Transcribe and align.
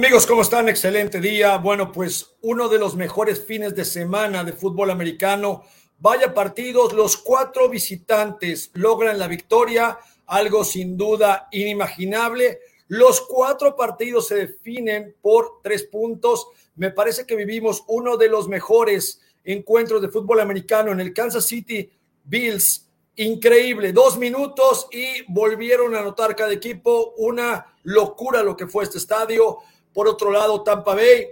Amigos, 0.00 0.26
¿cómo 0.26 0.40
están? 0.40 0.66
Excelente 0.70 1.20
día. 1.20 1.58
Bueno, 1.58 1.92
pues 1.92 2.30
uno 2.40 2.70
de 2.70 2.78
los 2.78 2.96
mejores 2.96 3.44
fines 3.44 3.74
de 3.74 3.84
semana 3.84 4.42
de 4.44 4.54
fútbol 4.54 4.90
americano. 4.90 5.62
Vaya 5.98 6.32
partidos, 6.32 6.94
los 6.94 7.18
cuatro 7.18 7.68
visitantes 7.68 8.70
logran 8.72 9.18
la 9.18 9.28
victoria, 9.28 9.98
algo 10.24 10.64
sin 10.64 10.96
duda 10.96 11.48
inimaginable. 11.52 12.60
Los 12.88 13.20
cuatro 13.20 13.76
partidos 13.76 14.28
se 14.28 14.36
definen 14.36 15.16
por 15.20 15.60
tres 15.62 15.82
puntos. 15.82 16.46
Me 16.76 16.90
parece 16.92 17.26
que 17.26 17.36
vivimos 17.36 17.84
uno 17.86 18.16
de 18.16 18.30
los 18.30 18.48
mejores 18.48 19.20
encuentros 19.44 20.00
de 20.00 20.08
fútbol 20.08 20.40
americano 20.40 20.92
en 20.92 21.00
el 21.00 21.12
Kansas 21.12 21.44
City 21.44 21.90
Bills. 22.24 22.88
Increíble, 23.16 23.92
dos 23.92 24.16
minutos 24.16 24.88
y 24.90 25.30
volvieron 25.30 25.94
a 25.94 26.00
anotar 26.00 26.34
cada 26.34 26.54
equipo. 26.54 27.12
Una 27.18 27.66
locura 27.82 28.42
lo 28.42 28.56
que 28.56 28.66
fue 28.66 28.84
este 28.84 28.96
estadio. 28.96 29.58
Por 29.92 30.08
otro 30.08 30.30
lado, 30.30 30.62
Tampa 30.62 30.94
Bay, 30.94 31.28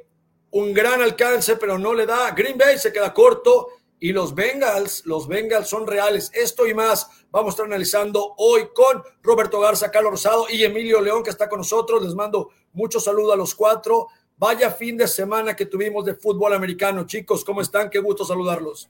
un 0.51 0.73
gran 0.73 1.01
alcance, 1.03 1.57
pero 1.57 1.79
no 1.79 1.95
le 1.95 2.07
da. 2.07 2.31
Green 2.33 2.59
Bay 2.59 2.79
se 2.79 2.93
queda 2.93 3.13
corto 3.13 3.69
y 4.01 4.13
los 4.13 4.35
Bengals, 4.35 5.05
los 5.07 5.27
Bengals 5.27 5.69
son 5.69 5.87
reales. 5.87 6.31
Esto 6.35 6.67
y 6.67 6.75
más 6.75 7.27
vamos 7.31 7.49
a 7.49 7.51
estar 7.51 7.67
analizando 7.67 8.35
hoy 8.39 8.69
con 8.75 9.03
Roberto 9.23 9.61
Garza, 9.61 9.91
Carlos 9.91 10.13
Rosado 10.13 10.47
y 10.51 10.63
Emilio 10.63 11.01
León, 11.01 11.23
que 11.23 11.31
está 11.31 11.49
con 11.49 11.59
nosotros. 11.59 12.03
Les 12.03 12.15
mando 12.15 12.51
mucho 12.73 13.01
saludo 13.01 13.33
a 13.33 13.37
los 13.37 13.55
cuatro. 13.55 14.09
Vaya 14.37 14.71
fin 14.71 14.97
de 14.97 15.09
semana 15.09 15.57
que 15.57 15.67
tuvimos 15.67 16.05
de 16.05 16.15
fútbol 16.15 16.55
americano. 16.55 17.07
Chicos, 17.07 17.45
¿cómo 17.45 17.61
están? 17.61 17.91
Qué 17.91 17.99
gusto 17.99 18.25
saludarlos. 18.25 18.89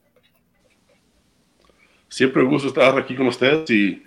Siempre 2.08 2.42
un 2.42 2.50
gusto 2.50 2.68
estar 2.68 2.98
aquí 2.98 3.16
con 3.16 3.26
ustedes 3.26 3.68
y 3.70 4.02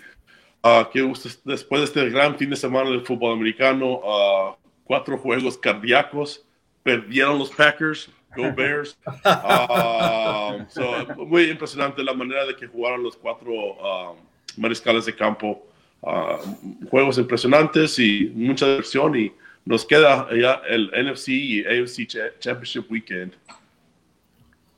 uh, 0.63 0.85
qué 0.91 1.01
gusto 1.01 1.29
después 1.45 1.81
de 1.81 1.85
este 1.85 2.09
gran 2.09 2.37
fin 2.37 2.49
de 2.49 2.55
semana 2.55 2.91
del 2.91 3.05
fútbol 3.05 3.33
americano. 3.33 4.01
Uh, 4.03 4.60
cuatro 4.91 5.17
juegos 5.17 5.57
cardíacos, 5.57 6.45
perdieron 6.83 7.39
los 7.39 7.49
Packers, 7.49 8.11
Go 8.35 8.51
Bears. 8.57 8.97
Uh, 9.23 11.25
muy 11.25 11.43
impresionante 11.43 12.03
la 12.03 12.13
manera 12.13 12.45
de 12.45 12.57
que 12.57 12.67
jugaron 12.67 13.01
los 13.01 13.15
cuatro 13.15 13.53
uh, 13.53 14.17
mariscales 14.57 15.05
de 15.05 15.15
campo. 15.15 15.65
Uh, 16.01 16.89
juegos 16.89 17.17
impresionantes 17.17 17.97
y 17.99 18.33
mucha 18.35 18.65
diversión 18.65 19.15
y 19.15 19.31
nos 19.63 19.85
queda 19.85 20.27
ya 20.37 20.61
el 20.67 20.87
NFC 20.87 21.29
y 21.29 21.65
AFC 21.65 22.39
Championship 22.39 22.91
Weekend. 22.91 23.33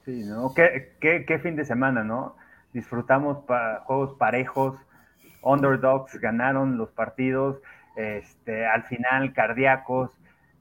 Sí, 0.05 0.21
¿no? 0.25 0.53
¿Qué, 0.53 0.91
qué, 0.99 1.25
qué 1.25 1.39
fin 1.39 1.55
de 1.55 1.65
semana, 1.65 2.03
¿no? 2.03 2.35
Disfrutamos 2.71 3.39
juegos 3.85 4.15
parejos, 4.19 4.75
underdogs 5.41 6.13
ganaron 6.19 6.77
los 6.77 6.91
partidos 6.91 7.57
este, 7.95 8.65
al 8.65 8.83
final 8.83 9.33
cardíacos, 9.33 10.11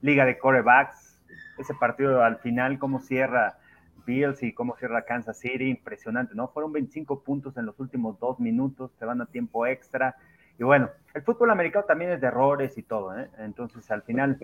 liga 0.01 0.25
de 0.25 0.39
corebacks, 0.39 1.21
ese 1.59 1.75
partido 1.75 2.23
al 2.23 2.39
final, 2.39 2.79
cómo 2.79 3.01
cierra 3.01 3.59
Bills 4.05 4.43
y 4.43 4.53
cómo 4.53 4.77
cierra 4.77 5.05
Kansas 5.05 5.39
City, 5.39 5.69
impresionante, 5.69 6.35
¿no? 6.35 6.49
Fueron 6.49 6.73
25 6.73 7.23
puntos 7.23 7.57
en 7.57 7.67
los 7.67 7.79
últimos 7.79 8.19
dos 8.19 8.41
minutos, 8.41 8.93
se 8.99 9.05
van 9.05 9.21
a 9.21 9.27
tiempo 9.27 9.67
extra, 9.67 10.17
y 10.63 10.65
bueno, 10.65 10.91
el 11.13 11.23
fútbol 11.23 11.51
americano 11.51 11.85
también 11.85 12.13
es 12.13 12.21
de 12.21 12.29
errores 12.29 12.79
y 12.79 12.85
todo, 12.85 13.19
¿eh? 13.19 13.29
Entonces, 13.39 13.91
al 13.91 14.03
final, 14.03 14.39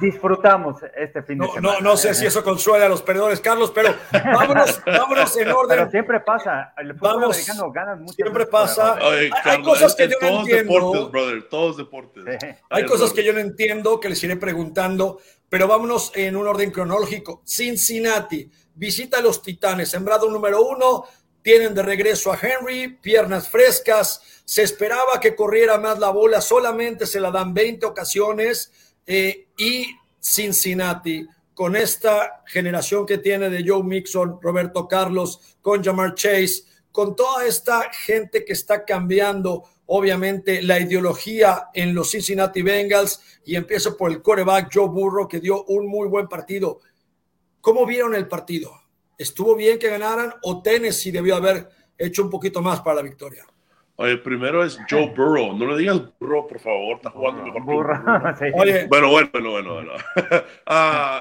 disfrutamos 0.00 0.78
este 0.96 1.22
fin 1.22 1.38
de 1.38 1.46
semana. 1.46 1.78
No, 1.78 1.90
no 1.90 1.96
sé 1.96 2.12
si 2.12 2.26
eso 2.26 2.42
consuela 2.42 2.86
a 2.86 2.88
los 2.88 3.02
perdedores, 3.02 3.38
Carlos, 3.38 3.70
pero 3.72 3.94
vámonos, 4.12 4.82
vámonos 4.86 5.36
en 5.36 5.48
orden. 5.52 5.78
Pero 5.78 5.90
siempre 5.92 6.18
pasa, 6.18 6.74
el 6.76 6.98
fútbol 6.98 7.22
americano 7.22 7.70
gana 7.70 7.94
mucho. 7.94 8.14
Siempre 8.14 8.46
pasa. 8.46 8.98
hay, 9.44 9.62
cosas 9.62 9.94
que 9.94 10.08
yo 10.08 10.16
no 10.20 10.40
entiendo. 10.40 10.74
Deportes, 10.74 11.10
brother, 11.12 11.48
todos 11.48 11.76
deportes. 11.76 12.24
Hay 12.70 12.84
cosas 12.84 13.12
que 13.12 13.22
yo 13.22 13.32
no 13.32 13.38
entiendo, 13.38 14.00
que 14.00 14.08
les 14.08 14.24
iré 14.24 14.34
preguntando, 14.34 15.20
pero 15.48 15.68
vámonos 15.68 16.10
en 16.16 16.34
un 16.34 16.48
orden 16.48 16.72
cronológico. 16.72 17.42
Cincinnati 17.44 18.50
visita 18.74 19.18
a 19.18 19.22
los 19.22 19.40
Titanes, 19.40 19.88
sembrado 19.88 20.28
número 20.28 20.64
uno, 20.66 21.04
tienen 21.44 21.74
de 21.74 21.82
regreso 21.82 22.32
a 22.32 22.38
Henry, 22.40 22.88
piernas 22.88 23.50
frescas. 23.50 24.22
Se 24.46 24.62
esperaba 24.62 25.20
que 25.20 25.36
corriera 25.36 25.76
más 25.76 25.98
la 25.98 26.08
bola, 26.08 26.40
solamente 26.40 27.06
se 27.06 27.20
la 27.20 27.30
dan 27.30 27.52
20 27.52 27.84
ocasiones. 27.84 28.72
Eh, 29.06 29.48
y 29.58 29.94
Cincinnati, 30.18 31.28
con 31.52 31.76
esta 31.76 32.42
generación 32.46 33.04
que 33.04 33.18
tiene 33.18 33.50
de 33.50 33.62
Joe 33.64 33.84
Mixon, 33.84 34.38
Roberto 34.40 34.88
Carlos, 34.88 35.58
con 35.60 35.84
Jamar 35.84 36.14
Chase, 36.14 36.62
con 36.90 37.14
toda 37.14 37.44
esta 37.44 37.92
gente 37.92 38.42
que 38.46 38.54
está 38.54 38.86
cambiando, 38.86 39.64
obviamente, 39.84 40.62
la 40.62 40.80
ideología 40.80 41.68
en 41.74 41.94
los 41.94 42.10
Cincinnati 42.10 42.62
Bengals. 42.62 43.20
Y 43.44 43.56
empiezo 43.56 43.98
por 43.98 44.10
el 44.10 44.22
coreback 44.22 44.70
Joe 44.72 44.88
Burrow, 44.88 45.28
que 45.28 45.40
dio 45.40 45.62
un 45.64 45.88
muy 45.88 46.08
buen 46.08 46.26
partido. 46.26 46.80
¿Cómo 47.60 47.84
vieron 47.84 48.14
el 48.14 48.28
partido? 48.28 48.83
¿Estuvo 49.18 49.56
bien 49.56 49.78
que 49.78 49.88
ganaran 49.88 50.34
o 50.42 50.62
Tennessee 50.62 51.10
debió 51.10 51.36
haber 51.36 51.68
hecho 51.98 52.22
un 52.22 52.30
poquito 52.30 52.60
más 52.62 52.80
para 52.80 52.96
la 52.96 53.02
victoria? 53.02 53.44
Oye, 53.96 54.16
primero 54.16 54.64
es 54.64 54.78
Joe 54.90 55.12
Burrow. 55.16 55.56
No 55.56 55.66
le 55.66 55.78
digas 55.78 56.00
Burrow, 56.18 56.48
por 56.48 56.58
favor. 56.58 56.96
Está 56.96 57.10
jugando 57.10 57.44
mejor. 57.44 57.62
Burrow. 57.62 58.34
Oye. 58.54 58.86
Bueno, 58.88 59.10
bueno, 59.10 59.30
bueno, 59.32 59.50
bueno. 59.50 59.74
bueno. 59.74 59.92
uh, 60.66 61.20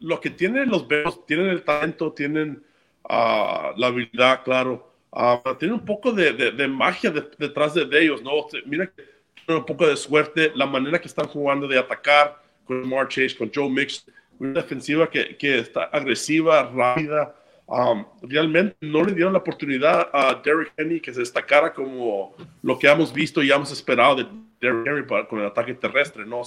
lo 0.00 0.20
que 0.20 0.30
tienen 0.30 0.68
los 0.68 0.86
Bears, 0.86 1.26
tienen 1.26 1.48
el 1.48 1.64
talento, 1.64 2.12
tienen 2.12 2.62
uh, 3.04 3.76
la 3.76 3.86
habilidad, 3.88 4.44
claro. 4.44 4.92
Uh, 5.10 5.54
tienen 5.58 5.80
un 5.80 5.84
poco 5.84 6.12
de, 6.12 6.32
de, 6.32 6.52
de 6.52 6.68
magia 6.68 7.10
detrás 7.10 7.74
de, 7.74 7.88
ellos, 7.98 8.22
¿no? 8.22 8.30
Mira 8.66 8.86
que 8.86 9.02
tienen 9.44 9.60
un 9.60 9.66
poco 9.66 9.86
de 9.86 9.96
suerte, 9.96 10.52
la 10.54 10.66
manera 10.66 11.00
que 11.00 11.08
están 11.08 11.26
jugando 11.26 11.66
de 11.66 11.78
atacar 11.78 12.40
con 12.64 12.88
Mark 12.88 13.08
Chase, 13.08 13.36
con 13.36 13.50
Joe 13.52 13.68
Mix 13.68 14.04
una 14.38 14.60
defensiva 14.60 15.10
que, 15.10 15.36
que 15.36 15.58
está 15.58 15.84
agresiva, 15.84 16.70
rápida. 16.74 17.34
Um, 17.66 18.06
realmente 18.22 18.76
no 18.80 19.04
le 19.04 19.12
dieron 19.12 19.34
la 19.34 19.40
oportunidad 19.40 20.08
a 20.10 20.40
Derrick 20.42 20.72
Henry 20.76 21.00
que 21.00 21.12
se 21.12 21.20
destacara 21.20 21.74
como 21.74 22.34
lo 22.62 22.78
que 22.78 22.88
hemos 22.88 23.12
visto 23.12 23.42
y 23.42 23.52
hemos 23.52 23.70
esperado 23.70 24.16
de 24.16 24.26
Derrick 24.58 24.86
Henry 24.86 25.26
con 25.26 25.40
el 25.40 25.46
ataque 25.46 25.74
terrestre, 25.74 26.24
¿no? 26.24 26.42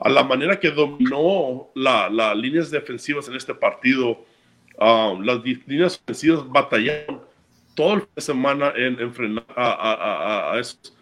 a 0.00 0.08
la 0.08 0.22
manera 0.22 0.60
que 0.60 0.70
dominó 0.70 1.70
las 1.74 2.12
la 2.12 2.34
líneas 2.34 2.70
defensivas 2.70 3.28
en 3.28 3.34
este 3.34 3.54
partido, 3.54 4.24
um, 4.78 5.22
las 5.22 5.42
líneas 5.42 5.98
defensivas 5.98 6.46
batallaron 6.46 7.22
todo 7.74 7.94
el 7.94 8.00
fin 8.00 8.10
de 8.14 8.22
semana 8.22 8.72
en, 8.76 9.00
en 9.00 9.14
frenar 9.14 9.46
a, 9.56 9.72
a, 9.72 10.52
a, 10.52 10.58
esos 10.60 10.92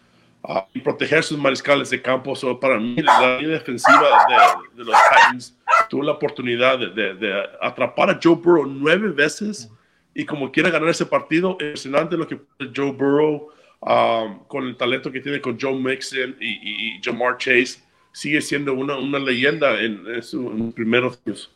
sus 1.23 1.37
mariscales 1.37 1.89
de 1.89 2.01
campo. 2.01 2.33
para 2.59 2.79
mí, 2.79 2.95
la 2.95 3.37
línea 3.37 3.55
defensiva 3.57 4.25
de, 4.29 4.77
de 4.77 4.85
los 4.85 4.95
Titans 5.09 5.56
tuvo 5.89 6.03
la 6.03 6.13
oportunidad 6.13 6.77
de, 6.77 7.43
atrapar 7.61 8.09
a 8.09 8.19
Joe 8.21 8.35
Burrow 8.35 8.65
nueve 8.65 9.09
veces 9.09 9.71
y 10.13 10.25
como 10.25 10.51
quiere 10.51 10.71
ganar 10.71 10.89
ese 10.89 11.05
partido, 11.05 11.51
impresionante 11.51 12.17
lo 12.17 12.27
que 12.27 12.39
Joe 12.75 12.91
Burrow 12.91 13.49
um, 13.81 14.39
con 14.47 14.65
el 14.65 14.75
talento 14.75 15.11
que 15.11 15.19
tiene 15.19 15.39
con 15.39 15.59
Joe 15.59 15.75
Mixon 15.75 16.35
y, 16.39 16.99
Jamar 17.03 17.37
Chase, 17.37 17.83
sigue 18.11 18.41
siendo 18.41 18.73
una, 18.73 18.97
una 18.97 19.19
leyenda 19.19 19.79
en, 19.79 20.07
en 20.07 20.23
sus 20.23 20.73
primeros 20.73 21.21
años. 21.25 21.53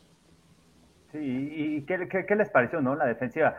Sí, 1.12 1.18
¿y 1.18 1.82
qué, 1.82 2.08
qué, 2.08 2.36
les 2.36 2.48
pareció, 2.48 2.80
no? 2.80 2.96
La 2.96 3.04
defensiva. 3.04 3.56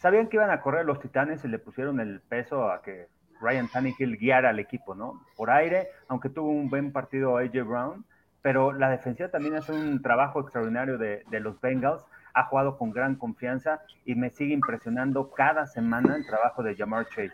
Sabían 0.00 0.28
que 0.28 0.36
iban 0.36 0.50
a 0.50 0.60
correr 0.60 0.84
los 0.84 1.00
titanes 1.00 1.44
y 1.44 1.48
le 1.48 1.58
pusieron 1.58 1.98
el 1.98 2.20
peso 2.20 2.70
a 2.70 2.80
que 2.82 3.06
Ryan 3.40 3.68
Tannehill 3.68 4.16
guiara 4.18 4.50
al 4.50 4.60
equipo, 4.60 4.94
¿no? 4.94 5.24
Por 5.36 5.50
aire, 5.50 5.88
aunque 6.08 6.28
tuvo 6.28 6.50
un 6.50 6.70
buen 6.70 6.92
partido 6.92 7.36
AJ 7.38 7.64
Brown, 7.64 8.04
pero 8.42 8.72
la 8.72 8.90
defensiva 8.90 9.28
también 9.28 9.54
hace 9.54 9.72
un 9.72 10.02
trabajo 10.02 10.40
extraordinario 10.40 10.98
de, 10.98 11.24
los 11.40 11.60
Bengals. 11.60 12.04
Ha 12.34 12.44
jugado 12.44 12.76
con 12.76 12.90
gran 12.90 13.14
confianza 13.14 13.82
y 14.04 14.14
me 14.14 14.30
sigue 14.30 14.52
impresionando 14.52 15.30
cada 15.30 15.66
semana 15.66 16.16
el 16.16 16.26
trabajo 16.26 16.62
de 16.62 16.74
Jamar 16.74 17.06
Chase. 17.06 17.32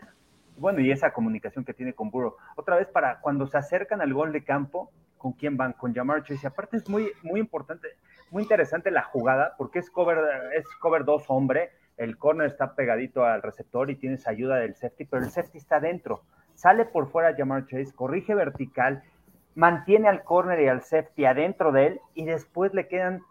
Bueno, 0.57 0.81
y 0.81 0.91
esa 0.91 1.11
comunicación 1.11 1.65
que 1.65 1.73
tiene 1.73 1.93
con 1.93 2.11
Burrow. 2.11 2.35
Otra 2.55 2.75
vez, 2.75 2.87
para 2.89 3.19
cuando 3.21 3.47
se 3.47 3.57
acercan 3.57 4.01
al 4.01 4.13
gol 4.13 4.33
de 4.33 4.43
campo, 4.43 4.91
¿con 5.17 5.31
quién 5.31 5.57
van? 5.57 5.73
Con 5.73 5.95
Jamar 5.95 6.23
Chase. 6.23 6.41
Y 6.43 6.47
aparte 6.47 6.77
es 6.77 6.89
muy, 6.89 7.11
muy 7.23 7.39
importante, 7.39 7.87
muy 8.29 8.43
interesante 8.43 8.91
la 8.91 9.03
jugada, 9.03 9.55
porque 9.57 9.79
es 9.79 9.89
cover, 9.89 10.19
es 10.53 10.65
cover 10.79 11.05
dos 11.05 11.23
hombre. 11.29 11.71
El 11.97 12.17
corner 12.17 12.47
está 12.47 12.75
pegadito 12.75 13.25
al 13.25 13.41
receptor 13.41 13.89
y 13.89 13.95
tienes 13.95 14.27
ayuda 14.27 14.57
del 14.57 14.75
safety, 14.75 15.05
pero 15.05 15.23
el 15.23 15.31
safety 15.31 15.57
está 15.57 15.79
dentro. 15.79 16.23
Sale 16.55 16.85
por 16.85 17.09
fuera 17.09 17.35
Jamar 17.35 17.65
Chase, 17.67 17.93
corrige 17.95 18.35
vertical 18.35 19.01
mantiene 19.59 20.07
al 20.07 20.23
corner 20.23 20.61
y 20.61 20.69
al 20.69 20.83
safety 20.83 21.25
adentro 21.25 21.73
de 21.73 21.87
él 21.87 22.01
y 22.13 22.23
después 22.23 22.73
le 22.73 22.87
quedan 22.87 23.23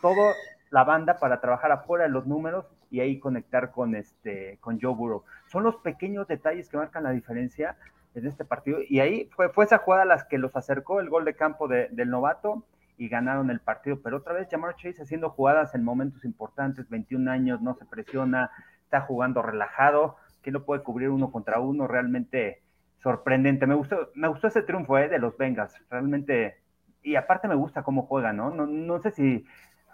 toda 0.00 0.32
la 0.70 0.82
banda 0.82 1.18
para 1.18 1.42
trabajar 1.42 1.72
afuera 1.72 2.04
de 2.04 2.10
los 2.10 2.26
números 2.26 2.64
y 2.90 3.00
ahí 3.00 3.18
conectar 3.18 3.70
con 3.70 3.94
este 3.94 4.56
con 4.62 4.80
Joe 4.80 4.94
Burrow. 4.94 5.24
Son 5.48 5.62
los 5.62 5.76
pequeños 5.76 6.26
detalles 6.26 6.70
que 6.70 6.78
marcan 6.78 7.02
la 7.02 7.10
diferencia 7.10 7.76
en 8.14 8.26
este 8.26 8.46
partido 8.46 8.78
y 8.88 9.00
ahí 9.00 9.28
fue, 9.36 9.50
fue 9.50 9.66
esa 9.66 9.76
jugada 9.76 10.06
las 10.06 10.24
que 10.24 10.38
los 10.38 10.56
acercó 10.56 11.00
el 11.00 11.10
gol 11.10 11.26
de 11.26 11.36
campo 11.36 11.68
del 11.68 12.08
novato 12.08 12.64
y 12.96 13.10
ganaron 13.10 13.50
el 13.50 13.60
partido, 13.60 14.00
pero 14.02 14.16
otra 14.16 14.32
vez 14.32 14.48
Jamar 14.50 14.76
Chase 14.76 15.02
haciendo 15.02 15.28
jugadas 15.28 15.74
en 15.74 15.84
momentos 15.84 16.24
importantes, 16.24 16.88
21 16.88 17.30
años, 17.30 17.60
no 17.60 17.74
se 17.74 17.84
presiona, 17.84 18.50
está 18.84 19.02
jugando 19.02 19.42
relajado, 19.42 20.16
que 20.40 20.50
no 20.50 20.64
puede 20.64 20.82
cubrir 20.82 21.10
uno 21.10 21.30
contra 21.30 21.60
uno, 21.60 21.86
realmente 21.86 22.62
sorprendente. 22.98 23.66
Me 23.66 23.74
gustó, 23.74 24.10
me 24.14 24.28
gustó 24.28 24.48
ese 24.48 24.62
triunfo 24.62 24.98
eh, 24.98 25.08
de 25.08 25.18
los 25.18 25.36
Bengals. 25.36 25.74
Realmente 25.90 26.64
y 27.04 27.16
aparte 27.16 27.46
me 27.46 27.54
gusta 27.54 27.82
cómo 27.82 28.06
juega, 28.06 28.32
¿no? 28.32 28.50
No, 28.50 28.66
no 28.66 28.98
sé 29.00 29.12
si 29.12 29.44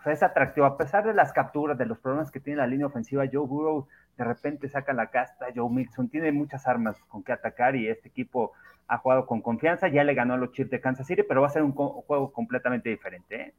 es 0.06 0.23
atractivo, 0.23 0.64
a 0.64 0.79
pesar 0.79 1.05
de 1.05 1.12
las 1.12 1.32
capturas, 1.32 1.76
de 1.76 1.85
los 1.85 1.99
problemas 1.99 2.31
que 2.31 2.41
tiene 2.41 2.58
la 2.58 2.67
línea 2.67 2.87
ofensiva, 2.87 3.29
Joe 3.31 3.47
Burrow 3.47 3.87
de 4.17 4.25
repente 4.25 4.69
saca 4.69 4.94
la 4.94 5.11
casta, 5.11 5.47
Joe 5.55 5.69
Mixon 5.69 6.08
tiene 6.08 6.32
muchas 6.32 6.67
armas 6.67 6.97
con 7.08 7.23
que 7.23 7.32
atacar 7.32 7.76
y 7.76 7.88
este 7.88 8.08
equipo 8.08 8.52
ha 8.87 8.99
jugado 8.99 9.26
con 9.26 9.43
confianza, 9.43 9.88
ya 9.88 10.05
le 10.05 10.14
ganó 10.14 10.35
a 10.35 10.37
los 10.38 10.53
Chiefs 10.53 10.70
de 10.70 10.81
Kansas 10.81 11.06
City, 11.06 11.23
pero 11.23 11.43
va 11.43 11.49
a 11.49 11.50
ser 11.50 11.62
un 11.62 11.73
juego 11.73 12.32
completamente 12.32 12.88
diferente. 12.88 13.41
¿eh? 13.41 13.55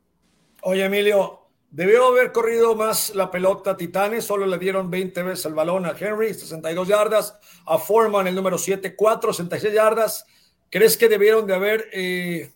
Oye, 0.63 0.85
Emilio, 0.85 1.40
debió 1.71 2.07
haber 2.07 2.33
corrido 2.33 2.75
más 2.75 3.15
la 3.15 3.31
pelota 3.31 3.77
Titanes, 3.77 4.25
solo 4.25 4.45
le 4.45 4.57
dieron 4.59 4.91
20 4.91 5.23
veces 5.23 5.45
el 5.45 5.53
balón 5.53 5.85
a 5.85 5.95
Henry, 5.97 6.33
62 6.33 6.87
yardas, 6.87 7.39
a 7.65 7.77
Foreman 7.79 8.27
el 8.27 8.35
número 8.35 8.57
7, 8.57 8.95
4, 8.95 9.33
66 9.33 9.73
yardas. 9.73 10.25
¿Crees 10.69 10.97
que 10.97 11.09
debieron 11.09 11.47
de 11.47 11.55
haber 11.55 11.87
eh, 11.93 12.53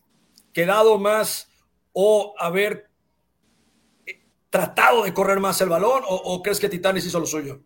quedado 0.53 0.99
más 0.99 1.49
o 1.93 2.35
haber 2.37 2.89
eh, 4.05 4.21
tratado 4.49 5.03
de 5.03 5.13
correr 5.13 5.39
más 5.39 5.59
el 5.61 5.69
balón 5.69 6.03
o, 6.07 6.43
crees 6.43 6.59
que 6.59 6.69
Titanes 6.69 7.05
hizo 7.05 7.19
lo 7.19 7.25
suyo? 7.25 7.61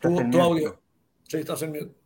tu, 0.00 0.40
audio. 0.40 0.80
Sí, 1.28 1.38
estás 1.38 1.62
en 1.62 1.70
mute. 1.70 2.01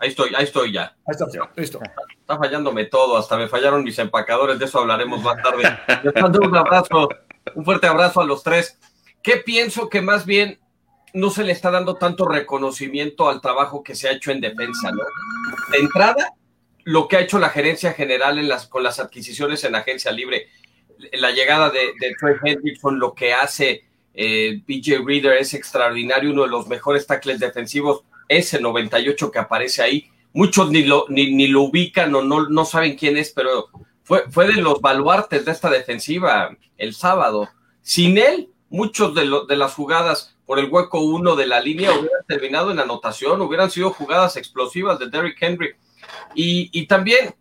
Ahí 0.00 0.08
estoy, 0.08 0.30
ahí 0.34 0.44
estoy 0.44 0.72
ya. 0.72 0.96
Ahí 1.06 1.10
está, 1.12 1.26
listo. 1.56 1.78
Está 2.18 2.38
fallándome 2.38 2.86
todo, 2.86 3.18
hasta 3.18 3.36
me 3.36 3.48
fallaron 3.48 3.84
mis 3.84 3.98
empacadores, 3.98 4.58
de 4.58 4.64
eso 4.64 4.80
hablaremos 4.80 5.22
más 5.22 5.42
tarde. 5.42 5.62
Les 6.02 6.22
mando 6.22 6.40
un 6.40 6.56
abrazo, 6.56 7.08
un 7.54 7.64
fuerte 7.66 7.86
abrazo 7.86 8.22
a 8.22 8.24
los 8.24 8.42
tres. 8.42 8.78
¿Qué 9.22 9.36
pienso 9.36 9.90
que 9.90 10.00
más 10.00 10.24
bien 10.24 10.58
no 11.12 11.28
se 11.28 11.44
le 11.44 11.52
está 11.52 11.70
dando 11.70 11.96
tanto 11.96 12.26
reconocimiento 12.26 13.28
al 13.28 13.42
trabajo 13.42 13.82
que 13.82 13.94
se 13.94 14.08
ha 14.08 14.12
hecho 14.12 14.30
en 14.30 14.40
defensa, 14.40 14.90
¿no? 14.90 15.02
De 15.70 15.78
entrada, 15.78 16.32
lo 16.84 17.06
que 17.06 17.16
ha 17.16 17.20
hecho 17.20 17.38
la 17.38 17.50
gerencia 17.50 17.92
general 17.92 18.38
en 18.38 18.48
las, 18.48 18.68
con 18.68 18.82
las 18.82 19.00
adquisiciones 19.00 19.64
en 19.64 19.74
agencia 19.74 20.12
libre, 20.12 20.48
la 21.12 21.30
llegada 21.30 21.68
de, 21.68 21.92
de 22.00 22.14
Trey 22.18 22.36
Hendrickson, 22.42 22.98
lo 22.98 23.14
que 23.14 23.34
hace 23.34 23.84
eh, 24.14 24.62
BJ 24.66 25.04
Reader 25.04 25.36
es 25.36 25.52
extraordinario, 25.52 26.30
uno 26.30 26.42
de 26.44 26.48
los 26.48 26.68
mejores 26.68 27.06
tackles 27.06 27.38
defensivos 27.38 28.04
ese 28.30 28.60
98 28.60 29.30
que 29.30 29.38
aparece 29.38 29.82
ahí. 29.82 30.10
Muchos 30.32 30.70
ni 30.70 30.84
lo, 30.84 31.06
ni, 31.08 31.48
lo 31.48 31.62
ubican 31.62 32.14
o 32.14 32.22
no, 32.22 32.48
no 32.48 32.64
saben 32.64 32.96
quién 32.96 33.16
es, 33.16 33.32
pero 33.32 33.66
fue, 34.04 34.30
fue 34.30 34.46
de 34.46 34.62
los 34.62 34.80
baluartes 34.80 35.44
de 35.44 35.50
esta 35.50 35.68
defensiva 35.68 36.56
el 36.78 36.94
sábado. 36.94 37.48
Sin 37.82 38.16
él, 38.16 38.48
muchos 38.68 39.14
de, 39.14 39.28
de 39.48 39.56
las 39.56 39.74
jugadas 39.74 40.36
por 40.46 40.60
el 40.60 40.70
hueco 40.70 41.00
uno 41.00 41.34
de 41.34 41.46
la 41.46 41.60
línea 41.60 41.90
hubieran 41.90 42.24
terminado 42.28 42.70
en 42.70 42.78
anotación, 42.78 43.40
hubieran 43.40 43.70
sido 43.70 43.90
jugadas 43.90 44.36
explosivas 44.36 44.98
de 45.00 45.08
Derrick 45.10 45.40
Henry. 45.40 45.74
Y, 46.34 46.70
y 46.72 46.86
también, 46.86 47.34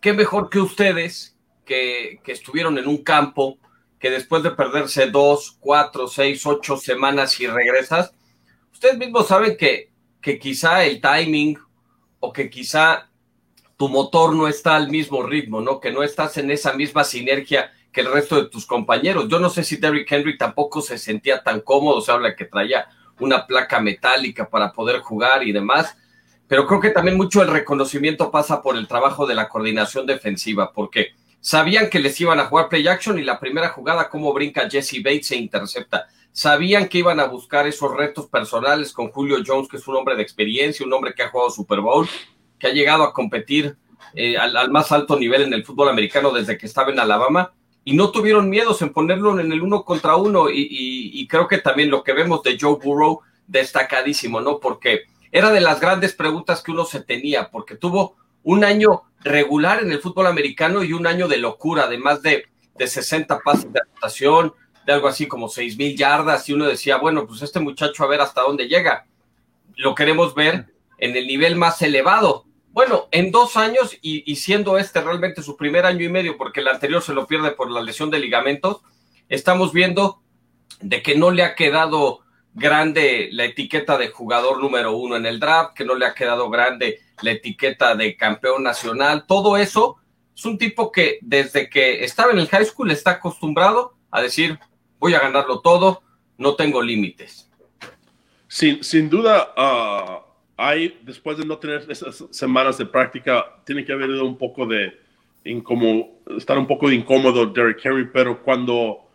qué 0.00 0.12
mejor 0.12 0.50
que 0.50 0.60
ustedes, 0.60 1.36
que, 1.64 2.20
que, 2.22 2.32
estuvieron 2.32 2.78
en 2.78 2.86
un 2.86 2.98
campo, 2.98 3.58
que 3.98 4.10
después 4.10 4.42
de 4.44 4.52
perderse 4.52 5.06
dos, 5.06 5.56
cuatro, 5.58 6.06
seis, 6.06 6.46
ocho 6.46 6.76
semanas 6.76 7.40
y 7.40 7.46
regresas, 7.48 8.12
ustedes 8.72 8.98
mismos 8.98 9.26
saben 9.26 9.56
que 9.56 9.93
que 10.24 10.38
quizá 10.38 10.86
el 10.86 11.02
timing 11.02 11.58
o 12.18 12.32
que 12.32 12.48
quizá 12.48 13.10
tu 13.76 13.90
motor 13.90 14.34
no 14.34 14.48
está 14.48 14.74
al 14.74 14.88
mismo 14.88 15.22
ritmo, 15.22 15.60
¿no? 15.60 15.78
Que 15.80 15.92
no 15.92 16.02
estás 16.02 16.38
en 16.38 16.50
esa 16.50 16.72
misma 16.72 17.04
sinergia 17.04 17.70
que 17.92 18.00
el 18.00 18.10
resto 18.10 18.36
de 18.36 18.48
tus 18.48 18.64
compañeros. 18.64 19.28
Yo 19.28 19.38
no 19.38 19.50
sé 19.50 19.62
si 19.62 19.76
Derrick 19.76 20.10
Henry 20.10 20.38
tampoco 20.38 20.80
se 20.80 20.96
sentía 20.96 21.42
tan 21.42 21.60
cómodo, 21.60 22.00
se 22.00 22.10
habla 22.10 22.34
que 22.34 22.46
traía 22.46 22.88
una 23.20 23.46
placa 23.46 23.80
metálica 23.80 24.48
para 24.48 24.72
poder 24.72 25.00
jugar 25.00 25.42
y 25.46 25.52
demás, 25.52 25.94
pero 26.48 26.66
creo 26.66 26.80
que 26.80 26.90
también 26.90 27.18
mucho 27.18 27.42
el 27.42 27.48
reconocimiento 27.48 28.30
pasa 28.30 28.62
por 28.62 28.78
el 28.78 28.88
trabajo 28.88 29.26
de 29.26 29.34
la 29.34 29.50
coordinación 29.50 30.06
defensiva, 30.06 30.72
porque 30.72 31.12
sabían 31.44 31.90
que 31.90 31.98
les 31.98 32.18
iban 32.20 32.40
a 32.40 32.46
jugar 32.46 32.70
play 32.70 32.88
action 32.88 33.18
y 33.18 33.22
la 33.22 33.38
primera 33.38 33.68
jugada, 33.68 34.08
como 34.08 34.32
brinca 34.32 34.68
Jesse 34.68 35.02
Bates 35.04 35.26
se 35.26 35.36
intercepta 35.36 36.08
sabían 36.34 36.88
que 36.88 36.98
iban 36.98 37.20
a 37.20 37.26
buscar 37.26 37.66
esos 37.68 37.96
retos 37.96 38.26
personales 38.26 38.92
con 38.92 39.08
Julio 39.10 39.36
Jones, 39.46 39.68
que 39.68 39.76
es 39.76 39.86
un 39.86 39.94
hombre 39.94 40.16
de 40.16 40.22
experiencia, 40.22 40.84
un 40.84 40.92
hombre 40.92 41.14
que 41.14 41.22
ha 41.22 41.30
jugado 41.30 41.48
Super 41.48 41.80
Bowl, 41.80 42.08
que 42.58 42.66
ha 42.66 42.72
llegado 42.72 43.04
a 43.04 43.12
competir 43.12 43.76
eh, 44.14 44.36
al, 44.36 44.68
más 44.70 44.90
alto 44.90 45.16
nivel 45.16 45.42
en 45.42 45.54
el 45.54 45.64
fútbol 45.64 45.88
americano 45.88 46.32
desde 46.32 46.58
que 46.58 46.66
estaba 46.66 46.90
en 46.90 46.98
Alabama, 46.98 47.52
y 47.84 47.94
no 47.94 48.10
tuvieron 48.10 48.50
miedos 48.50 48.82
en 48.82 48.92
ponerlo 48.92 49.38
en 49.38 49.52
el 49.52 49.62
uno 49.62 49.84
contra 49.84 50.16
uno, 50.16 50.46
y, 50.50 51.26
creo 51.28 51.46
que 51.46 51.58
también 51.58 51.90
lo 51.90 52.02
que 52.02 52.14
vemos 52.14 52.42
de 52.42 52.58
Joe 52.60 52.78
Burrow 52.82 53.20
destacadísimo, 53.46 54.40
¿no? 54.40 54.58
Porque 54.58 55.02
era 55.30 55.52
de 55.52 55.60
las 55.60 55.80
grandes 55.80 56.14
preguntas 56.14 56.62
que 56.62 56.72
uno 56.72 56.84
se 56.84 57.00
tenía, 57.00 57.48
porque 57.48 57.76
tuvo 57.76 58.16
un 58.42 58.64
año 58.64 59.02
regular 59.24 59.82
en 59.82 59.90
el 59.90 60.00
fútbol 60.00 60.26
americano 60.26 60.84
y 60.84 60.92
un 60.92 61.06
año 61.06 61.26
de 61.26 61.38
locura, 61.38 61.88
de 61.88 61.98
más 61.98 62.22
de, 62.22 62.44
de 62.76 62.86
60 62.86 63.40
pases 63.40 63.72
de 63.72 63.80
anotación, 63.80 64.52
de 64.86 64.92
algo 64.92 65.08
así 65.08 65.26
como 65.26 65.48
seis 65.48 65.76
mil 65.76 65.96
yardas 65.96 66.48
y 66.48 66.52
uno 66.52 66.66
decía, 66.66 66.98
bueno, 66.98 67.26
pues 67.26 67.42
este 67.42 67.58
muchacho 67.58 68.04
a 68.04 68.06
ver 68.06 68.20
hasta 68.20 68.42
dónde 68.42 68.68
llega. 68.68 69.06
Lo 69.76 69.94
queremos 69.94 70.34
ver 70.34 70.66
en 70.98 71.16
el 71.16 71.26
nivel 71.26 71.56
más 71.56 71.80
elevado. 71.82 72.44
Bueno, 72.70 73.08
en 73.12 73.30
dos 73.30 73.56
años 73.56 73.96
y, 74.02 74.34
siendo 74.36 74.78
este 74.78 75.00
realmente 75.00 75.42
su 75.42 75.56
primer 75.56 75.86
año 75.86 76.04
y 76.04 76.08
medio, 76.08 76.36
porque 76.36 76.60
el 76.60 76.68
anterior 76.68 77.02
se 77.02 77.14
lo 77.14 77.26
pierde 77.26 77.52
por 77.52 77.70
la 77.70 77.80
lesión 77.80 78.10
de 78.10 78.18
ligamentos, 78.18 78.82
estamos 79.28 79.72
viendo 79.72 80.20
de 80.80 81.02
que 81.02 81.16
no 81.16 81.30
le 81.30 81.44
ha 81.44 81.54
quedado 81.54 82.20
grande 82.52 83.28
la 83.32 83.44
etiqueta 83.44 83.96
de 83.96 84.08
jugador 84.08 84.60
número 84.60 84.96
uno 84.96 85.16
en 85.16 85.24
el 85.24 85.40
draft, 85.40 85.74
que 85.74 85.84
no 85.84 85.94
le 85.94 86.06
ha 86.06 86.14
quedado 86.14 86.50
grande 86.50 87.00
la 87.22 87.32
etiqueta 87.32 87.94
de 87.94 88.16
campeón 88.16 88.62
nacional. 88.62 89.24
Todo 89.26 89.56
eso 89.56 89.96
es 90.34 90.44
un 90.44 90.58
tipo 90.58 90.90
que 90.90 91.18
desde 91.22 91.68
que 91.68 92.04
estaba 92.04 92.32
en 92.32 92.38
el 92.38 92.48
high 92.48 92.64
school 92.64 92.90
está 92.90 93.12
acostumbrado 93.12 93.94
a 94.10 94.20
decir, 94.22 94.58
voy 94.98 95.14
a 95.14 95.20
ganarlo 95.20 95.60
todo, 95.60 96.02
no 96.38 96.54
tengo 96.54 96.82
límites. 96.82 97.50
Sin, 98.48 98.82
sin 98.84 99.10
duda, 99.10 99.52
uh, 99.56 100.24
hay, 100.56 101.00
después 101.02 101.38
de 101.38 101.44
no 101.44 101.58
tener 101.58 101.84
esas 101.90 102.24
semanas 102.30 102.78
de 102.78 102.86
práctica, 102.86 103.44
tiene 103.64 103.84
que 103.84 103.92
haber 103.92 104.10
un 104.10 104.38
poco 104.38 104.66
de 104.66 104.92
incómodo, 105.44 106.08
estar 106.36 106.58
un 106.58 106.66
poco 106.66 106.88
de 106.88 106.96
incómodo 106.96 107.46
Derrick 107.46 107.84
Henry, 107.84 108.08
pero 108.12 108.42
cuando, 108.42 109.08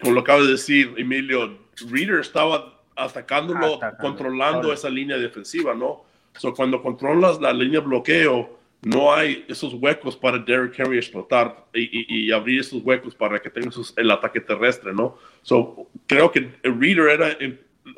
como 0.00 0.12
lo 0.12 0.20
acaba 0.20 0.40
de 0.40 0.52
decir 0.52 0.94
Emilio, 0.96 1.58
Reader 1.90 2.20
estaba 2.20 2.80
atacándolo, 2.96 3.80
controlando 4.00 4.72
esa 4.72 4.88
línea 4.88 5.18
defensiva, 5.18 5.74
¿no? 5.74 6.04
So, 6.36 6.52
cuando 6.52 6.82
controlas 6.82 7.40
la 7.40 7.52
línea 7.52 7.80
de 7.80 7.86
bloqueo, 7.86 8.58
no 8.82 9.14
hay 9.14 9.44
esos 9.48 9.72
huecos 9.74 10.16
para 10.16 10.38
Derrick 10.38 10.78
Henry 10.78 10.98
explotar 10.98 11.64
y, 11.72 12.30
abrir 12.30 12.60
esos 12.60 12.82
huecos 12.82 13.14
para 13.14 13.40
que 13.40 13.48
tenga 13.48 13.70
el 13.96 14.10
ataque 14.10 14.40
terrestre, 14.40 14.92
¿no? 14.92 15.16
So, 15.42 15.88
creo 16.06 16.30
que 16.30 16.50
el 16.62 16.80
Reader 16.80 17.08
era 17.08 17.38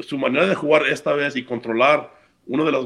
su 0.01 0.19
manera 0.19 0.47
de 0.47 0.55
jugar 0.55 0.87
esta 0.87 1.13
vez 1.13 1.35
y 1.35 1.43
controlar 1.43 2.13
una 2.47 2.65
de 2.65 2.73
las 2.73 2.85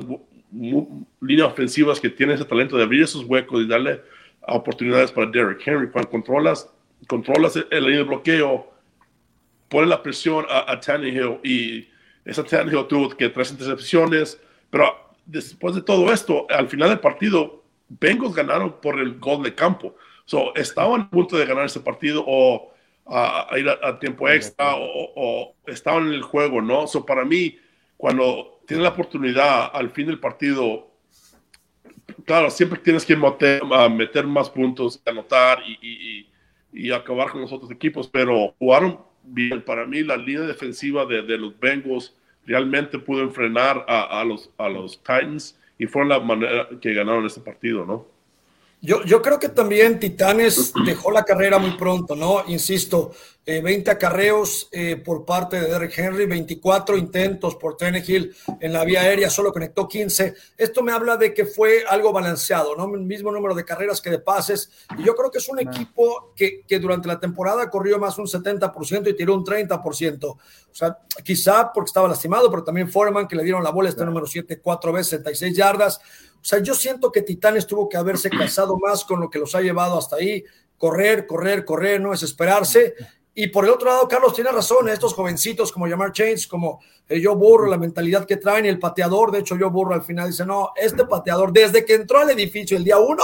líneas 1.21 1.49
ofensivas 1.49 2.01
que 2.01 2.09
tiene 2.09 2.35
ese 2.35 2.45
talento 2.45 2.77
de 2.77 2.85
abrir 2.85 3.03
esos 3.03 3.25
huecos 3.25 3.63
y 3.63 3.67
darle 3.67 4.01
oportunidades 4.43 5.13
para 5.13 5.31
Derrick 5.31 5.67
Henry. 5.67 5.91
Cuando 5.91 6.11
controlas, 6.11 6.71
controlas 7.07 7.57
el, 7.71 7.85
de 7.85 8.03
bloqueo, 8.03 8.73
pone 9.69 9.87
la 9.87 10.03
presión 10.03 10.47
a, 10.49 10.73
a 10.73 10.81
Tannehill 10.81 11.39
y 11.45 11.89
esa 12.25 12.45
Tannehill 12.45 12.87
tuvo 12.87 13.11
que 13.11 13.29
tres 13.29 13.51
intercepciones, 13.51 14.41
pero 14.71 15.10
después 15.31 15.75
de 15.75 15.83
todo 15.83 16.13
esto, 16.13 16.47
al 16.51 16.69
final 16.69 16.89
del 16.89 17.01
partido, 17.01 17.63
Bengals 17.89 18.35
ganaron 18.35 18.81
por 18.81 18.99
el 19.01 19.19
gol 19.19 19.43
de 19.43 19.55
campo. 19.55 19.95
So, 20.25 20.55
estaban 20.55 21.03
a 21.03 21.11
punto 21.11 21.37
de 21.37 21.47
ganar 21.47 21.67
ese 21.67 21.81
partido 21.81 22.25
o 22.27 22.73
a, 23.07 23.49
ir 23.57 23.69
a, 23.69 23.99
tiempo 23.99 24.29
extra 24.29 24.75
o, 24.77 25.55
estaban 25.67 26.09
en 26.09 26.15
el 26.15 26.23
juego, 26.23 26.61
¿no? 26.61 26.87
So, 26.87 27.05
para 27.05 27.25
mí, 27.25 27.59
cuando 27.97 28.61
tienes 28.67 28.85
la 28.85 28.91
oportunidad 28.91 29.71
al 29.75 29.91
fin 29.91 30.07
del 30.07 30.21
partido, 30.21 30.89
claro, 32.25 32.51
siempre 32.51 32.79
tienes 32.79 33.05
que 33.05 33.17
meter, 33.17 33.63
meter 33.91 34.27
más 34.27 34.49
puntos, 34.51 35.01
anotar 35.05 35.63
y, 35.67 36.27
y, 36.73 36.93
acabar 36.93 37.31
con 37.31 37.41
los 37.41 37.53
otros 37.53 37.71
equipos, 37.71 38.07
pero 38.09 38.55
jugaron 38.59 39.01
bien. 39.25 39.63
Para 39.63 39.87
mí, 39.87 40.03
la 40.03 40.17
línea 40.17 40.43
defensiva 40.43 41.05
de, 41.05 41.23
de 41.23 41.37
los 41.37 41.59
Bengals 41.59 42.15
realmente 42.47 42.99
pudo 42.99 43.31
frenar 43.31 43.85
a, 43.89 44.21
a, 44.21 44.25
los, 44.25 44.51
a 44.59 44.69
los 44.69 44.99
Titans 44.99 45.59
y 45.79 45.87
fue 45.87 46.05
la 46.05 46.21
manera 46.21 46.69
que 46.81 46.95
ganaron 46.95 47.27
este 47.27 47.41
partido, 47.41 47.85
¿no? 47.85 48.07
Yo, 48.83 49.05
yo 49.05 49.21
creo 49.21 49.39
que 49.39 49.51
también 49.51 50.01
Titanes 50.01 50.73
dejó 50.87 51.11
la 51.11 51.25
carrera 51.25 51.59
muy 51.59 51.73
pronto, 51.73 52.17
¿no? 52.17 52.45
Insisto, 52.47 53.13
20 53.45 53.91
eh, 53.91 53.93
acarreos 53.93 54.69
eh, 54.71 54.97
por 54.97 55.25
parte 55.25 55.61
de 55.61 55.69
Derrick 55.69 55.99
Henry, 55.99 56.27
24 56.27 56.97
intentos 56.97 57.57
por 57.57 57.77
Hill 57.81 58.35
en 58.61 58.73
la 58.73 58.85
vía 58.85 59.01
aérea, 59.01 59.29
solo 59.29 59.53
conectó 59.53 59.89
15. 59.89 60.35
Esto 60.57 60.83
me 60.83 60.93
habla 60.93 61.17
de 61.17 61.35
que 61.35 61.45
fue 61.47 61.85
algo 61.89 62.13
balanceado, 62.13 62.77
¿no? 62.77 62.95
El 62.95 63.01
mismo 63.01 63.33
número 63.33 63.55
de 63.55 63.65
carreras 63.65 64.01
que 64.01 64.11
de 64.11 64.19
pases. 64.19 64.71
Y 64.99 65.05
yo 65.05 65.15
creo 65.15 65.31
que 65.31 65.39
es 65.39 65.49
un 65.49 65.59
equipo 65.59 66.33
que, 66.37 66.63
que 66.67 66.79
durante 66.79 67.09
la 67.09 67.19
temporada 67.19 67.69
corrió 67.69 67.99
más 67.99 68.19
un 68.19 68.27
70% 68.27 69.09
y 69.09 69.17
tiró 69.17 69.35
un 69.35 69.45
30%. 69.45 70.25
O 70.25 70.39
sea, 70.73 70.99
quizá 71.25 71.73
porque 71.73 71.89
estaba 71.89 72.09
lastimado, 72.09 72.51
pero 72.51 72.63
también 72.63 72.89
Foreman, 72.89 73.27
que 73.27 73.37
le 73.37 73.43
dieron 73.43 73.65
la 73.65 73.71
bola 73.71 73.89
este 73.89 74.05
número 74.05 74.27
7 74.27 74.61
cuatro 74.61 74.93
veces, 74.93 75.11
76 75.11 75.57
yardas 75.57 76.01
O 76.41 76.45
sea, 76.45 76.61
yo 76.61 76.75
siento 76.75 77.13
que 77.13 77.23
Titanes 77.23 77.67
tuvo 77.67 77.89
que 77.89 77.97
haberse 77.97 78.31
casado 78.39 78.79
más 78.79 79.05
con 79.05 79.21
lo 79.21 79.31
que 79.31 79.39
los 79.39 79.55
ha 79.55 79.61
llevado 79.61 79.99
hasta 79.99 80.17
ahí, 80.17 80.45
correr, 80.77 81.27
correr, 81.27 81.65
correr, 81.65 82.01
no 82.01 82.11
desesperarse. 82.11 82.95
Y 83.35 83.49
por 83.49 83.65
el 83.65 83.71
otro 83.71 83.89
lado, 83.89 84.09
Carlos 84.09 84.35
tiene 84.35 84.51
razón, 84.51 84.89
estos 84.89 85.15
jovencitos 85.15 85.71
como 85.71 85.89
Jamar 85.89 86.13
Chains, 86.13 86.47
como 86.47 86.81
eh, 87.09 87.21
Joe 87.23 87.37
Burro, 87.37 87.67
la 87.67 87.79
mentalidad 87.79 88.27
que 88.27 88.37
traen 88.37 88.67
y 88.67 88.69
el 88.69 88.79
pateador, 88.79 89.31
de 89.31 89.41
hecho 89.41 89.57
Joe 89.59 89.71
Burro 89.71 89.95
al 89.95 90.03
final 90.03 90.29
dice, 90.29 90.45
no, 90.45 90.73
este 90.75 91.05
pateador, 91.05 91.53
desde 91.53 91.85
que 91.85 91.95
entró 91.95 92.19
al 92.19 92.31
edificio 92.31 92.77
el 92.77 92.85
día 92.85 92.99
uno, 92.99 93.23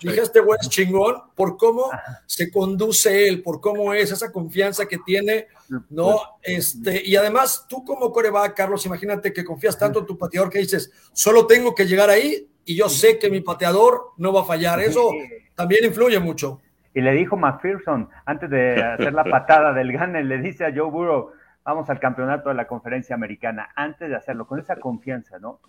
dije, 0.00 0.20
este 0.20 0.40
güey 0.40 0.58
es 0.60 0.68
chingón 0.68 1.16
por 1.34 1.56
cómo 1.56 1.90
se 2.26 2.50
conduce 2.50 3.28
él, 3.28 3.42
por 3.42 3.60
cómo 3.60 3.92
es 3.94 4.10
esa 4.10 4.32
confianza 4.32 4.86
que 4.86 4.98
tiene, 4.98 5.48
¿no? 5.90 6.20
Este, 6.42 7.02
y 7.04 7.16
además, 7.16 7.66
tú 7.68 7.84
como 7.84 8.12
coreback, 8.12 8.54
Carlos, 8.54 8.84
imagínate 8.86 9.32
que 9.32 9.44
confías 9.44 9.78
tanto 9.78 10.00
en 10.00 10.06
tu 10.06 10.18
pateador 10.18 10.50
que 10.50 10.58
dices, 10.58 10.90
solo 11.12 11.46
tengo 11.46 11.74
que 11.74 11.86
llegar 11.86 12.10
ahí 12.10 12.48
y 12.64 12.76
yo 12.76 12.88
sé 12.88 13.18
que 13.18 13.30
mi 13.30 13.40
pateador 13.40 14.12
no 14.16 14.32
va 14.32 14.42
a 14.42 14.44
fallar. 14.44 14.80
Eso 14.80 15.10
también 15.54 15.84
influye 15.84 16.18
mucho. 16.18 16.60
Y 16.94 17.00
le 17.00 17.12
dijo 17.12 17.36
McPherson, 17.36 18.08
antes 18.24 18.48
de 18.50 18.82
hacer 18.82 19.12
la 19.12 19.24
patada 19.24 19.72
del 19.72 19.92
gane, 19.92 20.22
le 20.22 20.38
dice 20.38 20.64
a 20.64 20.72
Joe 20.74 20.90
Burrow, 20.90 21.32
vamos 21.64 21.90
al 21.90 21.98
campeonato 21.98 22.50
de 22.50 22.54
la 22.54 22.66
conferencia 22.66 23.14
americana, 23.16 23.70
antes 23.74 24.08
de 24.08 24.16
hacerlo, 24.16 24.46
con 24.46 24.60
esa 24.60 24.76
confianza, 24.76 25.38
¿no? 25.38 25.60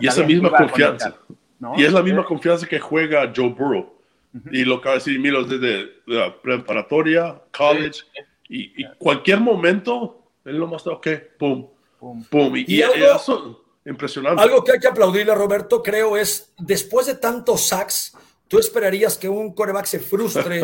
y 0.00 0.08
esa 0.08 0.24
misma 0.24 0.50
confianza. 0.50 1.14
Y 1.76 1.84
es 1.84 1.92
la 1.92 2.02
misma 2.02 2.24
confianza 2.24 2.66
que 2.66 2.78
juega 2.78 3.32
Joe 3.34 3.48
Burrow. 3.48 3.94
Y 4.52 4.64
lo 4.64 4.80
que 4.80 4.88
va 4.88 4.92
a 4.92 4.98
decir 4.98 5.18
Milo 5.18 5.44
desde 5.44 6.02
la 6.06 6.34
preparatoria, 6.40 7.40
college, 7.56 8.00
y, 8.48 8.84
cualquier 8.98 9.40
momento, 9.40 10.22
él 10.44 10.56
lo 10.56 10.66
más 10.66 10.86
ok, 10.86 11.08
pum, 11.38 11.66
pum, 11.98 12.24
pum. 12.24 12.56
Y, 12.56 12.80
eso, 12.80 13.64
impresionante. 13.84 14.42
Algo 14.42 14.62
que 14.62 14.72
hay 14.72 14.78
que 14.78 14.88
aplaudirle 14.88 15.32
a 15.32 15.34
Roberto, 15.34 15.82
creo, 15.82 16.16
es 16.16 16.52
después 16.58 17.06
de 17.06 17.16
tantos 17.16 17.66
sacks, 17.66 18.16
tú 18.48 18.58
esperarías 18.58 19.18
que 19.18 19.28
un 19.28 19.52
coreback 19.52 19.84
se 19.84 20.00
frustre 20.00 20.62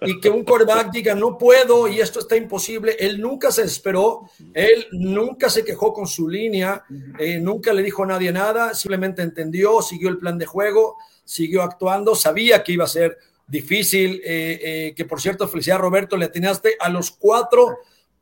y 0.00 0.18
que 0.20 0.30
un 0.30 0.42
coreback 0.42 0.90
diga 0.90 1.14
no 1.14 1.36
puedo 1.36 1.86
y 1.86 2.00
esto 2.00 2.20
está 2.20 2.34
imposible. 2.34 2.96
Él 2.98 3.20
nunca 3.20 3.52
se 3.52 3.62
esperó, 3.62 4.28
él 4.54 4.86
nunca 4.92 5.50
se 5.50 5.64
quejó 5.64 5.92
con 5.92 6.06
su 6.06 6.28
línea, 6.28 6.84
eh, 7.18 7.38
nunca 7.38 7.74
le 7.74 7.82
dijo 7.82 8.04
a 8.04 8.06
nadie 8.06 8.32
nada, 8.32 8.74
simplemente 8.74 9.22
entendió, 9.22 9.82
siguió 9.82 10.08
el 10.08 10.18
plan 10.18 10.38
de 10.38 10.46
juego, 10.46 10.96
siguió 11.24 11.62
actuando, 11.62 12.14
sabía 12.14 12.64
que 12.64 12.72
iba 12.72 12.84
a 12.84 12.88
ser 12.88 13.18
difícil, 13.46 14.22
eh, 14.24 14.58
eh, 14.62 14.94
que 14.96 15.04
por 15.04 15.20
cierto, 15.20 15.46
felicidad 15.46 15.78
Roberto, 15.78 16.16
le 16.16 16.24
atinaste 16.24 16.76
a 16.80 16.88
los 16.88 17.10
cuatro 17.10 17.78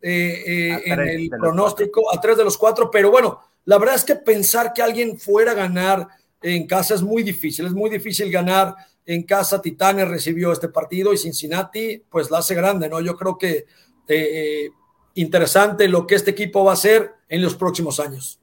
en 0.07 1.01
el 1.01 1.31
pronóstico, 1.31 2.13
a 2.13 2.21
tres 2.21 2.37
de 2.37 2.45
los 2.45 2.59
cuatro, 2.59 2.91
pero 2.91 3.11
bueno, 3.11 3.41
la 3.65 3.79
verdad 3.79 3.95
es 3.95 4.05
que 4.05 4.17
pensar 4.17 4.75
que 4.75 4.83
alguien 4.83 5.19
fuera 5.19 5.53
a 5.53 5.55
ganar 5.55 6.09
en 6.43 6.67
casa 6.67 6.95
es 6.95 7.01
muy 7.01 7.23
difícil, 7.23 7.65
es 7.65 7.73
muy 7.73 7.89
difícil 7.89 8.31
ganar 8.31 8.75
en 9.07 9.23
casa 9.25 9.61
Titanes 9.61 10.09
recibió 10.09 10.53
este 10.53 10.69
partido 10.69 11.13
y 11.13 11.19
Cincinnati 11.19 12.03
pues 12.09 12.31
la 12.31 12.39
hace 12.39 12.55
grande, 12.55 12.89
¿no? 12.89 13.01
Yo 13.01 13.17
creo 13.17 13.37
que 13.37 13.67
eh, 14.09 14.71
interesante 15.15 15.89
lo 15.89 16.07
que 16.07 16.15
este 16.15 16.31
equipo 16.31 16.65
va 16.65 16.73
a 16.73 16.75
hacer 16.75 17.13
en 17.29 17.43
los 17.43 17.55
próximos 17.57 18.01
años. 18.01 18.41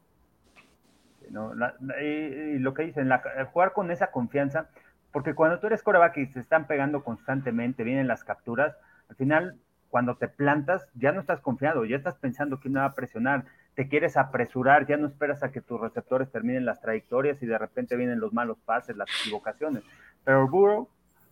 y, 1.29 2.59
lo 2.59 2.73
que 2.73 2.83
dicen, 2.83 3.09
jugar 3.51 3.73
con 3.73 3.91
esa 3.91 4.11
confianza, 4.11 4.69
porque 5.11 5.33
cuando 5.33 5.59
tú 5.59 5.67
eres 5.67 5.83
coreback 5.83 6.17
y 6.17 6.27
se 6.27 6.39
están 6.39 6.67
pegando 6.67 7.03
constantemente, 7.03 7.83
vienen 7.83 8.07
las 8.07 8.23
capturas, 8.23 8.75
al 9.09 9.15
final 9.15 9.57
cuando 9.89 10.15
te 10.15 10.29
plantas 10.29 10.87
ya 10.95 11.11
no 11.11 11.19
estás 11.19 11.41
confiado, 11.41 11.85
ya 11.85 11.97
estás 11.97 12.15
pensando 12.15 12.59
quién 12.59 12.75
va 12.75 12.85
a 12.85 12.95
presionar, 12.95 13.45
te 13.75 13.87
quieres 13.87 14.17
apresurar, 14.17 14.87
ya 14.87 14.97
no 14.97 15.07
esperas 15.07 15.43
a 15.43 15.51
que 15.51 15.61
tus 15.61 15.79
receptores 15.79 16.31
terminen 16.31 16.65
las 16.65 16.81
trayectorias 16.81 17.41
y 17.43 17.45
de 17.45 17.57
repente 17.57 17.95
vienen 17.95 18.19
los 18.19 18.33
malos 18.33 18.57
pases, 18.65 18.95
las 18.95 19.09
equivocaciones. 19.21 19.83
Pero 20.23 20.47
Burrow 20.47 20.87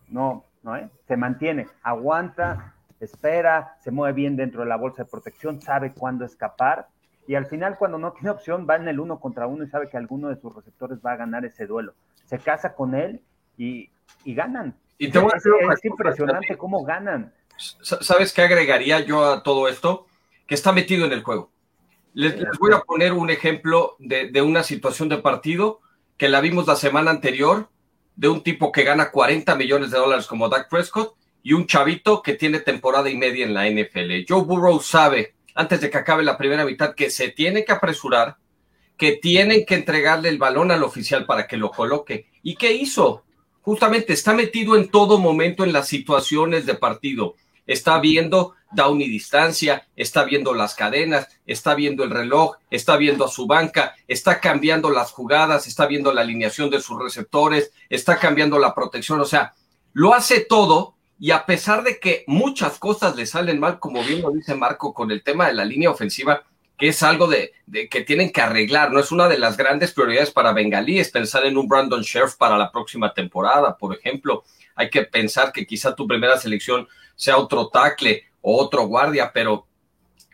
no, 0.08 0.44
no, 0.62 0.76
¿eh? 0.76 0.88
se 1.06 1.16
mantiene, 1.16 1.66
aguanta, 1.82 2.74
espera, 3.00 3.76
se 3.80 3.90
mueve 3.90 4.14
bien 4.14 4.36
dentro 4.36 4.62
de 4.62 4.68
la 4.68 4.76
bolsa 4.76 5.04
de 5.04 5.10
protección, 5.10 5.60
sabe 5.60 5.92
cuándo 5.92 6.24
escapar 6.24 6.88
y 7.30 7.36
al 7.36 7.46
final 7.46 7.76
cuando 7.78 7.96
no 7.96 8.12
tiene 8.12 8.30
opción 8.30 8.66
va 8.68 8.74
en 8.74 8.88
el 8.88 8.98
uno 8.98 9.20
contra 9.20 9.46
uno 9.46 9.62
y 9.62 9.68
sabe 9.68 9.88
que 9.88 9.96
alguno 9.96 10.30
de 10.30 10.40
sus 10.40 10.52
receptores 10.52 10.98
va 11.04 11.12
a 11.12 11.16
ganar 11.16 11.44
ese 11.44 11.64
duelo. 11.64 11.94
Se 12.24 12.40
casa 12.40 12.74
con 12.74 12.94
él 12.94 13.20
y, 13.56 13.88
ganan. 14.24 14.74
Y 14.98 15.10
te 15.10 15.20
voy 15.20 15.30
a 15.32 15.36
es, 15.36 15.44
es 15.46 15.84
impresionante 15.84 16.56
cómo 16.56 16.82
ganan. 16.82 17.32
¿Sabes 17.56 18.32
qué 18.32 18.42
agregaría 18.42 18.98
yo 19.00 19.24
a 19.24 19.44
todo 19.44 19.68
esto? 19.68 20.06
Que 20.48 20.56
está 20.56 20.72
metido 20.72 21.06
en 21.06 21.12
el 21.12 21.22
juego. 21.22 21.52
Les, 22.14 22.34
voy 22.58 22.72
a 22.72 22.80
poner 22.80 23.12
un 23.12 23.30
ejemplo 23.30 23.94
de, 24.00 24.32
de, 24.32 24.42
una 24.42 24.64
situación 24.64 25.08
de 25.08 25.18
partido 25.18 25.78
que 26.16 26.28
la 26.28 26.40
vimos 26.40 26.66
la 26.66 26.74
semana 26.74 27.12
anterior 27.12 27.68
de 28.16 28.28
un 28.28 28.42
tipo 28.42 28.70
que 28.72 28.84
gana 28.84 29.10
40 29.10 29.54
millones 29.54 29.90
de 29.90 29.98
dólares 29.98 30.26
como 30.26 30.48
Dak 30.48 30.68
Prescott 30.68 31.14
y 31.42 31.52
un 31.52 31.66
chavito 31.66 32.22
que 32.22 32.34
tiene 32.34 32.60
temporada 32.60 33.08
y 33.08 33.16
media 33.16 33.46
en 33.46 33.54
la 33.54 33.68
NFL. 33.68 34.24
Joe 34.28 34.44
Burrow 34.44 34.80
sabe, 34.80 35.34
antes 35.54 35.80
de 35.80 35.90
que 35.90 35.98
acabe 35.98 36.22
la 36.22 36.36
primera 36.36 36.64
mitad, 36.64 36.94
que 36.94 37.10
se 37.10 37.30
tiene 37.30 37.64
que 37.64 37.72
apresurar, 37.72 38.36
que 38.96 39.12
tienen 39.12 39.64
que 39.64 39.76
entregarle 39.76 40.28
el 40.28 40.38
balón 40.38 40.70
al 40.70 40.82
oficial 40.82 41.24
para 41.24 41.46
que 41.46 41.56
lo 41.56 41.70
coloque. 41.70 42.26
¿Y 42.42 42.56
qué 42.56 42.72
hizo? 42.72 43.24
Justamente 43.62 44.12
está 44.12 44.34
metido 44.34 44.76
en 44.76 44.90
todo 44.90 45.18
momento 45.18 45.64
en 45.64 45.72
las 45.72 45.88
situaciones 45.88 46.66
de 46.66 46.74
partido. 46.74 47.34
Está 47.70 48.00
viendo 48.00 48.56
down 48.72 49.00
y 49.00 49.08
distancia, 49.08 49.86
está 49.94 50.24
viendo 50.24 50.54
las 50.54 50.74
cadenas, 50.74 51.28
está 51.46 51.76
viendo 51.76 52.02
el 52.02 52.10
reloj, 52.10 52.56
está 52.68 52.96
viendo 52.96 53.24
a 53.24 53.28
su 53.28 53.46
banca, 53.46 53.94
está 54.08 54.40
cambiando 54.40 54.90
las 54.90 55.12
jugadas, 55.12 55.68
está 55.68 55.86
viendo 55.86 56.12
la 56.12 56.22
alineación 56.22 56.68
de 56.68 56.80
sus 56.80 57.00
receptores, 57.00 57.70
está 57.88 58.18
cambiando 58.18 58.58
la 58.58 58.74
protección, 58.74 59.20
o 59.20 59.24
sea, 59.24 59.54
lo 59.92 60.14
hace 60.14 60.40
todo 60.40 60.96
y 61.20 61.30
a 61.30 61.46
pesar 61.46 61.84
de 61.84 62.00
que 62.00 62.24
muchas 62.26 62.76
cosas 62.80 63.14
le 63.14 63.24
salen 63.24 63.60
mal, 63.60 63.78
como 63.78 64.02
bien 64.02 64.22
lo 64.22 64.32
dice 64.32 64.56
Marco 64.56 64.92
con 64.92 65.12
el 65.12 65.22
tema 65.22 65.46
de 65.46 65.54
la 65.54 65.64
línea 65.64 65.90
ofensiva, 65.90 66.42
que 66.76 66.88
es 66.88 67.02
algo 67.04 67.28
de, 67.28 67.52
que 67.88 68.00
tienen 68.00 68.32
que 68.32 68.40
arreglar, 68.40 68.90
no 68.90 68.98
es 68.98 69.12
una 69.12 69.28
de 69.28 69.38
las 69.38 69.56
grandes 69.56 69.92
prioridades 69.92 70.32
para 70.32 70.52
Bengalí, 70.52 70.98
es 70.98 71.10
pensar 71.10 71.44
en 71.44 71.56
un 71.56 71.68
Brandon 71.68 72.02
Sheriff 72.02 72.34
para 72.34 72.58
la 72.58 72.72
próxima 72.72 73.12
temporada, 73.14 73.76
por 73.76 73.94
ejemplo, 73.94 74.42
hay 74.74 74.88
que 74.88 75.02
pensar 75.02 75.52
que 75.52 75.66
quizá 75.66 75.94
tu 75.94 76.08
primera 76.08 76.38
selección 76.38 76.88
sea 77.20 77.36
otro 77.36 77.68
tackle, 77.68 78.24
otro 78.40 78.86
guardia, 78.86 79.30
pero 79.34 79.66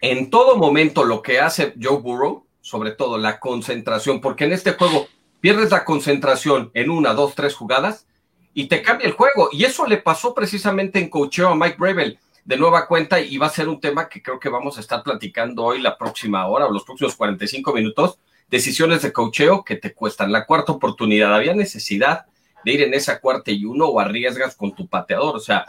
en 0.00 0.31
todo 0.31 0.57
momento 0.57 1.02
lo 1.02 1.21
que 1.21 1.40
hace 1.40 1.75
Joe 1.83 1.99
Burrow, 1.99 2.47
sobre 2.61 2.93
todo 2.93 3.19
la 3.19 3.40
concentración, 3.40 4.21
porque 4.21 4.45
en 4.45 4.52
este 4.52 4.75
juego 4.75 5.09
pierdes 5.40 5.73
la 5.73 5.85
concentración 5.85 6.71
en 6.75 6.90
una, 6.90 7.12
dos, 7.12 7.35
tres 7.35 7.57
jugadas 7.57 8.07
y 8.55 8.69
te 8.69 8.83
cambia 8.83 9.09
el 9.09 9.14
juego. 9.14 9.49
Y 9.50 9.64
eso 9.64 9.85
le 9.85 9.97
pasó 9.97 10.33
precisamente 10.33 11.00
en 11.00 11.11
cocheo 11.11 11.49
a 11.49 11.57
Mike 11.57 11.75
Bravel 11.76 12.21
de 12.45 12.57
nueva 12.57 12.87
cuenta 12.87 13.19
y 13.19 13.37
va 13.37 13.47
a 13.47 13.50
ser 13.50 13.69
un 13.69 13.81
tema 13.81 14.09
que 14.09 14.23
creo 14.23 14.38
que 14.38 14.49
vamos 14.49 14.76
a 14.76 14.81
estar 14.81 15.02
platicando 15.02 15.64
hoy 15.64 15.81
la 15.81 15.99
próxima 15.99 16.47
hora 16.47 16.66
o 16.66 16.73
los 16.73 16.85
próximos 16.85 17.16
45 17.16 17.73
minutos. 17.73 18.21
Decisiones 18.49 19.02
de 19.02 19.12
cocheo 19.12 19.64
que 19.64 19.75
te 19.75 19.93
cuestan 19.93 20.31
la 20.31 20.47
cuarta 20.47 20.71
oportunidad. 20.71 21.35
Había 21.35 21.52
necesidad 21.52 22.26
de 22.64 22.73
ir 22.73 22.83
en 22.83 22.95
esa 22.95 23.19
cuarta 23.19 23.50
y 23.50 23.64
uno 23.64 23.87
o 23.87 23.99
arriesgas 23.99 24.55
con 24.55 24.73
tu 24.73 24.87
pateador. 24.87 25.35
O 25.35 25.40
sea, 25.40 25.66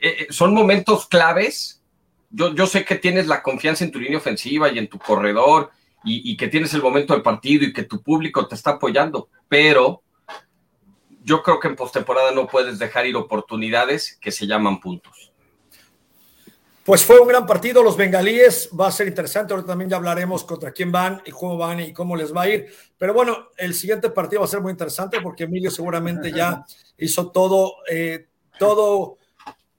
eh, 0.00 0.16
eh, 0.20 0.26
son 0.30 0.54
momentos 0.54 1.06
claves. 1.06 1.82
Yo, 2.30 2.54
yo 2.54 2.66
sé 2.66 2.84
que 2.84 2.96
tienes 2.96 3.26
la 3.26 3.42
confianza 3.42 3.84
en 3.84 3.90
tu 3.90 3.98
línea 3.98 4.18
ofensiva 4.18 4.70
y 4.70 4.78
en 4.78 4.88
tu 4.88 4.98
corredor 4.98 5.70
y, 6.04 6.36
que 6.36 6.48
tienes 6.48 6.72
el 6.74 6.82
momento 6.82 7.12
del 7.12 7.22
partido 7.22 7.64
y 7.64 7.72
que 7.72 7.82
tu 7.82 8.02
público 8.02 8.46
te 8.46 8.54
está 8.54 8.72
apoyando, 8.72 9.28
pero 9.48 10.02
yo 11.22 11.42
creo 11.42 11.60
que 11.60 11.68
en 11.68 11.76
postemporada 11.76 12.32
no 12.32 12.46
puedes 12.46 12.78
dejar 12.78 13.06
ir 13.06 13.16
oportunidades 13.16 14.16
que 14.20 14.32
se 14.32 14.46
llaman 14.46 14.80
puntos. 14.80 15.32
Pues 16.84 17.04
fue 17.04 17.20
un 17.20 17.28
gran 17.28 17.46
partido, 17.46 17.82
los 17.82 17.96
bengalíes, 17.96 18.70
va 18.78 18.88
a 18.88 18.90
ser 18.90 19.06
interesante, 19.06 19.52
ahora 19.52 19.66
también 19.66 19.90
ya 19.90 19.96
hablaremos 19.96 20.42
contra 20.44 20.72
quién 20.72 20.90
van 20.90 21.20
y 21.26 21.30
cómo 21.30 21.58
van 21.58 21.80
y 21.80 21.92
cómo 21.92 22.16
les 22.16 22.34
va 22.34 22.42
a 22.42 22.48
ir, 22.48 22.72
pero 22.96 23.12
bueno, 23.12 23.50
el 23.58 23.74
siguiente 23.74 24.08
partido 24.08 24.40
va 24.40 24.46
a 24.46 24.50
ser 24.50 24.62
muy 24.62 24.72
interesante 24.72 25.20
porque 25.20 25.44
Emilio 25.44 25.70
seguramente 25.70 26.32
ya 26.32 26.64
hizo 26.96 27.30
todo, 27.30 27.74
eh, 27.88 28.28
todo 28.58 29.18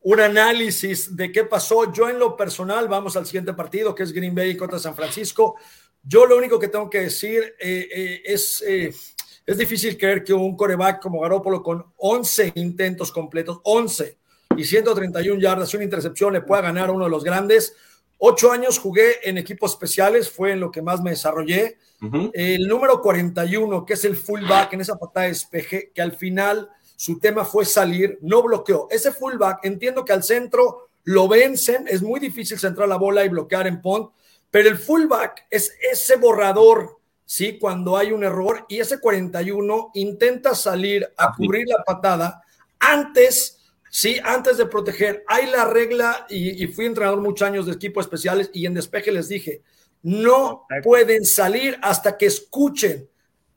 un 0.01 0.19
análisis 0.19 1.15
de 1.15 1.31
qué 1.31 1.43
pasó. 1.43 1.91
Yo 1.91 2.09
en 2.09 2.19
lo 2.19 2.35
personal, 2.35 2.87
vamos 2.87 3.15
al 3.15 3.25
siguiente 3.25 3.53
partido, 3.53 3.93
que 3.93 4.03
es 4.03 4.11
Green 4.11 4.35
Bay 4.35 4.57
contra 4.57 4.79
San 4.79 4.95
Francisco. 4.95 5.55
Yo 6.03 6.25
lo 6.25 6.37
único 6.37 6.59
que 6.59 6.67
tengo 6.67 6.89
que 6.89 7.01
decir 7.01 7.55
eh, 7.59 7.87
eh, 7.93 8.21
es, 8.25 8.63
eh, 8.67 8.93
es 9.45 9.57
difícil 9.57 9.97
creer 9.97 10.23
que 10.23 10.33
un 10.33 10.55
coreback 10.55 11.01
como 11.01 11.21
Garópolo 11.21 11.61
con 11.61 11.85
11 11.97 12.53
intentos 12.55 13.11
completos, 13.11 13.59
11 13.63 14.17
y 14.57 14.63
131 14.63 15.39
yardas 15.39 15.71
y 15.71 15.77
una 15.77 15.83
intercepción 15.83 16.33
le 16.33 16.41
pueda 16.41 16.63
ganar 16.63 16.89
a 16.89 16.91
uno 16.91 17.05
de 17.05 17.11
los 17.11 17.23
grandes. 17.23 17.75
Ocho 18.17 18.51
años 18.51 18.79
jugué 18.79 19.27
en 19.27 19.37
equipos 19.37 19.71
especiales, 19.71 20.29
fue 20.29 20.51
en 20.51 20.59
lo 20.59 20.71
que 20.71 20.81
más 20.81 21.01
me 21.01 21.11
desarrollé. 21.11 21.77
El 22.33 22.67
número 22.67 22.99
41, 22.99 23.85
que 23.85 23.93
es 23.93 24.05
el 24.05 24.15
fullback 24.15 24.73
en 24.73 24.81
esa 24.81 24.97
patada 24.97 25.25
de 25.25 25.33
despeje, 25.33 25.91
que 25.93 26.01
al 26.01 26.13
final 26.13 26.69
su 27.01 27.17
tema 27.17 27.43
fue 27.43 27.65
salir, 27.65 28.19
no 28.21 28.43
bloqueó. 28.43 28.87
Ese 28.91 29.11
fullback, 29.11 29.65
entiendo 29.65 30.05
que 30.05 30.13
al 30.13 30.21
centro 30.21 30.89
lo 31.05 31.27
vencen, 31.27 31.87
es 31.87 32.03
muy 32.03 32.19
difícil 32.19 32.59
centrar 32.59 32.87
la 32.87 32.97
bola 32.97 33.25
y 33.25 33.29
bloquear 33.29 33.65
en 33.65 33.81
punt, 33.81 34.11
pero 34.51 34.69
el 34.69 34.77
fullback 34.77 35.47
es 35.49 35.73
ese 35.91 36.17
borrador 36.17 37.01
¿sí? 37.25 37.57
Cuando 37.57 37.97
hay 37.97 38.11
un 38.11 38.23
error 38.23 38.67
y 38.69 38.81
ese 38.81 38.99
41 38.99 39.91
intenta 39.95 40.53
salir 40.53 41.11
a 41.17 41.33
cubrir 41.33 41.65
la 41.67 41.81
patada 41.83 42.43
antes, 42.77 43.57
¿sí? 43.89 44.19
Antes 44.23 44.57
de 44.57 44.67
proteger. 44.67 45.23
Hay 45.27 45.49
la 45.49 45.65
regla 45.65 46.27
y, 46.29 46.63
y 46.63 46.67
fui 46.67 46.85
entrenador 46.85 47.19
muchos 47.19 47.47
años 47.47 47.65
de 47.65 47.71
equipos 47.71 48.05
especiales 48.05 48.51
y 48.53 48.67
en 48.67 48.75
despeje 48.75 49.11
les 49.11 49.27
dije, 49.27 49.63
no 50.03 50.67
pueden 50.83 51.25
salir 51.25 51.79
hasta 51.81 52.15
que 52.15 52.27
escuchen 52.27 53.09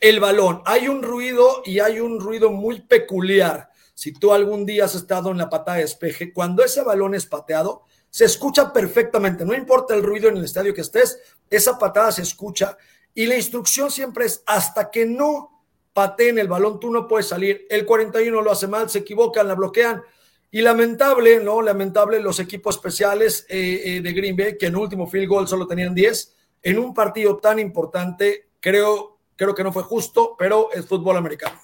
el 0.05 0.21
balón. 0.21 0.61
Hay 0.67 0.87
un 0.87 1.03
ruido 1.03 1.63
y 1.65 1.79
hay 1.79 1.99
un 1.99 2.21
ruido 2.21 2.51
muy 2.51 2.83
peculiar. 2.83 3.71
Si 3.95 4.13
tú 4.13 4.35
algún 4.35 4.67
día 4.67 4.85
has 4.85 4.95
estado 4.95 5.31
en 5.31 5.39
la 5.39 5.49
patada 5.49 5.79
de 5.79 5.85
despeje, 5.85 6.31
cuando 6.31 6.63
ese 6.63 6.83
balón 6.83 7.15
es 7.15 7.25
pateado, 7.25 7.85
se 8.11 8.27
escucha 8.27 8.71
perfectamente. 8.71 9.47
No 9.47 9.55
importa 9.55 9.95
el 9.95 10.03
ruido 10.03 10.29
en 10.29 10.37
el 10.37 10.45
estadio 10.45 10.75
que 10.75 10.83
estés, 10.83 11.19
esa 11.49 11.79
patada 11.79 12.13
se 12.13 12.21
escucha 12.21 12.77
y 13.15 13.25
la 13.25 13.37
instrucción 13.37 13.91
siempre 13.91 14.27
es 14.27 14.43
hasta 14.45 14.91
que 14.91 15.07
no 15.07 15.65
pateen 15.95 16.39
el 16.39 16.49
balón, 16.49 16.79
tú 16.79 16.91
no 16.91 17.09
puedes 17.09 17.29
salir. 17.29 17.67
El 17.71 17.87
41 17.87 18.43
lo 18.43 18.51
hace 18.51 18.67
mal, 18.67 18.91
se 18.91 18.99
equivocan, 18.99 19.49
la 19.49 19.55
bloquean. 19.55 20.03
Y 20.51 20.61
lamentable, 20.61 21.41
¿no? 21.41 21.63
Lamentable 21.63 22.21
los 22.21 22.41
equipos 22.41 22.77
especiales 22.77 23.47
eh, 23.49 23.81
eh, 23.85 24.01
de 24.03 24.13
Green 24.13 24.37
Bay, 24.37 24.59
que 24.59 24.67
en 24.67 24.77
último 24.77 25.07
field 25.07 25.29
goal 25.29 25.49
solo 25.49 25.67
tenían 25.67 25.95
10. 25.95 26.35
En 26.63 26.79
un 26.79 26.93
partido 26.93 27.39
tan 27.39 27.59
importante, 27.59 28.51
creo, 28.61 29.14
creo 29.37 29.55
que 29.55 29.65
no 29.65 29.73
fue 29.73 29.83
justo, 29.83 30.35
pero 30.39 30.69
es 30.73 30.87
fútbol 30.87 31.17
americano. 31.17 31.59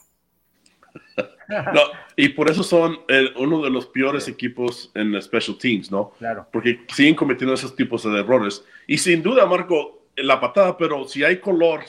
No, 1.75 1.81
y 2.15 2.29
por 2.29 2.49
eso 2.49 2.63
son 2.63 3.01
eh, 3.09 3.29
uno 3.37 3.61
de 3.61 3.71
los 3.71 3.85
peores 3.85 4.29
equipos 4.29 4.93
en 4.95 5.21
special 5.21 5.59
teams, 5.59 5.91
¿no? 5.91 6.13
Claro. 6.17 6.47
Porque 6.53 6.87
siguen 6.95 7.17
cometiendo 7.17 7.53
esos 7.53 7.75
tipos 7.75 8.05
de 8.05 8.21
errores. 8.21 8.65
Y 8.87 8.99
sin 8.99 9.21
duda, 9.21 9.47
Marco, 9.47 10.07
la 10.15 10.41
patada, 10.41 10.77
pero 10.79 11.09
si 11.09 11.25
hay 11.25 11.41
color, 11.41 11.81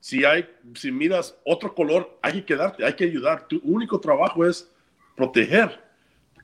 si 0.00 0.24
hay, 0.24 0.48
si 0.74 0.90
miras 0.90 1.38
otro 1.44 1.74
color, 1.74 2.18
hay 2.22 2.32
que 2.32 2.44
quedarte, 2.46 2.84
hay 2.86 2.94
que 2.94 3.04
ayudar. 3.04 3.46
Tu 3.46 3.60
único 3.62 4.00
trabajo 4.00 4.46
es 4.46 4.70
proteger. 5.14 5.80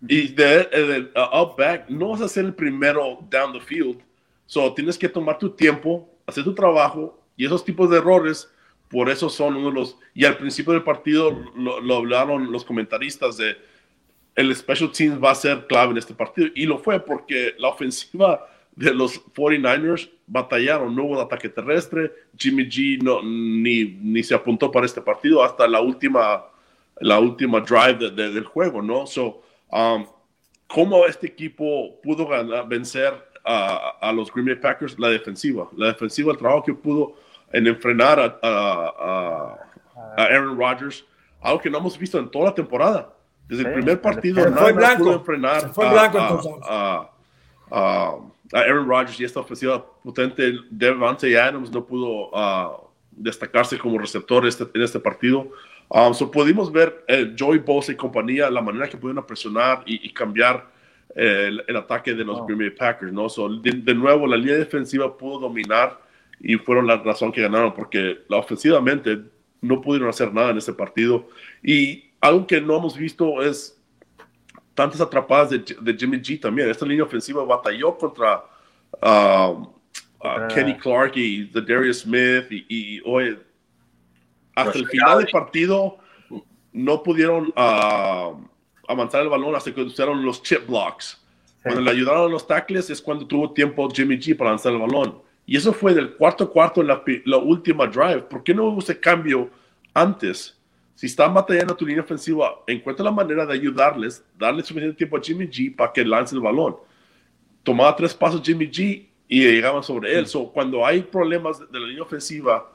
Y 0.06 0.28
de, 0.28 0.64
de 0.64 1.10
uh, 1.16 1.56
back, 1.56 1.88
no 1.88 2.10
vas 2.10 2.20
a 2.20 2.28
ser 2.28 2.44
el 2.44 2.54
primero 2.54 3.18
down 3.30 3.52
the 3.52 3.60
field. 3.60 4.00
So 4.46 4.72
tienes 4.74 4.96
que 4.96 5.08
tomar 5.08 5.38
tu 5.38 5.50
tiempo, 5.50 6.08
hacer 6.26 6.44
tu 6.44 6.54
trabajo 6.54 7.18
y 7.36 7.46
esos 7.46 7.64
tipos 7.64 7.90
de 7.90 7.98
errores, 7.98 8.50
por 8.88 9.10
eso 9.10 9.28
son 9.28 9.56
uno 9.56 9.68
de 9.68 9.74
los. 9.74 9.96
Y 10.14 10.24
al 10.24 10.36
principio 10.36 10.72
del 10.72 10.82
partido 10.82 11.30
lo, 11.56 11.80
lo 11.80 11.96
hablaron 11.96 12.50
los 12.50 12.64
comentaristas 12.64 13.36
de 13.36 13.56
el 14.34 14.54
special 14.54 14.92
teams 14.92 15.22
va 15.22 15.32
a 15.32 15.34
ser 15.34 15.66
clave 15.66 15.90
en 15.90 15.98
este 15.98 16.14
partido 16.14 16.48
y 16.54 16.64
lo 16.64 16.78
fue 16.78 17.00
porque 17.00 17.54
la 17.58 17.68
ofensiva 17.68 18.46
de 18.76 18.94
los 18.94 19.20
49ers 19.34 20.08
batallaron, 20.28 20.94
no 20.94 21.02
hubo 21.02 21.20
ataque 21.20 21.48
terrestre, 21.48 22.12
Jimmy 22.36 22.66
G 22.66 23.02
no, 23.02 23.20
ni, 23.20 23.84
ni 23.84 24.22
se 24.22 24.36
apuntó 24.36 24.70
para 24.70 24.86
este 24.86 25.00
partido 25.00 25.42
hasta 25.42 25.66
la 25.66 25.80
última, 25.80 26.44
la 27.00 27.18
última 27.18 27.60
drive 27.60 28.12
del 28.12 28.44
juego, 28.44 28.80
¿no? 28.80 29.08
So, 29.08 29.42
um, 29.72 30.06
¿Cómo 30.68 31.06
este 31.06 31.26
equipo 31.26 31.98
pudo 32.02 32.28
ganar, 32.28 32.68
vencer 32.68 33.14
a, 33.42 33.96
a, 34.00 34.12
los 34.12 34.30
Green 34.30 34.46
Bay 34.46 34.56
Packers? 34.56 34.98
La 34.98 35.08
defensiva. 35.08 35.68
La 35.74 35.86
defensiva, 35.86 36.30
el 36.30 36.38
trabajo 36.38 36.62
que 36.62 36.74
pudo 36.74 37.14
en 37.52 37.66
enfrenar 37.66 38.20
a, 38.20 38.38
a, 38.42 39.58
a 40.16 40.22
Aaron 40.24 40.58
Rodgers, 40.58 41.04
algo 41.40 41.60
que 41.60 41.70
no 41.70 41.78
hemos 41.78 41.98
visto 41.98 42.18
en 42.18 42.30
toda 42.30 42.46
la 42.46 42.54
temporada. 42.54 43.12
Desde 43.48 43.62
el 43.66 43.72
primer 43.72 44.00
partido, 44.00 44.44
nada 44.50 44.62
fue 44.62 44.72
blanco. 44.72 45.04
pudo 45.04 45.14
enfrenar 45.14 45.60
se 45.62 45.68
fue 45.68 45.88
blanco, 45.88 46.60
a 47.70 48.20
Aaron 48.52 48.88
Rodgers 48.88 49.20
y 49.20 49.24
esta 49.24 49.40
ofensiva 49.40 49.84
potente, 50.02 50.54
Devante 50.70 51.38
Adams 51.38 51.70
no 51.70 51.84
pudo 51.84 52.30
uh, 52.30 52.88
destacarse 53.10 53.78
como 53.78 53.98
receptor 53.98 54.46
este, 54.46 54.66
en 54.74 54.82
este 54.82 55.00
partido. 55.00 55.50
Um, 55.90 56.12
so 56.12 56.30
pudimos 56.30 56.70
ver 56.70 57.04
eh, 57.08 57.34
Joey 57.38 57.58
Bosa 57.58 57.92
y 57.92 57.96
compañía, 57.96 58.50
la 58.50 58.60
manera 58.60 58.88
que 58.88 58.98
pudieron 58.98 59.24
presionar 59.24 59.82
y, 59.86 60.06
y 60.06 60.12
cambiar 60.12 60.66
eh, 61.16 61.46
el, 61.48 61.64
el, 61.66 61.76
ataque 61.76 62.14
de 62.14 62.24
los 62.24 62.40
oh. 62.40 62.44
Green 62.44 62.58
Bay 62.58 62.70
Packers. 62.70 63.12
¿no? 63.12 63.28
So, 63.28 63.48
de, 63.48 63.72
de, 63.72 63.94
nuevo, 63.94 64.26
la 64.26 64.36
línea 64.36 64.56
defensiva 64.56 65.16
pudo 65.16 65.40
dominar 65.40 65.98
y 66.40 66.56
fueron 66.56 66.86
la 66.86 66.96
razón 66.96 67.32
que 67.32 67.42
ganaron, 67.42 67.74
porque 67.74 68.18
la 68.28 68.38
ofensivamente 68.38 69.18
no 69.60 69.80
pudieron 69.80 70.08
hacer 70.08 70.32
nada 70.32 70.50
en 70.50 70.58
este 70.58 70.72
partido. 70.72 71.28
Y 71.62 72.10
algo 72.20 72.46
que 72.46 72.60
no 72.60 72.76
hemos 72.76 72.96
visto 72.96 73.42
es 73.42 73.78
tantas 74.74 75.00
atrapadas 75.00 75.50
de, 75.50 75.58
de, 75.58 75.94
Jimmy 75.94 76.18
G 76.18 76.40
también. 76.40 76.68
Esta 76.68 76.86
línea 76.86 77.04
ofensiva 77.04 77.44
batalló 77.44 77.98
contra 77.98 78.44
uh, 79.02 79.66
uh, 80.20 80.48
Kenny 80.54 80.76
Clark 80.76 81.16
y 81.16 81.46
the 81.46 81.60
Darius 81.60 82.00
Smith 82.00 82.46
y, 82.50 82.64
y 82.68 83.00
hoy 83.04 83.38
hasta 84.54 84.78
el 84.78 84.86
final 84.86 85.18
del 85.18 85.28
partido 85.28 85.98
no 86.72 87.02
pudieron 87.02 87.52
uh, 87.56 88.40
avanzar 88.88 89.22
el 89.22 89.28
balón 89.28 89.54
hasta 89.54 89.74
que 89.74 89.82
usaron 89.82 90.24
los 90.24 90.42
chip 90.42 90.66
blocks. 90.66 91.20
Cuando 91.62 91.80
le 91.80 91.90
ayudaron 91.90 92.28
a 92.28 92.28
los 92.28 92.46
tackles 92.46 92.88
es 92.90 93.02
cuando 93.02 93.26
tuvo 93.26 93.52
tiempo 93.52 93.88
Jimmy 93.90 94.16
G 94.16 94.36
para 94.36 94.50
lanzar 94.50 94.72
el 94.72 94.78
balón. 94.78 95.20
Y 95.48 95.56
eso 95.56 95.72
fue 95.72 95.94
del 95.94 96.14
cuarto 96.14 96.48
cuarto 96.48 96.80
en 96.80 96.86
la, 96.86 97.02
la 97.24 97.38
última 97.38 97.88
drive. 97.88 98.22
¿Por 98.22 98.44
qué 98.44 98.54
no 98.54 98.66
hubo 98.66 98.78
ese 98.78 99.00
cambio 99.00 99.50
antes? 99.92 100.58
si 100.98 101.06
están 101.06 101.32
batallando 101.32 101.76
tu 101.76 101.86
línea 101.86 102.02
ofensiva, 102.02 102.60
encuentra 102.66 103.04
la 103.04 103.12
manera 103.12 103.46
de 103.46 103.52
ayudarles, 103.52 104.24
darle 104.36 104.64
suficiente 104.64 104.96
tiempo 104.96 105.16
a 105.16 105.20
Jimmy 105.22 105.46
G 105.46 105.76
para 105.76 105.92
que 105.92 106.04
lance 106.04 106.34
el 106.34 106.40
balón. 106.40 106.74
Tomaba 107.62 107.94
tres 107.94 108.12
pasos 108.12 108.42
Jimmy 108.42 108.66
G 108.68 109.06
y 109.28 109.44
llegaban 109.44 109.84
sobre 109.84 110.18
él. 110.18 110.26
So, 110.26 110.48
cuando 110.48 110.84
hay 110.84 111.02
problemas 111.02 111.60
de 111.70 111.78
la 111.78 111.86
línea 111.86 112.02
ofensiva 112.02 112.68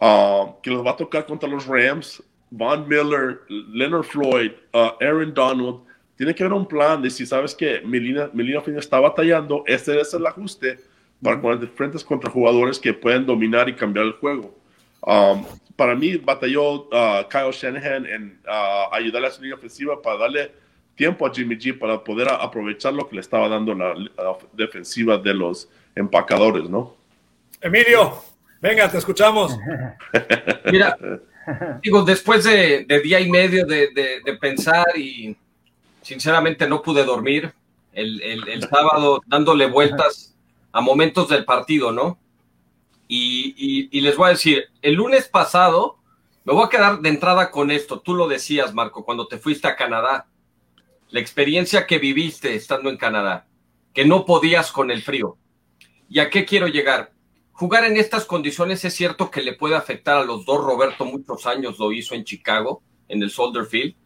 uh, 0.00 0.60
que 0.62 0.70
los 0.70 0.86
va 0.86 0.92
a 0.92 0.96
tocar 0.96 1.26
contra 1.26 1.48
los 1.48 1.66
Rams, 1.66 2.22
Von 2.50 2.86
Miller, 2.86 3.40
Leonard 3.48 4.04
Floyd, 4.04 4.52
uh, 4.72 4.90
Aaron 5.00 5.34
Donald, 5.34 5.80
tiene 6.14 6.32
que 6.32 6.44
haber 6.44 6.56
un 6.56 6.68
plan 6.68 7.02
de 7.02 7.10
si 7.10 7.26
sabes 7.26 7.52
que 7.52 7.80
mi 7.80 7.98
línea, 7.98 8.30
mi 8.32 8.44
línea 8.44 8.60
ofensiva 8.60 8.78
está 8.78 9.00
batallando, 9.00 9.64
este 9.66 10.00
es 10.00 10.14
el 10.14 10.24
ajuste 10.24 10.78
para 11.22 11.40
poner 11.40 11.58
de 11.58 11.66
frentes 11.66 12.04
contra 12.04 12.30
jugadores 12.30 12.78
que 12.78 12.94
pueden 12.94 13.26
dominar 13.26 13.68
y 13.68 13.74
cambiar 13.74 14.06
el 14.06 14.12
juego. 14.12 14.54
Um, 15.02 15.44
para 15.76 15.94
mí 15.94 16.16
batalló 16.16 16.82
uh, 16.88 17.28
Kyle 17.30 17.52
Shanahan 17.52 18.06
en 18.06 18.40
uh, 18.46 18.94
ayudar 18.94 19.24
a 19.24 19.30
su 19.30 19.40
línea 19.40 19.56
ofensiva 19.56 20.00
para 20.00 20.18
darle 20.18 20.52
tiempo 20.94 21.26
a 21.26 21.32
Jimmy 21.32 21.56
G 21.56 21.78
para 21.78 22.02
poder 22.02 22.28
aprovechar 22.28 22.92
lo 22.92 23.08
que 23.08 23.14
le 23.14 23.22
estaba 23.22 23.48
dando 23.48 23.74
la, 23.74 23.94
la 23.94 24.36
defensiva 24.52 25.16
de 25.16 25.32
los 25.32 25.68
empacadores, 25.94 26.68
¿no? 26.68 26.94
Emilio, 27.60 28.22
venga, 28.60 28.90
te 28.90 28.98
escuchamos. 28.98 29.56
Mira, 30.70 30.96
digo, 31.82 32.02
después 32.02 32.44
de, 32.44 32.84
de 32.84 33.00
día 33.00 33.20
y 33.20 33.30
medio 33.30 33.66
de, 33.66 33.88
de, 33.94 34.20
de, 34.24 34.36
pensar 34.36 34.86
y 34.96 35.36
sinceramente 36.02 36.68
no 36.68 36.82
pude 36.82 37.04
dormir 37.04 37.52
el, 37.92 38.20
el, 38.22 38.48
el 38.48 38.62
sábado 38.62 39.22
dándole 39.26 39.66
vueltas 39.66 40.29
a 40.72 40.80
momentos 40.80 41.28
del 41.28 41.44
partido, 41.44 41.92
¿no? 41.92 42.18
Y, 43.12 44.00
les 44.00 44.16
voy 44.16 44.28
a 44.28 44.32
decir, 44.32 44.66
el 44.82 44.94
lunes 44.94 45.26
pasado, 45.26 45.98
me 46.44 46.52
voy 46.52 46.64
a 46.64 46.68
quedar 46.68 47.00
de 47.00 47.08
entrada 47.08 47.50
con 47.50 47.72
esto. 47.72 48.00
Tú 48.00 48.14
lo 48.14 48.28
decías, 48.28 48.72
Marco, 48.72 49.04
cuando 49.04 49.26
te 49.26 49.38
fuiste 49.38 49.66
a 49.66 49.74
Canadá. 49.74 50.28
La 51.08 51.18
experiencia 51.18 51.88
que 51.88 51.98
viviste 51.98 52.54
estando 52.54 52.88
en 52.88 52.96
Canadá, 52.96 53.48
que 53.92 54.04
no 54.04 54.24
podías 54.24 54.70
con 54.70 54.92
el 54.92 55.02
frío. 55.02 55.36
¿Y 56.08 56.20
a 56.20 56.30
qué 56.30 56.44
quiero 56.44 56.68
llegar? 56.68 57.12
Jugar 57.50 57.84
en 57.84 57.96
estas 57.96 58.24
condiciones 58.26 58.84
es 58.84 58.94
cierto 58.94 59.28
que 59.28 59.42
le 59.42 59.54
puede 59.54 59.74
afectar 59.74 60.18
a 60.18 60.24
los 60.24 60.44
dos. 60.44 60.64
Roberto 60.64 61.04
muchos 61.04 61.46
años 61.46 61.80
lo 61.80 61.90
hizo 61.90 62.14
en 62.14 62.22
Chicago, 62.22 62.80
en 63.08 63.24
el 63.24 63.30
Soldier 63.30 63.64
Field. 63.64 63.96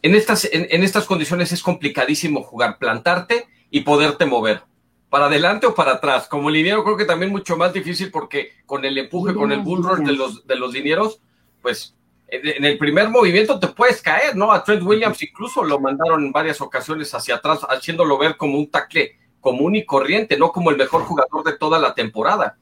En 0.00 0.14
estas, 0.14 0.48
en 0.50 0.82
estas 0.82 1.04
condiciones 1.04 1.52
es 1.52 1.62
complicadísimo 1.62 2.42
jugar, 2.42 2.78
plantarte 2.78 3.46
y 3.70 3.80
poderte 3.80 4.24
mover 4.24 4.62
para 5.10 5.26
adelante 5.26 5.66
o 5.66 5.74
para 5.74 5.92
atrás. 5.92 6.28
Como 6.28 6.50
liniero 6.50 6.84
creo 6.84 6.96
que 6.96 7.04
también 7.04 7.32
mucho 7.32 7.56
más 7.56 7.72
difícil 7.72 8.10
porque 8.10 8.52
con 8.66 8.84
el 8.84 8.98
empuje, 8.98 9.34
con 9.34 9.52
el 9.52 9.60
bull 9.60 9.82
rush 9.82 10.06
de 10.06 10.12
los, 10.12 10.46
de 10.46 10.56
los 10.56 10.72
linieros, 10.72 11.20
pues 11.62 11.94
en 12.30 12.64
el 12.64 12.76
primer 12.76 13.08
movimiento 13.08 13.58
te 13.58 13.68
puedes 13.68 14.02
caer, 14.02 14.36
¿no? 14.36 14.52
A 14.52 14.62
Trent 14.62 14.82
Williams 14.82 15.22
incluso 15.22 15.64
lo 15.64 15.80
mandaron 15.80 16.26
en 16.26 16.32
varias 16.32 16.60
ocasiones 16.60 17.12
hacia 17.14 17.36
atrás, 17.36 17.60
haciéndolo 17.68 18.18
ver 18.18 18.36
como 18.36 18.58
un 18.58 18.70
tackle 18.70 19.16
común 19.40 19.76
y 19.76 19.86
corriente, 19.86 20.36
no 20.36 20.52
como 20.52 20.70
el 20.70 20.76
mejor 20.76 21.04
jugador 21.04 21.42
de 21.44 21.56
toda 21.56 21.78
la 21.78 21.94
temporada. 21.94 22.58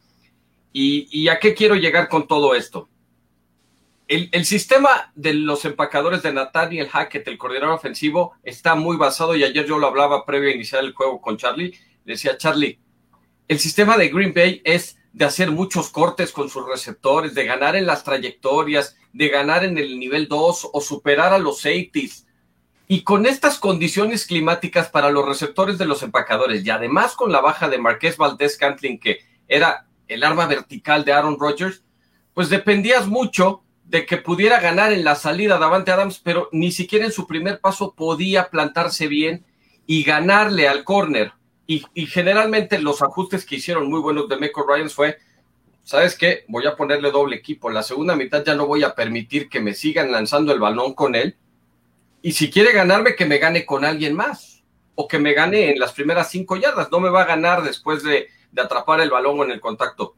¿Y, 0.72 1.08
y 1.10 1.28
a 1.28 1.40
qué 1.40 1.54
quiero 1.54 1.74
llegar 1.74 2.08
con 2.08 2.28
todo 2.28 2.54
esto? 2.54 2.88
El, 4.06 4.28
el, 4.30 4.44
sistema 4.44 5.10
de 5.16 5.34
los 5.34 5.64
empacadores 5.64 6.22
de 6.22 6.32
Nathaniel 6.32 6.88
Hackett, 6.88 7.26
el 7.26 7.38
coordinador 7.38 7.74
ofensivo, 7.74 8.34
está 8.44 8.76
muy 8.76 8.96
basado, 8.96 9.34
y 9.34 9.42
ayer 9.42 9.66
yo 9.66 9.78
lo 9.78 9.88
hablaba 9.88 10.24
previo 10.24 10.48
a 10.48 10.54
iniciar 10.54 10.84
el 10.84 10.94
juego 10.94 11.20
con 11.20 11.38
Charlie, 11.38 11.76
decía 12.06 12.38
Charlie, 12.38 12.78
el 13.48 13.58
sistema 13.58 13.96
de 13.96 14.08
Green 14.08 14.32
Bay 14.34 14.62
es 14.64 14.96
de 15.12 15.24
hacer 15.24 15.50
muchos 15.50 15.88
cortes 15.88 16.32
con 16.32 16.48
sus 16.48 16.66
receptores, 16.66 17.34
de 17.34 17.44
ganar 17.44 17.76
en 17.76 17.86
las 17.86 18.04
trayectorias, 18.04 18.96
de 19.12 19.28
ganar 19.28 19.64
en 19.64 19.78
el 19.78 19.98
nivel 19.98 20.28
2 20.28 20.70
o 20.72 20.80
superar 20.80 21.32
a 21.32 21.38
los 21.38 21.60
safeties. 21.60 22.26
Y 22.88 23.02
con 23.02 23.26
estas 23.26 23.58
condiciones 23.58 24.26
climáticas 24.26 24.90
para 24.90 25.10
los 25.10 25.26
receptores 25.26 25.78
de 25.78 25.86
los 25.86 26.02
empacadores 26.02 26.64
y 26.64 26.70
además 26.70 27.14
con 27.14 27.32
la 27.32 27.40
baja 27.40 27.68
de 27.68 27.78
Marqués 27.78 28.16
Valdés 28.16 28.56
Cantlin, 28.56 29.00
que 29.00 29.20
era 29.48 29.86
el 30.06 30.22
arma 30.22 30.46
vertical 30.46 31.04
de 31.04 31.12
Aaron 31.12 31.38
Rodgers, 31.38 31.82
pues 32.34 32.50
dependías 32.50 33.06
mucho 33.06 33.62
de 33.84 34.04
que 34.04 34.18
pudiera 34.18 34.60
ganar 34.60 34.92
en 34.92 35.04
la 35.04 35.14
salida 35.14 35.58
Davante 35.58 35.92
Adams, 35.92 36.20
pero 36.22 36.48
ni 36.52 36.72
siquiera 36.72 37.06
en 37.06 37.12
su 37.12 37.26
primer 37.26 37.60
paso 37.60 37.94
podía 37.94 38.50
plantarse 38.50 39.08
bien 39.08 39.46
y 39.86 40.02
ganarle 40.02 40.68
al 40.68 40.84
corner. 40.84 41.32
Y, 41.66 42.06
generalmente 42.06 42.78
los 42.78 43.02
ajustes 43.02 43.44
que 43.44 43.56
hicieron 43.56 43.90
muy 43.90 44.00
buenos 44.00 44.28
de 44.28 44.36
Meco 44.36 44.64
Ryans 44.66 44.94
fue, 44.94 45.18
¿sabes 45.82 46.16
qué? 46.16 46.44
Voy 46.46 46.66
a 46.66 46.76
ponerle 46.76 47.10
doble 47.10 47.36
equipo. 47.36 47.70
La 47.70 47.82
segunda 47.82 48.14
mitad 48.14 48.44
ya 48.44 48.54
no 48.54 48.66
voy 48.66 48.84
a 48.84 48.94
permitir 48.94 49.48
que 49.48 49.60
me 49.60 49.74
sigan 49.74 50.12
lanzando 50.12 50.52
el 50.52 50.60
balón 50.60 50.94
con 50.94 51.16
él. 51.16 51.36
Y 52.22 52.32
si 52.32 52.50
quiere 52.50 52.72
ganarme, 52.72 53.16
que 53.16 53.26
me 53.26 53.38
gane 53.38 53.66
con 53.66 53.84
alguien 53.84 54.14
más. 54.14 54.62
O 54.94 55.08
que 55.08 55.18
me 55.18 55.32
gane 55.32 55.70
en 55.70 55.80
las 55.80 55.92
primeras 55.92 56.30
cinco 56.30 56.56
yardas. 56.56 56.90
No 56.92 57.00
me 57.00 57.10
va 57.10 57.22
a 57.22 57.26
ganar 57.26 57.62
después 57.62 58.04
de, 58.04 58.28
de 58.52 58.62
atrapar 58.62 59.00
el 59.00 59.10
balón 59.10 59.42
en 59.42 59.50
el 59.50 59.60
contacto. 59.60 60.14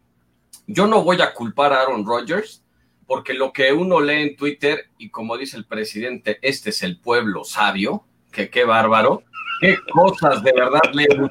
Yo 0.66 0.86
no 0.86 1.02
voy 1.02 1.20
a 1.22 1.32
culpar 1.32 1.72
a 1.72 1.80
Aaron 1.80 2.04
Rodgers 2.04 2.62
porque 3.08 3.32
lo 3.32 3.54
que 3.54 3.72
uno 3.72 4.00
lee 4.00 4.20
en 4.20 4.36
Twitter, 4.36 4.90
y 4.98 5.08
como 5.08 5.38
dice 5.38 5.56
el 5.56 5.64
presidente, 5.64 6.38
este 6.42 6.70
es 6.70 6.82
el 6.82 7.00
pueblo 7.00 7.42
sabio, 7.42 8.04
que 8.30 8.50
qué 8.50 8.64
bárbaro, 8.64 9.22
qué 9.60 9.78
cosas 9.92 10.42
de 10.42 10.52
verdad 10.52 10.80
lee 10.92 11.06
uno, 11.16 11.28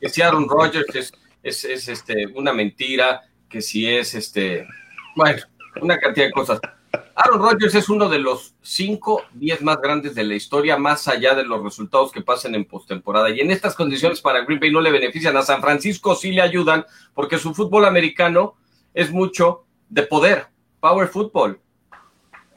que 0.00 0.08
si 0.08 0.22
Aaron 0.22 0.48
Rodgers 0.48 1.12
es, 1.42 1.64
es, 1.64 1.88
este, 1.88 2.26
una 2.28 2.52
mentira, 2.52 3.22
que 3.48 3.60
si 3.60 3.88
es 3.88 4.14
este, 4.14 4.66
bueno, 5.16 5.40
una 5.80 5.98
cantidad 5.98 6.26
de 6.26 6.32
cosas. 6.32 6.60
Aaron 7.14 7.40
Rodgers 7.40 7.74
es 7.74 7.88
uno 7.88 8.08
de 8.08 8.18
los 8.18 8.54
5, 8.62 9.24
10 9.34 9.62
más 9.62 9.80
grandes 9.80 10.14
de 10.14 10.24
la 10.24 10.34
historia, 10.34 10.76
más 10.76 11.08
allá 11.08 11.34
de 11.34 11.44
los 11.44 11.62
resultados 11.62 12.12
que 12.12 12.22
pasen 12.22 12.54
en 12.54 12.64
postemporada. 12.64 13.28
Y 13.30 13.40
en 13.40 13.50
estas 13.50 13.74
condiciones 13.74 14.20
para 14.20 14.44
Green 14.44 14.60
Bay 14.60 14.70
no 14.70 14.80
le 14.80 14.92
benefician. 14.92 15.36
A 15.36 15.42
San 15.42 15.60
Francisco 15.60 16.14
sí 16.14 16.30
le 16.30 16.42
ayudan, 16.42 16.86
porque 17.14 17.38
su 17.38 17.54
fútbol 17.54 17.86
americano 17.86 18.54
es 18.94 19.10
mucho 19.10 19.64
de 19.88 20.04
poder 20.04 20.46
power 20.80 21.08
football. 21.08 21.60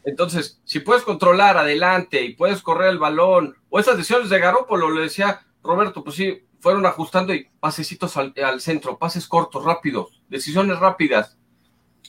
Entonces, 0.04 0.60
si 0.66 0.80
puedes 0.80 1.04
controlar 1.04 1.58
adelante 1.58 2.24
y 2.24 2.34
puedes 2.34 2.62
correr 2.62 2.90
el 2.90 3.00
balón, 3.00 3.56
o 3.70 3.80
esas 3.80 3.98
decisiones 3.98 4.30
de 4.30 4.40
Garópolo, 4.40 4.90
le 4.90 5.04
decía 5.04 5.46
Roberto, 5.64 6.04
pues 6.04 6.16
sí, 6.16 6.44
fueron 6.60 6.86
ajustando 6.86 7.34
y 7.34 7.48
pasecitos 7.60 8.18
al, 8.18 8.62
centro, 8.62 8.98
pases 8.98 9.28
cortos, 9.28 9.64
rápidos, 9.64 10.22
decisiones 10.30 10.80
rápidas. 10.80 11.38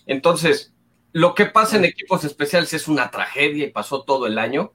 Entonces, 0.07 0.75
lo 1.13 1.35
que 1.35 1.47
pasa 1.47 1.77
en 1.77 1.85
equipos 1.85 2.25
especiales 2.25 2.73
es 2.73 2.89
una 2.89 3.11
tragedia 3.11 3.67
y 3.67 3.71
pasó 3.71 4.03
todo 4.03 4.27
el 4.27 4.39
año. 4.39 4.73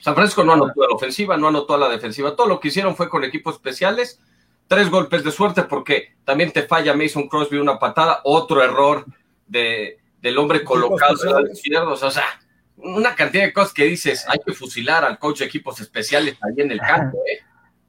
San 0.00 0.14
Francisco 0.14 0.44
no 0.44 0.54
anotó 0.54 0.82
a 0.82 0.88
la 0.88 0.94
ofensiva, 0.94 1.36
no 1.36 1.48
anotó 1.48 1.74
a 1.74 1.78
la 1.78 1.88
defensiva. 1.88 2.36
Todo 2.36 2.46
lo 2.46 2.60
que 2.60 2.68
hicieron 2.68 2.96
fue 2.96 3.10
con 3.10 3.22
equipos 3.24 3.56
especiales. 3.56 4.20
Tres 4.66 4.90
golpes 4.90 5.24
de 5.24 5.30
suerte 5.30 5.64
porque 5.64 6.14
también 6.24 6.52
te 6.52 6.62
falla 6.62 6.94
Mason 6.94 7.28
Crosby 7.28 7.58
una 7.58 7.78
patada, 7.78 8.20
otro 8.24 8.62
error 8.62 9.04
de, 9.46 9.98
del 10.20 10.38
hombre 10.38 10.64
colocado 10.64 11.14
del 11.36 11.52
izquierdo, 11.52 11.92
o 11.92 12.10
sea, 12.10 12.24
una 12.76 13.14
cantidad 13.14 13.44
de 13.44 13.52
cosas 13.52 13.72
que 13.72 13.84
dices, 13.84 14.24
hay 14.28 14.38
que 14.44 14.52
fusilar 14.52 15.04
al 15.04 15.18
coach 15.18 15.40
de 15.40 15.46
equipos 15.46 15.80
especiales 15.80 16.36
ahí 16.42 16.62
en 16.62 16.72
el 16.72 16.80
campo, 16.80 17.18
¿eh? 17.26 17.40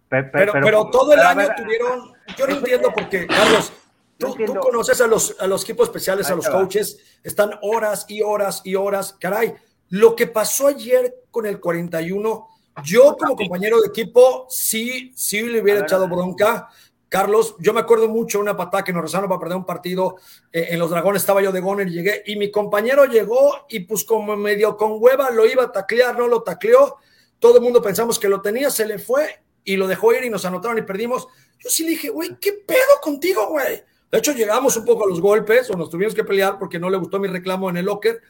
Pero, 0.09 0.51
pero, 0.51 0.89
todo 0.89 1.13
el 1.13 1.21
año 1.21 1.47
tuvieron, 1.55 2.13
yo 2.37 2.45
no 2.45 2.57
entiendo 2.57 2.91
por 2.91 3.07
qué, 3.07 3.25
Carlos, 3.27 3.71
tú, 4.17 4.35
conoces 4.59 4.99
a 4.99 5.07
los, 5.07 5.37
a 5.39 5.47
los 5.47 5.63
equipos 5.63 5.87
especiales, 5.87 6.29
a 6.29 6.35
los 6.35 6.49
coaches, 6.49 6.97
están 7.23 7.51
horas 7.61 8.05
y 8.09 8.21
horas 8.21 8.61
y 8.65 8.75
horas, 8.75 9.15
caray, 9.17 9.53
lo 9.87 10.13
que 10.15 10.27
pasó 10.27 10.67
ayer 10.67 11.15
con 11.31 11.45
el 11.45 11.61
41, 11.61 12.49
yo 12.83 13.15
como 13.17 13.37
compañero 13.37 13.79
de 13.79 13.87
equipo 13.87 14.47
sí, 14.49 15.13
sí 15.15 15.41
le 15.43 15.61
hubiera 15.61 15.81
echado 15.81 16.09
bronca, 16.09 16.67
Carlos, 17.11 17.57
yo 17.59 17.73
me 17.73 17.81
acuerdo 17.81 18.07
mucho 18.07 18.37
de 18.37 18.43
una 18.43 18.55
patada 18.55 18.85
que 18.85 18.93
nos 18.93 19.01
rezaron 19.01 19.27
para 19.27 19.41
perder 19.41 19.57
un 19.57 19.65
partido 19.65 20.15
eh, 20.49 20.67
en 20.69 20.79
los 20.79 20.89
Dragones, 20.89 21.21
estaba 21.21 21.41
yo 21.41 21.51
de 21.51 21.59
goner, 21.59 21.89
llegué 21.89 22.23
y 22.25 22.37
mi 22.37 22.49
compañero 22.49 23.03
llegó 23.03 23.65
y 23.67 23.81
pues 23.81 24.05
como 24.05 24.37
medio 24.37 24.77
con 24.77 24.93
hueva 24.97 25.29
lo 25.29 25.45
iba 25.45 25.63
a 25.63 25.71
taclear, 25.73 26.17
no 26.17 26.29
lo 26.29 26.41
tacleó, 26.41 26.99
todo 27.37 27.57
el 27.57 27.63
mundo 27.63 27.81
pensamos 27.81 28.17
que 28.17 28.29
lo 28.29 28.41
tenía, 28.41 28.69
se 28.69 28.85
le 28.85 28.97
fue 28.97 29.43
y 29.65 29.75
lo 29.75 29.87
dejó 29.87 30.13
ir 30.13 30.23
y 30.23 30.29
nos 30.29 30.45
anotaron 30.45 30.77
y 30.77 30.83
perdimos. 30.83 31.27
Yo 31.59 31.69
sí 31.69 31.83
le 31.83 31.89
dije, 31.89 32.07
güey, 32.07 32.37
¿qué 32.39 32.53
pedo 32.53 33.01
contigo, 33.01 33.45
güey? 33.49 33.83
De 34.09 34.17
hecho, 34.17 34.31
llegamos 34.31 34.77
un 34.77 34.85
poco 34.85 35.03
a 35.03 35.09
los 35.09 35.19
golpes 35.19 35.69
o 35.69 35.75
nos 35.75 35.89
tuvimos 35.89 36.15
que 36.15 36.23
pelear 36.23 36.57
porque 36.57 36.79
no 36.79 36.89
le 36.89 36.95
gustó 36.95 37.19
mi 37.19 37.27
reclamo 37.27 37.69
en 37.69 37.75
el 37.75 37.85
locker, 37.87 38.21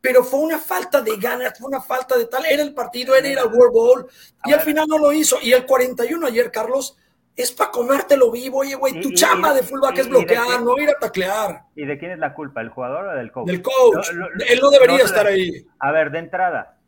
pero 0.00 0.24
fue 0.24 0.40
una 0.40 0.58
falta 0.58 1.02
de 1.02 1.14
ganas, 1.18 1.58
fue 1.58 1.68
una 1.68 1.82
falta 1.82 2.16
de 2.16 2.24
tal. 2.24 2.46
Era 2.46 2.62
el 2.62 2.72
partido, 2.72 3.14
era 3.14 3.28
ir 3.28 3.38
al 3.38 3.52
World 3.52 3.72
Bowl 3.74 4.06
y 4.46 4.52
al 4.54 4.60
final 4.60 4.86
no 4.88 4.96
lo 4.96 5.12
hizo. 5.12 5.36
Y 5.42 5.52
el 5.52 5.66
41 5.66 6.26
ayer, 6.26 6.50
Carlos, 6.50 6.96
es 7.36 7.52
para 7.52 7.70
comértelo 7.70 8.30
vivo. 8.30 8.58
Oye, 8.58 8.74
güey, 8.74 9.00
tu 9.00 9.12
chamba 9.12 9.54
de 9.54 9.62
fullback 9.62 9.98
es 9.98 10.08
bloquear, 10.08 10.62
no 10.62 10.76
ir 10.78 10.90
a 10.90 10.94
taclear. 10.94 11.62
¿Y 11.74 11.84
de 11.84 11.98
quién 11.98 12.12
es 12.12 12.18
la 12.18 12.34
culpa? 12.34 12.60
¿El 12.60 12.70
jugador 12.70 13.06
o 13.06 13.14
del 13.14 13.32
coach? 13.32 13.46
Del 13.46 13.62
coach. 13.62 14.10
Él 14.48 14.58
no 14.60 14.70
debería 14.70 15.04
estar 15.04 15.26
ahí. 15.26 15.66
A 15.78 15.92
ver, 15.92 16.10
de 16.10 16.18
entrada, 16.18 16.78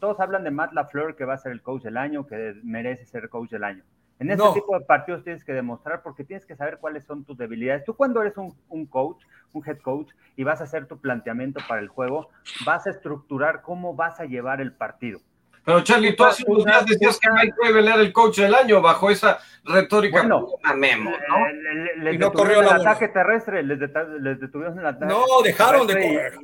todos 0.00 0.20
hablan 0.20 0.44
de 0.44 0.50
Matt 0.50 0.72
LaFleur, 0.72 1.16
que 1.16 1.24
va 1.24 1.34
a 1.34 1.38
ser 1.38 1.52
el 1.52 1.62
coach 1.62 1.82
del 1.82 1.96
año, 1.96 2.26
que 2.26 2.54
merece 2.62 3.06
ser 3.06 3.28
coach 3.28 3.50
del 3.50 3.64
año. 3.64 3.84
En 4.18 4.30
este 4.30 4.50
tipo 4.54 4.78
de 4.78 4.84
partidos 4.86 5.24
tienes 5.24 5.44
que 5.44 5.52
demostrar 5.52 6.02
porque 6.02 6.24
tienes 6.24 6.46
que 6.46 6.56
saber 6.56 6.78
cuáles 6.78 7.04
son 7.04 7.24
tus 7.24 7.36
debilidades. 7.36 7.84
Tú 7.84 7.94
cuando 7.94 8.22
eres 8.22 8.36
un, 8.38 8.56
un, 8.70 8.86
coach, 8.86 9.22
un 9.52 9.62
head 9.66 9.78
coach, 9.78 10.08
y 10.36 10.44
vas 10.44 10.60
a 10.62 10.64
hacer 10.64 10.86
tu 10.86 10.98
planteamiento 10.98 11.60
para 11.68 11.82
el 11.82 11.88
juego, 11.88 12.30
vas 12.64 12.86
a 12.86 12.90
estructurar 12.90 13.60
cómo 13.60 13.94
vas 13.94 14.18
a 14.18 14.24
llevar 14.24 14.62
el 14.62 14.72
partido. 14.72 15.20
Pero 15.66 15.80
Charlie, 15.80 16.14
tú 16.14 16.22
hace 16.22 16.44
unos 16.46 16.64
días 16.64 16.86
decías 16.86 17.18
que 17.18 17.28
Mike 17.28 17.54
Weber 17.60 17.84
era 17.84 17.96
el 17.96 18.12
coach 18.12 18.38
del 18.38 18.54
año 18.54 18.80
bajo 18.80 19.10
esa 19.10 19.40
retórica 19.64 20.18
bueno, 20.18 20.46
memo, 20.76 21.10
¿no? 21.10 22.12
y 22.12 22.18
no 22.18 22.32
corrió 22.32 22.60
el 22.60 22.68
ataque 22.68 23.08
terrestre, 23.08 23.64
les, 23.64 23.80
detuvieron 23.80 24.78
el 24.78 24.86
ataque. 24.86 25.12
No, 25.12 25.24
dejaron 25.42 25.88
de 25.88 25.94
correr. 25.94 26.34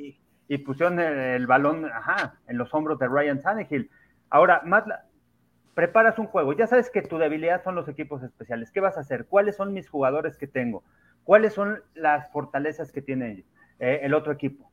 Y, 0.49 0.59
pusieron 0.59 0.99
el, 0.99 1.47
balón 1.47 1.85
ajá, 1.85 2.35
en 2.49 2.59
los 2.59 2.75
hombros 2.75 2.99
de 2.99 3.07
Ryan 3.07 3.41
Tannehill. 3.41 3.89
Ahora, 4.29 4.61
Matt, 4.65 4.89
preparas 5.75 6.19
un 6.19 6.27
juego, 6.27 6.53
ya 6.55 6.67
sabes 6.67 6.91
que 6.91 7.03
tu 7.03 7.17
debilidad 7.17 7.63
son 7.63 7.77
los 7.77 7.89
equipos 7.89 8.25
especiales. 8.25 8.73
¿Qué 8.73 8.81
vas 8.81 8.97
a 8.97 9.03
hacer? 9.03 9.27
¿Cuáles 9.27 9.55
son 9.55 9.73
mis 9.73 9.89
jugadores 9.89 10.37
que 10.37 10.49
tengo? 10.49 10.83
¿Cuáles 11.23 11.53
son 11.53 11.81
las 11.95 12.29
fortalezas 12.33 12.91
que 12.91 13.03
tiene 13.03 13.45
eh, 13.79 14.01
el 14.03 14.15
otro 14.15 14.33
equipo? 14.33 14.69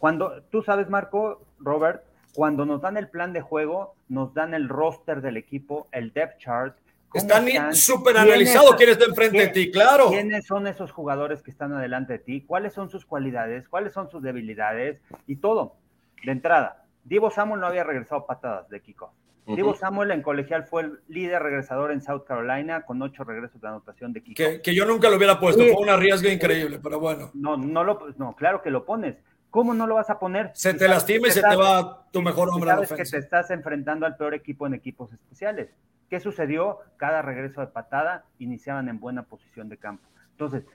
Cuando 0.00 0.42
tú 0.50 0.60
sabes, 0.60 0.90
Marco, 0.90 1.46
Robert, 1.60 2.02
cuando 2.34 2.66
nos 2.66 2.82
dan 2.82 2.96
el 2.96 3.08
plan 3.08 3.32
de 3.32 3.40
juego, 3.40 3.94
nos 4.08 4.34
dan 4.34 4.54
el 4.54 4.68
roster 4.68 5.20
del 5.22 5.36
equipo, 5.36 5.88
el 5.92 6.12
depth 6.12 6.38
chart. 6.38 6.76
Están 7.14 7.74
súper 7.74 8.16
analizados 8.18 8.74
quién 8.74 8.90
está 8.90 9.04
enfrente 9.04 9.38
de 9.38 9.48
ti, 9.48 9.70
claro. 9.70 10.10
¿Quiénes 10.10 10.46
son 10.46 10.66
esos 10.66 10.90
jugadores 10.90 11.42
que 11.42 11.52
están 11.52 11.72
adelante 11.72 12.14
de 12.14 12.18
ti? 12.18 12.40
¿Cuáles 12.40 12.72
son 12.72 12.90
sus 12.90 13.06
cualidades? 13.06 13.68
¿Cuáles 13.68 13.92
son 13.92 14.10
sus 14.10 14.20
debilidades? 14.20 15.00
Y 15.28 15.36
todo, 15.36 15.76
de 16.24 16.32
entrada. 16.32 16.84
Divo 17.04 17.30
Samuel 17.30 17.60
no 17.60 17.68
había 17.68 17.84
regresado 17.84 18.26
patadas 18.26 18.68
de 18.68 18.80
Kiko. 18.80 19.12
Divo 19.46 19.74
Samuel 19.74 20.10
en 20.10 20.22
colegial 20.22 20.64
fue 20.64 20.82
el 20.82 21.00
líder 21.06 21.42
regresador 21.42 21.92
en 21.92 22.00
South 22.00 22.22
Carolina 22.26 22.86
con 22.86 23.00
ocho 23.02 23.24
regresos 23.24 23.60
de 23.60 23.68
anotación 23.68 24.12
de 24.12 24.22
Kiko. 24.22 24.42
Que, 24.62 24.74
yo 24.74 24.86
nunca 24.86 25.08
lo 25.08 25.16
hubiera 25.16 25.38
puesto, 25.38 25.62
fue 25.62 25.82
una 25.82 25.96
riesgo 25.96 26.28
increíble, 26.30 26.80
pero 26.82 26.98
bueno. 26.98 27.30
No, 27.34 27.56
no, 27.56 27.84
lo, 27.84 28.08
no, 28.16 28.34
claro 28.34 28.62
que 28.62 28.70
lo 28.70 28.84
pones 28.84 29.16
¿Cómo 29.54 29.72
no 29.72 29.86
lo 29.86 29.94
vas 29.94 30.10
a 30.10 30.18
poner? 30.18 30.50
Se 30.52 30.74
te 30.74 30.88
lastima 30.88 31.28
y 31.28 31.30
se 31.30 31.40
te 31.40 31.54
va 31.54 32.08
tu 32.10 32.20
mejor 32.22 32.48
hombre 32.48 32.72
sabes 32.72 32.92
que 32.92 33.04
te 33.04 33.18
estás 33.18 33.52
enfrentando 33.52 34.04
al 34.04 34.16
peor 34.16 34.34
equipo 34.34 34.66
en 34.66 34.74
equipos 34.74 35.12
especiales. 35.12 35.70
¿Qué 36.10 36.18
sucedió? 36.18 36.80
Cada 36.96 37.22
regreso 37.22 37.60
de 37.60 37.68
patada 37.68 38.24
iniciaban 38.40 38.88
en 38.88 38.98
buena 38.98 39.22
posición 39.22 39.68
de 39.68 39.76
campo. 39.76 40.08
Entonces, 40.32 40.66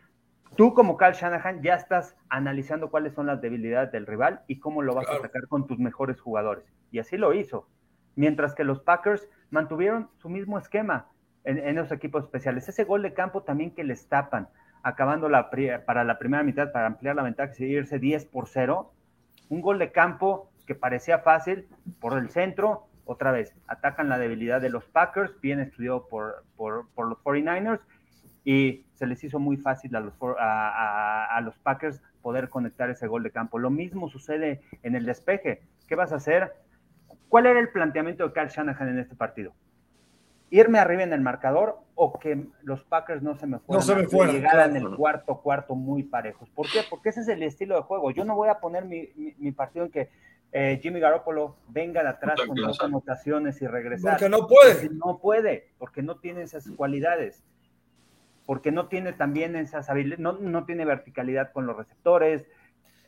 tú 0.56 0.74
como 0.74 0.96
Kyle 0.96 1.12
Shanahan 1.12 1.62
ya 1.62 1.76
estás 1.76 2.16
analizando 2.30 2.90
cuáles 2.90 3.14
son 3.16 3.26
las 3.26 3.42
debilidades 3.42 3.92
del 3.92 4.08
rival 4.08 4.44
y 4.48 4.60
cómo 4.62 4.82
lo 4.82 4.96
vas 4.96 5.10
a 5.10 5.16
atacar 5.16 5.50
con 5.50 5.68
tus 5.68 5.78
mejores 5.78 6.22
jugadores. 6.22 6.64
Y 6.90 7.00
así 7.00 7.18
lo 7.18 7.34
hizo. 7.34 7.68
Mientras 8.16 8.56
que 8.56 8.64
los 8.64 8.80
Packers 8.80 9.28
mantuvieron 9.50 10.10
su 10.20 10.30
mismo 10.30 10.58
esquema 10.58 11.10
en, 11.44 11.58
en 11.58 11.78
esos 11.80 11.92
equipos 11.92 12.24
especiales. 12.24 12.70
Ese 12.70 12.86
gol 12.86 13.02
de 13.02 13.14
campo 13.14 13.44
también 13.44 13.72
que 13.72 13.84
les 13.84 14.08
tapan 14.08 14.48
acabando 14.84 15.30
la, 15.30 15.50
para 15.86 16.04
la 16.04 16.20
primera 16.20 16.44
mitad, 16.44 16.72
para 16.72 16.88
ampliar 16.88 17.16
la 17.16 17.24
ventaja, 17.24 17.54
irse 17.60 18.00
10 18.00 18.26
por 18.26 18.48
0. 18.48 18.92
Un 19.50 19.62
gol 19.62 19.80
de 19.80 19.92
campo 19.92 20.52
que 20.66 20.76
parecía 20.76 21.20
fácil 21.20 21.68
por 22.00 22.18
el 22.18 22.30
centro. 22.30 22.88
Otra 23.06 23.32
vez, 23.32 23.56
atacan 23.68 24.08
la 24.08 24.20
debilidad 24.20 24.62
de 24.62 24.70
los 24.70 24.86
Packers, 24.86 25.40
bien 25.42 25.60
estudiado 25.60 26.08
por, 26.08 26.44
por, 26.56 26.86
los 26.98 27.18
49ers, 27.24 27.80
y 28.46 28.86
se 28.94 29.08
les 29.08 29.24
hizo 29.24 29.40
muy 29.40 29.58
fácil 29.58 29.96
a 29.96 30.00
los, 30.00 30.14
a, 30.22 31.42
los 31.44 31.58
Packers 31.58 32.02
poder 32.22 32.50
conectar 32.50 32.90
ese 32.90 33.08
gol 33.08 33.24
de 33.24 33.32
campo. 33.32 33.58
Lo 33.58 33.72
mismo 33.72 34.10
sucede 34.10 34.62
en 34.84 34.96
el 34.96 35.06
despeje. 35.06 35.64
¿Qué 35.88 35.96
vas 35.96 36.12
a 36.12 36.18
hacer? 36.18 36.54
¿Cuál 37.30 37.48
era 37.48 37.60
el 37.60 37.70
planteamiento 37.70 38.28
de 38.28 38.34
Carl 38.34 38.50
Shanahan 38.50 38.90
en 38.90 39.00
este 39.00 39.16
partido? 39.16 39.54
Irme 40.52 40.80
arriba 40.80 41.04
en 41.04 41.14
el 41.14 41.22
marcador 41.22 41.80
o 41.96 42.18
que 42.18 42.46
los 42.64 42.84
Packers 42.84 43.22
no 43.22 43.36
se 43.36 43.46
me 43.46 43.60
fueran, 43.60 43.86
no 43.88 44.10
se 44.10 44.32
llegaran 44.32 44.76
en 44.76 44.84
el 44.84 44.96
cuarto 44.96 45.42
cuarto 45.42 45.76
muy 45.76 46.04
parejos. 46.04 46.50
¿Por 46.50 46.70
qué? 46.70 46.80
Porque 46.90 47.10
ese 47.10 47.22
es 47.22 47.28
el 47.28 47.44
estilo 47.44 47.76
de 47.76 47.82
juego. 47.82 48.12
Yo 48.12 48.24
no 48.26 48.36
voy 48.36 48.50
a 48.50 48.60
poner 48.60 48.86
mi, 48.86 49.10
mi, 49.38 49.52
partido 49.52 49.86
en 49.86 49.92
que 49.92 50.10
eh, 50.52 50.80
Jimmy 50.82 51.00
Garoppolo 51.00 51.58
venga 51.68 52.02
de 52.02 52.10
atrás 52.10 52.40
con 52.48 52.56
dos 52.56 52.82
anotaciones 52.82 53.62
y 53.62 53.68
regresar. 53.68 54.14
Porque 54.14 54.30
no 54.30 54.48
puede. 54.48 54.90
no 54.90 55.20
puede, 55.20 55.70
porque 55.78 56.02
no 56.02 56.18
tiene 56.18 56.44
esas 56.44 56.70
cualidades. 56.72 57.44
Porque 58.46 58.72
no 58.72 58.88
tiene 58.88 59.14
también 59.14 59.56
esas 59.56 59.90
habilidades, 59.90 60.20
no, 60.20 60.34
no 60.34 60.66
tiene 60.66 60.86
verticalidad 60.86 61.52
con 61.52 61.68
los 61.68 61.78
receptores. 61.78 62.48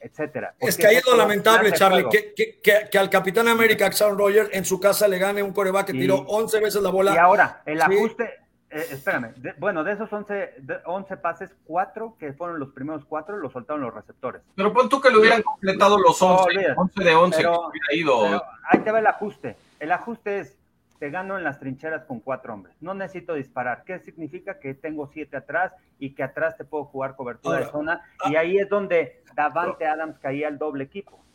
Etcétera. 0.01 0.55
Es 0.59 0.77
que 0.77 0.87
ahí 0.87 0.95
es 0.95 1.05
lo 1.05 1.15
lamentable, 1.15 1.71
Charlie, 1.71 2.05
que, 2.09 2.97
al 2.97 3.09
Capitán 3.09 3.47
América, 3.47 3.89
Aaron 4.01 4.17
Rodgers, 4.17 4.49
en 4.53 4.65
su 4.65 4.79
casa 4.79 5.07
le 5.07 5.17
gane 5.17 5.43
un 5.43 5.53
coreback 5.53 5.87
que 5.87 5.93
tiró 5.93 6.17
11 6.27 6.59
veces 6.59 6.81
la 6.81 6.89
bola. 6.89 7.13
Y 7.13 7.17
ahora, 7.17 7.61
el 7.65 7.81
ajuste, 7.81 8.23
eh, 8.69 8.87
espérame, 8.91 9.33
bueno, 9.57 9.83
de 9.83 9.93
esos 9.93 10.11
11, 10.11 10.55
11 10.85 11.17
pases, 11.17 11.51
4 11.65 12.15
que 12.19 12.33
fueron 12.33 12.59
los 12.59 12.69
primeros 12.69 13.05
4 13.05 13.37
los 13.37 13.51
soltaron 13.53 13.81
los 13.81 13.93
receptores. 13.93 14.41
Pero 14.55 14.73
pon 14.73 14.89
tú 14.89 14.99
que 14.99 15.09
le 15.09 15.17
hubieran 15.17 15.41
completado 15.43 15.99
los 15.99 16.21
11, 16.21 16.73
11 16.75 17.03
de 17.03 17.15
11, 17.15 17.37
pero, 17.37 17.69
hubiera 17.69 17.93
ido. 17.93 18.43
ahí 18.69 18.79
te 18.79 18.91
va 18.91 18.99
el 18.99 19.07
ajuste. 19.07 19.55
El 19.79 19.91
ajuste 19.91 20.39
es, 20.39 20.57
te 21.01 21.09
gano 21.09 21.35
en 21.35 21.43
las 21.43 21.59
trincheras 21.59 22.05
con 22.05 22.19
4 22.19 22.53
hombres. 22.53 22.75
No 22.79 22.93
necesito 22.93 23.33
disparar. 23.33 23.83
¿Qué 23.85 23.97
significa? 23.97 24.59
Que 24.59 24.75
tengo 24.75 25.07
7 25.07 25.35
atrás 25.35 25.73
y 25.97 26.13
que 26.13 26.21
atrás 26.21 26.55
te 26.57 26.63
puedo 26.63 26.85
jugar 26.85 27.15
cobertura 27.15 27.57
de 27.57 27.65
zona. 27.65 28.03
Y 28.29 28.35
ahí 28.35 28.59
es 28.59 28.69
donde 28.69 29.23
Davante 29.35 29.87
Adams 29.87 30.19
caía 30.19 30.47
el 30.47 30.59
doble 30.59 30.83
equipo 30.83 31.25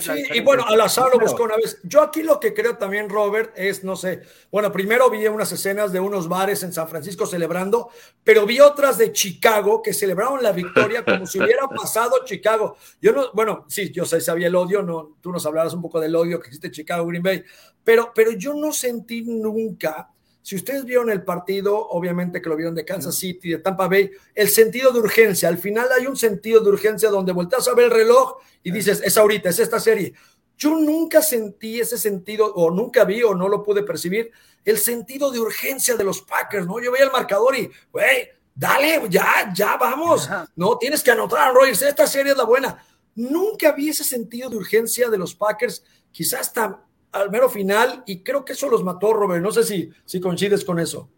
sí, 0.00 0.24
y 0.34 0.40
bueno, 0.40 0.64
al 0.66 0.80
azar 0.80 1.10
lo 1.12 1.18
buscó 1.18 1.44
una 1.44 1.56
vez. 1.56 1.80
Yo 1.84 2.02
aquí 2.02 2.22
lo 2.22 2.40
que 2.40 2.54
creo 2.54 2.76
también, 2.76 3.08
Robert, 3.08 3.52
es, 3.56 3.84
no 3.84 3.96
sé, 3.96 4.22
bueno, 4.50 4.72
primero 4.72 5.10
vi 5.10 5.26
unas 5.26 5.50
escenas 5.52 5.92
de 5.92 6.00
unos 6.00 6.28
bares 6.28 6.62
en 6.62 6.72
San 6.72 6.88
Francisco 6.88 7.26
celebrando, 7.26 7.90
pero 8.24 8.46
vi 8.46 8.60
otras 8.60 8.98
de 8.98 9.12
Chicago 9.12 9.82
que 9.82 9.92
celebraron 9.92 10.42
la 10.42 10.52
victoria 10.52 11.04
como 11.04 11.26
si 11.26 11.38
hubiera 11.38 11.68
pasado 11.76 12.24
Chicago. 12.24 12.76
Yo 13.00 13.12
no, 13.12 13.32
bueno, 13.32 13.64
sí, 13.68 13.90
yo 13.90 14.04
sé, 14.04 14.20
sabía 14.20 14.48
el 14.48 14.54
odio, 14.54 14.82
no, 14.82 15.16
tú 15.20 15.32
nos 15.32 15.44
hablarás 15.46 15.74
un 15.74 15.82
poco 15.82 16.00
del 16.00 16.14
odio 16.16 16.40
que 16.40 16.48
existe 16.48 16.68
en 16.68 16.72
Chicago, 16.72 17.06
Green 17.06 17.22
Bay, 17.22 17.44
pero, 17.84 18.12
pero 18.14 18.32
yo 18.32 18.54
no 18.54 18.72
sentí 18.72 19.22
nunca 19.22 20.10
si 20.48 20.56
ustedes 20.56 20.86
vieron 20.86 21.10
el 21.10 21.24
partido, 21.24 21.76
obviamente 21.90 22.40
que 22.40 22.48
lo 22.48 22.56
vieron 22.56 22.74
de 22.74 22.82
Kansas 22.82 23.16
City, 23.16 23.50
de 23.50 23.58
Tampa 23.58 23.86
Bay, 23.86 24.10
el 24.34 24.48
sentido 24.48 24.90
de 24.92 25.00
urgencia, 25.00 25.46
al 25.46 25.58
final 25.58 25.88
hay 25.92 26.06
un 26.06 26.16
sentido 26.16 26.62
de 26.62 26.70
urgencia 26.70 27.10
donde 27.10 27.32
volteas 27.32 27.68
a 27.68 27.74
ver 27.74 27.84
el 27.84 27.90
reloj 27.90 28.38
y 28.62 28.70
dices, 28.70 29.02
es 29.04 29.18
ahorita, 29.18 29.50
es 29.50 29.58
esta 29.58 29.78
serie. 29.78 30.14
Yo 30.56 30.70
nunca 30.70 31.20
sentí 31.20 31.78
ese 31.78 31.98
sentido, 31.98 32.46
o 32.54 32.70
nunca 32.70 33.04
vi, 33.04 33.22
o 33.22 33.34
no 33.34 33.46
lo 33.46 33.62
pude 33.62 33.82
percibir, 33.82 34.30
el 34.64 34.78
sentido 34.78 35.30
de 35.30 35.38
urgencia 35.38 35.96
de 35.96 36.04
los 36.04 36.22
Packers, 36.22 36.66
¿no? 36.66 36.80
Yo 36.80 36.92
veía 36.92 37.04
el 37.04 37.12
marcador 37.12 37.54
y, 37.54 37.70
güey, 37.92 38.30
dale, 38.54 39.02
ya, 39.10 39.52
ya 39.54 39.76
vamos, 39.76 40.30
no, 40.56 40.78
tienes 40.78 41.02
que 41.02 41.10
anotar 41.10 41.46
a 41.46 41.52
Rogers, 41.52 41.82
esta 41.82 42.06
serie 42.06 42.32
es 42.32 42.38
la 42.38 42.44
buena. 42.44 42.82
Nunca 43.16 43.72
vi 43.72 43.90
ese 43.90 44.02
sentido 44.02 44.48
de 44.48 44.56
urgencia 44.56 45.10
de 45.10 45.18
los 45.18 45.34
Packers, 45.34 45.84
quizás 46.10 46.40
hasta 46.40 46.87
al 47.12 47.30
mero 47.30 47.48
final 47.48 48.02
y 48.06 48.22
creo 48.22 48.44
que 48.44 48.52
eso 48.52 48.68
los 48.68 48.84
mató, 48.84 49.12
Robert. 49.12 49.42
No 49.42 49.50
sé 49.50 49.62
si, 49.64 49.90
si 50.04 50.20
coincides 50.20 50.64
con 50.64 50.78
eso. 50.78 51.08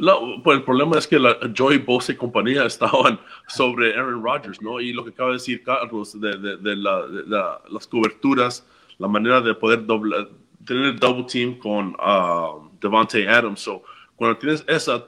No, 0.00 0.42
pues 0.42 0.58
el 0.58 0.64
problema 0.64 0.96
es 0.96 1.06
que 1.06 1.18
la 1.18 1.36
Joy 1.54 1.78
Bosa 1.78 2.12
y 2.12 2.16
compañía 2.16 2.64
estaban 2.66 3.20
sobre 3.46 3.94
Aaron 3.94 4.22
Rodgers, 4.22 4.60
¿no? 4.62 4.80
Y 4.80 4.92
lo 4.92 5.04
que 5.04 5.10
acaba 5.10 5.30
de 5.30 5.34
decir 5.34 5.62
Carlos 5.62 6.18
de, 6.18 6.36
de, 6.56 6.76
las 6.76 7.86
coberturas, 7.86 8.66
la 8.98 9.08
manera 9.08 9.40
de 9.40 9.54
poder 9.54 9.84
doble, 9.84 10.28
tener 10.64 10.84
el 10.86 10.98
double 10.98 11.24
team 11.24 11.58
con 11.58 11.94
uh, 11.96 12.70
Devante 12.80 13.28
Adams. 13.28 13.68
Cuando 14.16 14.38
tienes 14.38 14.64
esa, 14.66 15.04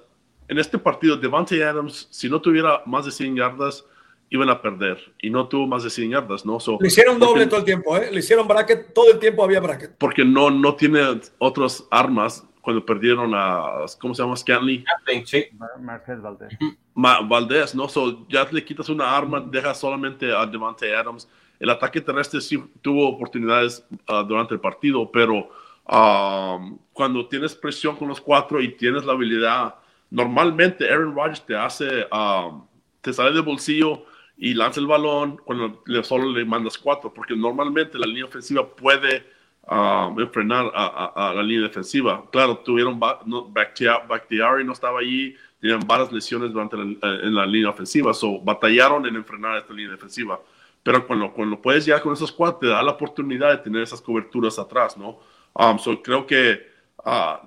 en 0.49 0.59
este 0.59 0.79
partido, 0.79 1.17
Devante 1.17 1.65
Adams, 1.65 2.09
si 2.11 2.29
no 2.29 2.41
tuviera 2.41 2.83
más 2.85 3.07
de 3.07 3.11
100 3.11 3.37
yardas, 3.37 3.85
iban 4.31 4.51
a 4.51 4.61
perder 4.61 4.99
y 5.21 5.31
no 5.31 5.47
tuvo 5.49 5.67
más 5.67 5.85
de 5.85 5.91
100 5.91 6.11
yardas, 6.11 6.45
¿no? 6.45 6.59
Le 6.81 6.89
hicieron 6.89 7.19
doble 7.19 7.47
todo 7.47 7.61
el 7.61 7.65
tiempo, 7.65 7.97
¿eh? 7.97 8.11
Le 8.11 8.19
hicieron 8.19 8.49
bracket, 8.49 8.93
todo 8.93 9.13
el 9.13 9.19
tiempo 9.19 9.45
había 9.45 9.61
bracket. 9.61 9.97
Porque 9.99 10.25
no, 10.25 10.51
no 10.51 10.75
tiene 10.75 11.01
otras 11.39 11.87
armas 11.91 12.45
cuando 12.65 12.85
perdieron 12.85 13.33
a, 13.35 13.85
¿cómo 14.01 14.15
se 14.15 14.23
llama? 14.23 14.37
Scanley. 14.37 14.85
Sí. 15.27 15.47
Marquez 15.81 16.21
Valdez. 16.21 16.49
Valdez, 16.95 17.75
¿no? 17.75 17.89
So, 17.89 18.27
ya 18.29 18.49
le 18.51 18.65
quitas 18.65 18.89
una 18.89 19.15
arma, 19.15 19.41
dejas 19.41 19.79
solamente 19.79 20.33
a 20.35 20.47
Devante 20.47 20.97
Adams. 20.97 21.29
El 21.61 21.69
ataque 21.69 22.01
terrestre 22.01 22.41
sí 22.41 22.63
tuvo 22.81 23.09
oportunidades 23.09 23.87
ah, 24.09 24.25
durante 24.27 24.55
el 24.55 24.61
partido, 24.61 25.11
pero 25.13 25.51
um, 25.87 26.79
cuando 26.93 27.29
tienes 27.29 27.55
presión 27.55 27.97
con 27.97 28.09
los 28.09 28.21
cuatro 28.21 28.61
y 28.63 28.75
tienes 28.77 29.05
la 29.05 29.13
habilidad, 29.13 29.75
normalmente 30.11 30.91
Aaron 30.91 31.15
Rodgers 31.15 31.45
te 31.45 31.55
hace, 31.55 32.07
um, 32.11 32.67
te 33.03 33.13
sale 33.13 33.33
de 33.33 33.41
bolsillo 33.41 34.07
y 34.37 34.55
lanza 34.55 34.81
el 34.81 34.87
balón 34.87 35.41
cuando 35.45 35.83
solo 36.03 36.31
le 36.31 36.45
mandas 36.45 36.79
cuatro, 36.79 37.13
porque 37.13 37.37
normalmente 37.37 37.99
la 37.99 38.07
línea 38.07 38.25
ofensiva 38.25 38.67
puede 38.67 39.25
uh, 39.63 40.27
frenar 40.33 40.71
a, 40.75 41.33
la 41.35 41.43
línea 41.43 41.69
defensiva. 41.69 42.25
Claro, 42.31 42.59
tuvieron 42.59 42.99
no, 43.27 43.49
Bakhtiari 43.49 44.65
no 44.65 44.73
estaba 44.73 45.01
allí, 45.01 45.37
tenían 45.61 45.81
varias 45.87 46.13
lesiones 46.13 46.53
durante 46.53 46.77
la, 46.77 46.83
en 46.83 47.35
la 47.35 47.47
línea 47.47 47.71
ofensiva, 47.71 48.13
so 48.13 48.41
batallaron 48.41 49.07
en 49.07 49.17
enfrenar 49.17 49.59
esta 49.59 49.73
línea 49.73 49.93
defensiva. 49.93 50.41
Pero 50.83 51.07
cuando, 51.07 51.33
cuando 51.33 51.61
puedes 51.61 51.87
llegar 51.87 52.03
con 52.03 52.13
esos 52.13 52.31
cuatro, 52.31 52.59
te 52.59 52.67
da 52.67 52.83
la 52.83 52.93
oportunidad 52.93 53.51
de 53.53 53.59
tener 53.59 53.83
esas 53.83 54.03
coberturas 54.03 54.59
atrás, 54.59 54.99
¿no? 54.99 55.19
Um, 55.55 55.79
so 55.79 56.03
creo 56.03 56.27
que 56.27 56.61
uh, 56.99 57.39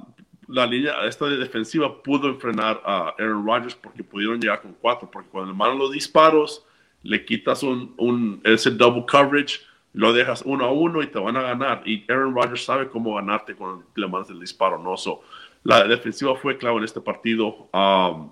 la 0.47 0.65
línea 0.65 1.06
esta 1.06 1.26
defensiva 1.28 2.02
pudo 2.02 2.30
enfrenar 2.30 2.82
a 2.84 3.13
Aaron 3.19 3.45
Rodgers 3.45 3.76
porque 3.76 4.04
pudieron 4.04 4.39
llegar 4.39 4.62
con 4.62 4.73
cuatro, 4.73 5.12
porque 5.12 5.30
cuando 5.30 5.52
le 5.52 5.58
mandan 5.58 5.78
los 5.78 5.91
disparos, 5.91 6.65
le 7.04 7.26
quitas 7.26 7.64
un, 7.64 7.94
un, 7.98 8.42
ese 8.44 8.72
double 8.72 9.06
coverage, 9.10 9.62
lo 9.94 10.14
dejas 10.14 10.44
uno 10.44 10.66
a 10.66 10.72
uno 10.72 11.02
y 11.02 11.08
te 11.08 11.20
van 11.20 11.38
a 11.38 11.42
ganar. 11.42 11.82
Y 11.86 12.06
Aaron 12.10 12.36
Rodgers 12.36 12.66
sabe 12.66 12.90
cómo 12.90 13.16
ganarte 13.16 13.56
cuando 13.56 13.86
le 13.96 14.08
mandas 14.08 14.30
el 14.30 14.40
disparo, 14.40 14.78
¿no? 14.78 14.98
So, 14.98 15.22
la 15.64 15.88
defensiva 15.88 16.36
fue 16.36 16.58
clave 16.58 16.78
en 16.78 16.84
este 16.84 17.02
partido. 17.02 17.70
Um, 17.74 18.32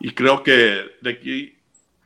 y 0.00 0.12
creo 0.12 0.42
que 0.42 0.82
de 1.00 1.10
aquí, 1.10 1.56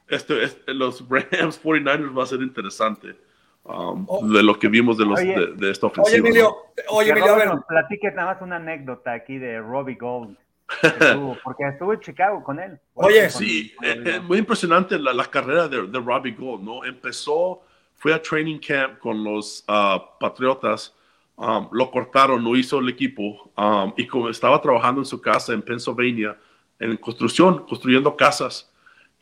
este, 0.08 0.44
este, 0.44 0.74
los 0.74 1.06
Rams 1.08 1.62
49ers 1.62 2.18
va 2.18 2.22
a 2.22 2.26
ser 2.26 2.42
interesante. 2.42 3.16
Um, 3.64 4.06
oh. 4.08 4.26
de 4.26 4.42
lo 4.42 4.58
que 4.58 4.66
vimos 4.66 4.98
de, 4.98 5.04
los, 5.04 5.20
de, 5.20 5.70
esta 5.70 5.86
ofensiva. 5.86 6.18
Oye, 6.18 6.18
Emilio, 6.18 6.56
oye, 6.88 7.10
Emilio, 7.10 7.32
a 7.32 7.36
ver. 7.36 7.50
Platique 7.68 8.10
nada 8.10 8.34
más 8.34 8.42
una 8.42 8.56
anécdota 8.56 9.12
aquí 9.12 9.38
de 9.38 9.60
Robbie 9.60 9.94
Gold 9.94 10.36
porque 11.44 11.64
estuvo 11.68 11.92
en 11.92 12.00
Chicago 12.00 12.42
con 12.42 12.58
él. 12.58 12.78
Oye, 12.94 13.30
sí, 13.30 13.74
es 13.82 13.96
eh, 13.96 14.20
muy 14.20 14.38
impresionante 14.38 14.98
la, 14.98 15.24
carrera 15.24 15.68
de, 15.68 15.78
Robbie 15.98 16.32
Gold, 16.32 16.62
¿no? 16.62 16.84
Empezó, 16.84 17.62
fue 17.96 18.12
a 18.14 18.20
training 18.20 18.58
camp 18.58 18.98
con 18.98 19.22
los 19.22 19.64
ah, 19.68 20.16
Patriotas, 20.18 20.94
um, 21.36 21.68
lo 21.72 21.90
cortaron, 21.90 22.42
no 22.42 22.56
hizo 22.56 22.78
el 22.78 22.88
equipo, 22.88 23.50
um, 23.56 23.92
y 23.96 24.06
como 24.06 24.28
estaba 24.28 24.60
trabajando 24.60 25.00
en 25.00 25.06
su 25.06 25.20
casa 25.20 25.52
en 25.52 25.62
Pennsylvania, 25.62 26.36
en 26.78 26.96
construcción, 26.96 27.64
construyendo 27.66 28.16
casas, 28.16 28.70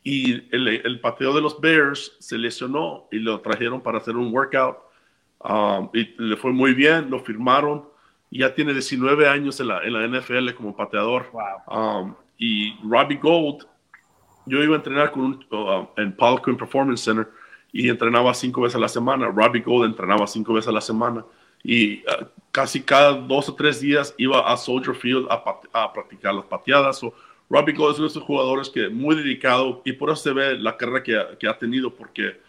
y 0.03 0.33
el, 0.55 0.67
el 0.67 0.99
pateo 0.99 1.31
de 1.33 1.41
los 1.41 1.61
Bears 1.61 2.15
se 2.19 2.37
lesionó 2.37 3.07
y 3.11 3.19
lo 3.19 3.39
trajeron 3.39 3.81
para 3.81 3.99
hacer 3.99 4.15
un 4.15 4.33
workout, 4.33 4.77
um, 5.39 5.89
y 5.93 6.15
le 6.17 6.35
fue 6.37 6.51
muy 6.51 6.73
bien, 6.73 7.09
lo 7.09 7.19
firmaron, 7.19 7.90
ya 8.31 8.55
tiene 8.55 8.73
19 8.73 9.27
años 9.27 9.59
en 9.59 9.67
la, 9.67 9.83
en 9.83 9.93
la 9.93 10.07
NFL 10.07 10.53
como 10.53 10.75
pateador. 10.75 11.29
Um, 11.67 12.15
y 12.37 12.73
Robbie 12.81 13.17
Gold, 13.17 13.67
yo 14.45 14.63
iba 14.63 14.73
a 14.73 14.77
entrenar 14.77 15.11
con 15.11 15.23
un, 15.23 15.45
uh, 15.51 15.87
en 15.97 16.15
Paul 16.15 16.41
Performance 16.41 17.03
Center 17.03 17.27
y 17.73 17.89
entrenaba 17.89 18.33
cinco 18.33 18.61
veces 18.61 18.77
a 18.77 18.79
la 18.79 18.87
semana. 18.87 19.27
Robbie 19.27 19.61
Gold 19.61 19.85
entrenaba 19.85 20.25
cinco 20.27 20.53
veces 20.53 20.69
a 20.69 20.71
la 20.71 20.81
semana 20.81 21.25
y 21.61 21.99
uh, 21.99 22.25
casi 22.51 22.81
cada 22.81 23.13
dos 23.13 23.49
o 23.49 23.55
tres 23.55 23.81
días 23.81 24.15
iba 24.17 24.39
a 24.51 24.55
Soldier 24.55 24.95
Field 24.95 25.27
a, 25.29 25.93
practicar 25.93 26.33
las 26.33 26.45
pateadas. 26.45 27.03
o 27.03 27.13
Robbie 27.49 27.73
Gold 27.73 27.91
es 27.91 27.99
uno 27.99 28.07
de 28.07 28.11
esos 28.11 28.23
jugadores 28.23 28.69
que 28.69 28.87
muy 28.87 29.13
dedicado 29.13 29.81
y 29.83 29.91
por 29.91 30.09
eso 30.09 30.23
se 30.23 30.31
ve 30.31 30.57
la 30.57 30.77
carrera 30.77 31.03
que, 31.03 31.21
que 31.37 31.49
ha 31.49 31.57
tenido 31.57 31.93
porque 31.93 32.39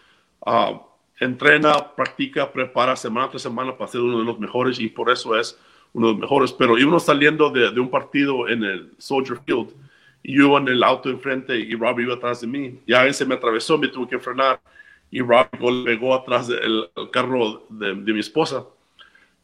uh, 0.46 0.78
entrena, 1.18 1.94
practica, 1.96 2.52
prepara 2.52 2.94
semana 2.94 3.28
tras 3.28 3.42
semana 3.42 3.76
para 3.76 3.90
ser 3.90 4.00
uno 4.00 4.20
de 4.20 4.24
los 4.24 4.38
mejores 4.38 4.78
y 4.78 4.88
por 4.88 5.10
eso 5.10 5.36
es 5.36 5.58
uno 5.92 6.08
de 6.08 6.12
los 6.12 6.20
mejores, 6.20 6.52
pero 6.52 6.78
íbamos 6.78 7.04
saliendo 7.04 7.50
de, 7.50 7.70
de, 7.70 7.80
un 7.80 7.90
partido 7.90 8.48
en 8.48 8.64
el 8.64 8.92
Soldier 8.98 9.38
Field 9.44 9.70
y 10.22 10.36
yo 10.36 10.46
iba 10.46 10.58
en 10.58 10.68
el 10.68 10.82
auto 10.82 11.10
enfrente 11.10 11.58
y 11.58 11.74
Robbie 11.74 12.04
iba 12.04 12.14
atrás 12.14 12.40
de 12.40 12.46
mí. 12.46 12.80
Ya 12.86 13.04
él 13.06 13.12
se 13.12 13.26
me 13.26 13.34
atravesó, 13.34 13.76
me 13.76 13.88
tuve 13.88 14.08
que 14.08 14.18
frenar 14.18 14.60
y 15.10 15.20
Robbie 15.20 15.84
pegó 15.84 16.14
atrás 16.14 16.48
del 16.48 16.88
carro 17.12 17.66
de, 17.68 17.94
de, 17.94 18.12
mi 18.12 18.20
esposa. 18.20 18.64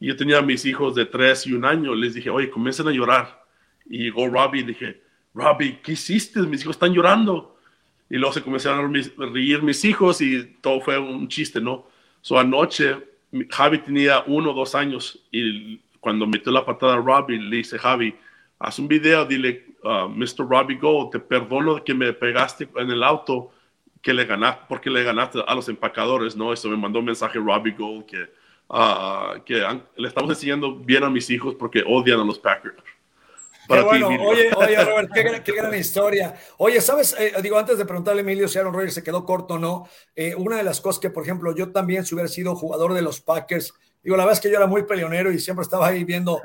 Y 0.00 0.06
yo 0.06 0.16
tenía 0.16 0.38
a 0.38 0.42
mis 0.42 0.64
hijos 0.64 0.94
de 0.94 1.04
tres 1.04 1.46
y 1.46 1.52
un 1.52 1.64
año. 1.64 1.94
Les 1.94 2.14
dije, 2.14 2.30
oye, 2.30 2.48
comiencen 2.48 2.88
a 2.88 2.92
llorar. 2.92 3.44
Y 3.86 4.04
llegó 4.04 4.28
Robbie 4.28 4.60
y 4.60 4.64
dije, 4.64 5.02
Robbie, 5.34 5.80
¿qué 5.82 5.92
hiciste? 5.92 6.40
Mis 6.42 6.62
hijos 6.62 6.76
están 6.76 6.94
llorando. 6.94 7.58
Y 8.08 8.16
luego 8.16 8.32
se 8.32 8.42
comenzaron 8.42 8.96
a 8.96 9.26
reír 9.26 9.62
mis 9.62 9.84
hijos 9.84 10.22
y 10.22 10.56
todo 10.62 10.80
fue 10.80 10.98
un 10.98 11.28
chiste, 11.28 11.60
¿no? 11.60 11.86
So 12.22 12.38
anoche, 12.38 12.96
Javi 13.50 13.78
tenía 13.78 14.24
uno 14.26 14.52
o 14.52 14.54
dos 14.54 14.74
años 14.74 15.22
y 15.30 15.80
cuando 16.00 16.26
metió 16.26 16.52
la 16.52 16.64
patada 16.64 16.94
a 16.94 16.96
Robbie, 16.96 17.38
le 17.38 17.56
dice, 17.56 17.78
Javi, 17.78 18.14
haz 18.58 18.78
un 18.78 18.88
video, 18.88 19.24
dile, 19.24 19.64
uh, 19.84 20.08
Mr. 20.08 20.48
Robbie 20.48 20.76
Gold, 20.76 21.10
te 21.10 21.18
perdono 21.20 21.76
de 21.76 21.84
que 21.84 21.94
me 21.94 22.12
pegaste 22.12 22.68
en 22.76 22.90
el 22.90 23.02
auto, 23.02 23.50
que 24.02 24.14
le 24.14 24.24
ganaste, 24.24 24.64
porque 24.68 24.90
le 24.90 25.02
ganaste 25.02 25.42
a 25.46 25.54
los 25.54 25.68
empacadores, 25.68 26.36
¿no? 26.36 26.52
Eso 26.52 26.68
me 26.68 26.76
mandó 26.76 27.00
un 27.00 27.06
mensaje 27.06 27.38
Robbie 27.38 27.72
Gold 27.72 28.06
que, 28.06 28.22
uh, 28.68 29.42
que 29.44 29.64
le 29.96 30.08
estamos 30.08 30.30
enseñando 30.30 30.74
bien 30.74 31.04
a 31.04 31.10
mis 31.10 31.28
hijos 31.30 31.54
porque 31.54 31.82
odian 31.86 32.20
a 32.20 32.24
los 32.24 32.38
Packers. 32.38 32.76
Qué 33.68 33.82
bueno, 33.82 34.08
oye, 34.08 34.50
oye, 34.56 34.76
Robert, 34.84 35.10
qué, 35.44 35.52
gran 35.52 35.74
historia. 35.74 36.34
Oye, 36.56 36.80
¿sabes? 36.80 37.14
Eh, 37.18 37.34
digo, 37.42 37.58
antes 37.58 37.76
de 37.76 37.84
preguntarle 37.84 38.20
a 38.20 38.24
Emilio 38.24 38.48
si 38.48 38.58
Aaron 38.58 38.72
Rodgers 38.72 38.94
se 38.94 39.02
quedó 39.02 39.26
corto 39.26 39.54
o 39.54 39.58
no, 39.58 39.88
eh, 40.16 40.34
una 40.34 40.56
de 40.56 40.62
las 40.62 40.80
cosas 40.80 41.00
que, 41.00 41.10
por 41.10 41.22
ejemplo, 41.22 41.54
yo 41.54 41.70
también, 41.70 42.06
si 42.06 42.14
hubiera 42.14 42.28
sido 42.28 42.54
jugador 42.56 42.94
de 42.94 43.02
los 43.02 43.20
Packers, 43.20 43.74
digo, 44.02 44.16
la 44.16 44.24
verdad 44.24 44.38
es 44.38 44.40
que 44.40 44.50
yo 44.50 44.56
era 44.56 44.66
muy 44.66 44.84
peleonero 44.84 45.32
y 45.32 45.38
siempre 45.38 45.62
estaba 45.62 45.88
ahí 45.88 46.04
viendo, 46.04 46.40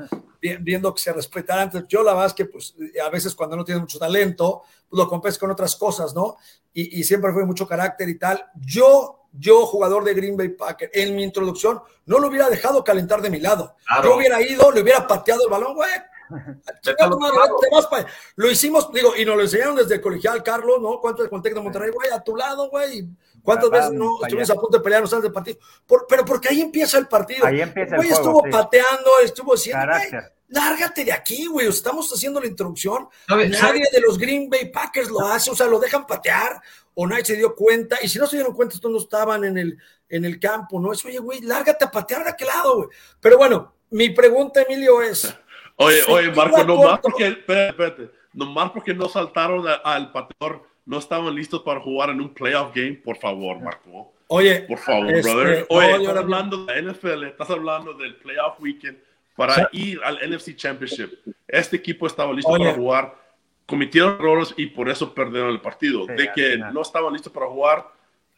viendo 0.62 0.94
que 0.94 1.02
se 1.02 1.14
respetaran. 1.14 1.72
yo, 1.88 2.04
la 2.04 2.12
verdad 2.14 2.28
es 2.28 2.34
que, 2.34 2.46
pues, 2.46 2.76
a 3.04 3.10
veces 3.10 3.36
cuando 3.36 3.56
no 3.56 3.64
tienes 3.64 3.82
mucho 3.82 4.00
talento, 4.00 4.64
pues 4.90 4.98
lo 4.98 5.08
compes 5.08 5.38
con 5.38 5.52
otras 5.52 5.76
cosas, 5.76 6.14
¿no? 6.14 6.38
Y, 6.74 7.04
siempre 7.04 7.32
fue 7.32 7.46
mucho 7.46 7.68
carácter 7.68 8.10
y 8.10 8.18
tal. 8.18 8.46
Yo 8.56 9.20
yo, 9.36 9.66
jugador 9.66 10.04
de 10.04 10.14
Green 10.14 10.38
Bay 10.38 10.50
Packers, 10.50 10.92
en 10.94 11.16
mi 11.16 11.24
introducción, 11.24 11.82
no 12.06 12.20
lo 12.20 12.28
hubiera 12.28 12.52
dejado 12.52 12.84
calentar 12.84 13.20
de 13.20 13.32
mi 13.32 13.40
lado. 13.40 13.76
Yo 14.04 14.16
hubiera 14.16 14.40
ido, 14.40 14.72
le 14.72 14.82
hubiera 14.82 15.08
pateado 15.08 15.46
el 15.46 15.50
balón, 15.50 15.74
güey, 15.74 15.90
lo 18.36 18.50
hicimos, 18.50 18.92
digo, 18.92 19.16
y 19.16 19.26
nos 19.26 19.36
lo 19.36 19.42
enseñaron 19.42 19.76
desde 19.76 19.96
el 19.96 20.02
colegial, 20.02 20.44
Carlos, 20.44 20.82
¿no? 20.82 21.00
¿Cuánto 21.00 21.24
el 21.24 21.30
de 21.30 21.62
Monterrey, 21.62 21.92
güey? 21.92 22.10
A 22.12 22.24
tu 22.24 22.36
lado, 22.36 22.70
güey. 22.70 23.08
¿Cuántas 23.44 23.70
veces 23.70 23.92
no 23.92 24.20
estuvimos 24.22 24.50
a 24.50 24.56
punto 24.56 24.78
de 24.78 24.84
pelear 24.84 25.04
antes 25.04 25.22
del 25.22 25.32
partido? 25.32 25.60
pero 26.08 26.26
porque 26.26 26.50
ahí 26.50 26.62
empieza 26.62 26.98
el 26.98 27.08
partido. 27.08 27.46
Ahí 27.46 27.62
empieza 27.62 27.96
el 27.96 27.98
Güey, 27.98 28.12
estuvo 28.12 28.42
pateando, 28.50 29.12
estuvo 29.24 29.54
haciendo, 29.54 29.86
lárgate 30.48 31.04
de 31.04 31.12
aquí, 31.12 31.46
güey. 31.48 31.68
Estamos 31.68 32.12
haciendo 32.12 32.40
la 32.40 32.48
introducción. 32.48 33.08
Nadie 33.28 33.86
de 33.92 34.02
los 34.02 34.18
Green 34.18 34.50
Bay 34.50 34.72
Packers 34.72 35.10
lo 35.10 35.22
hace, 35.22 35.52
o 35.52 35.56
sea, 35.56 35.68
lo 35.68 35.80
dejan 35.80 36.08
patear 36.08 36.62
o 36.96 37.08
nadie 37.08 37.26
se 37.26 37.36
dio 37.36 37.56
cuenta. 37.56 37.98
Y 38.02 38.08
si 38.08 38.20
no 38.20 38.28
se 38.28 38.38
dieron 38.38 38.54
cuenta, 38.54 38.76
estos 38.76 38.92
no 38.92 38.98
estaban 38.98 39.44
en 39.44 39.58
el, 39.58 39.78
en 40.10 40.26
el 40.26 40.40
campo, 40.40 40.80
¿no? 40.80 40.94
Es, 40.94 41.04
oye, 41.06 41.20
güey, 41.20 41.42
lárgate 41.42 41.86
a 41.86 41.92
patear 41.92 42.24
de 42.24 42.32
aquel 42.32 42.48
lado, 42.48 42.78
güey. 42.78 42.90
Pero 43.20 43.38
bueno, 43.38 43.74
mi 43.90 44.10
pregunta, 44.10 44.62
Emilio, 44.62 45.02
es 45.02 45.36
Oye, 45.76 46.02
oye, 46.08 46.32
Marco, 46.32 46.64
no 46.64 46.84
más 46.84 47.00
porque, 47.00 47.28
espérate, 47.28 47.70
espérate, 47.70 48.12
no 48.34 48.46
más 48.46 48.72
porque 48.72 48.94
no 48.94 49.10
saltaron 49.10 49.66
al 49.84 50.12
pateador, 50.12 50.68
no 50.86 50.98
estaban 50.98 51.34
listos 51.34 51.62
para 51.62 51.80
jugar 51.80 52.10
en 52.10 52.22
un 52.22 52.34
playoff 52.34 52.74
game, 52.76 52.94
por 52.94 53.18
favor, 53.18 53.62
Marco. 53.62 54.14
Oye, 54.28 54.62
por 54.62 54.80
favor, 54.80 55.12
este, 55.12 55.32
brother. 55.32 55.66
Oye, 55.70 55.92
estás 55.96 56.18
hablando 56.18 56.66
de 56.66 56.82
NFL, 56.82 57.24
estás 57.24 57.50
hablando 57.50 57.94
del 57.94 58.16
playoff 58.16 58.60
weekend 58.60 58.98
para 59.36 59.70
ir 59.72 60.00
al 60.04 60.20
NFC 60.30 60.56
Championship. 60.56 61.12
Este 61.48 61.78
equipo 61.78 62.08
estaba 62.08 62.34
listo 62.34 62.52
para 62.52 62.74
jugar, 62.74 63.16
cometieron 63.66 64.16
errores 64.16 64.54
y 64.58 64.68
por 64.68 64.90
eso 64.90 65.14
perdieron 65.14 65.50
el 65.50 65.62
partido. 65.62 66.06
de 66.06 66.32
que 66.34 66.58
no 66.58 66.82
estaban 66.82 67.14
listos 67.14 67.32
para 67.32 67.48
jugar, 67.48 67.88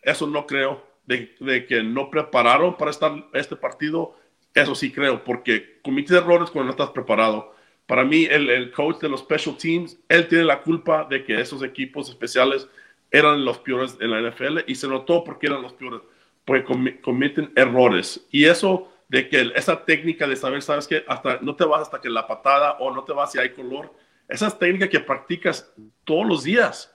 eso 0.02 0.28
no 0.28 0.46
creo. 0.46 0.84
De, 1.06 1.36
de 1.40 1.68
que 1.68 1.84
no 1.84 2.10
prepararon 2.10 2.78
para 2.78 2.90
estar 2.90 3.12
este 3.34 3.56
partido, 3.56 4.16
eso 4.56 4.74
sí 4.74 4.92
creo, 4.92 5.24
porque 5.24 5.80
cometes 5.84 6.18
errores 6.18 6.50
cuando 6.50 6.66
no 6.66 6.72
estás 6.72 6.90
preparado. 6.90 7.55
Para 7.86 8.04
mí, 8.04 8.26
el, 8.26 8.50
el, 8.50 8.72
coach 8.72 9.00
de 9.00 9.10
los 9.10 9.22
special 9.22 9.58
teams, 9.58 9.98
él 10.10 10.28
tiene 10.28 10.44
la 10.44 10.62
culpa 10.62 11.06
de 11.10 11.24
que 11.24 11.40
esos 11.40 11.62
equipos 11.62 12.10
especiales 12.10 12.68
eran 13.12 13.46
los 13.46 13.60
peores 13.60 13.98
en 14.00 14.12
la 14.12 14.30
NFL 14.30 14.60
y 14.68 14.76
se 14.76 14.88
notó 14.88 15.24
porque 15.24 15.48
eran 15.48 15.62
los 15.62 15.74
peores, 15.74 16.02
porque 16.44 17.00
cometen 17.02 17.52
errores. 17.56 18.26
Y 18.32 18.46
eso 18.46 18.92
de 19.08 19.30
que 19.30 19.52
esa 19.56 19.86
técnica 19.86 20.28
de 20.28 20.36
saber, 20.36 20.62
sabes 20.62 20.88
que 20.88 21.04
hasta 21.08 21.40
no 21.42 21.56
te 21.56 21.64
vas 21.64 21.84
hasta 21.84 22.02
que 22.02 22.10
la 22.10 22.28
patada 22.28 22.74
o 22.80 22.92
no 22.92 23.04
te 23.04 23.14
vas 23.14 23.32
si 23.32 23.40
hay 23.40 23.50
color, 23.52 23.94
esa 24.28 24.48
es 24.48 24.58
técnica 24.58 24.90
que 24.90 25.00
practicas 25.00 25.72
todos 26.04 26.26
los 26.26 26.44
días. 26.44 26.94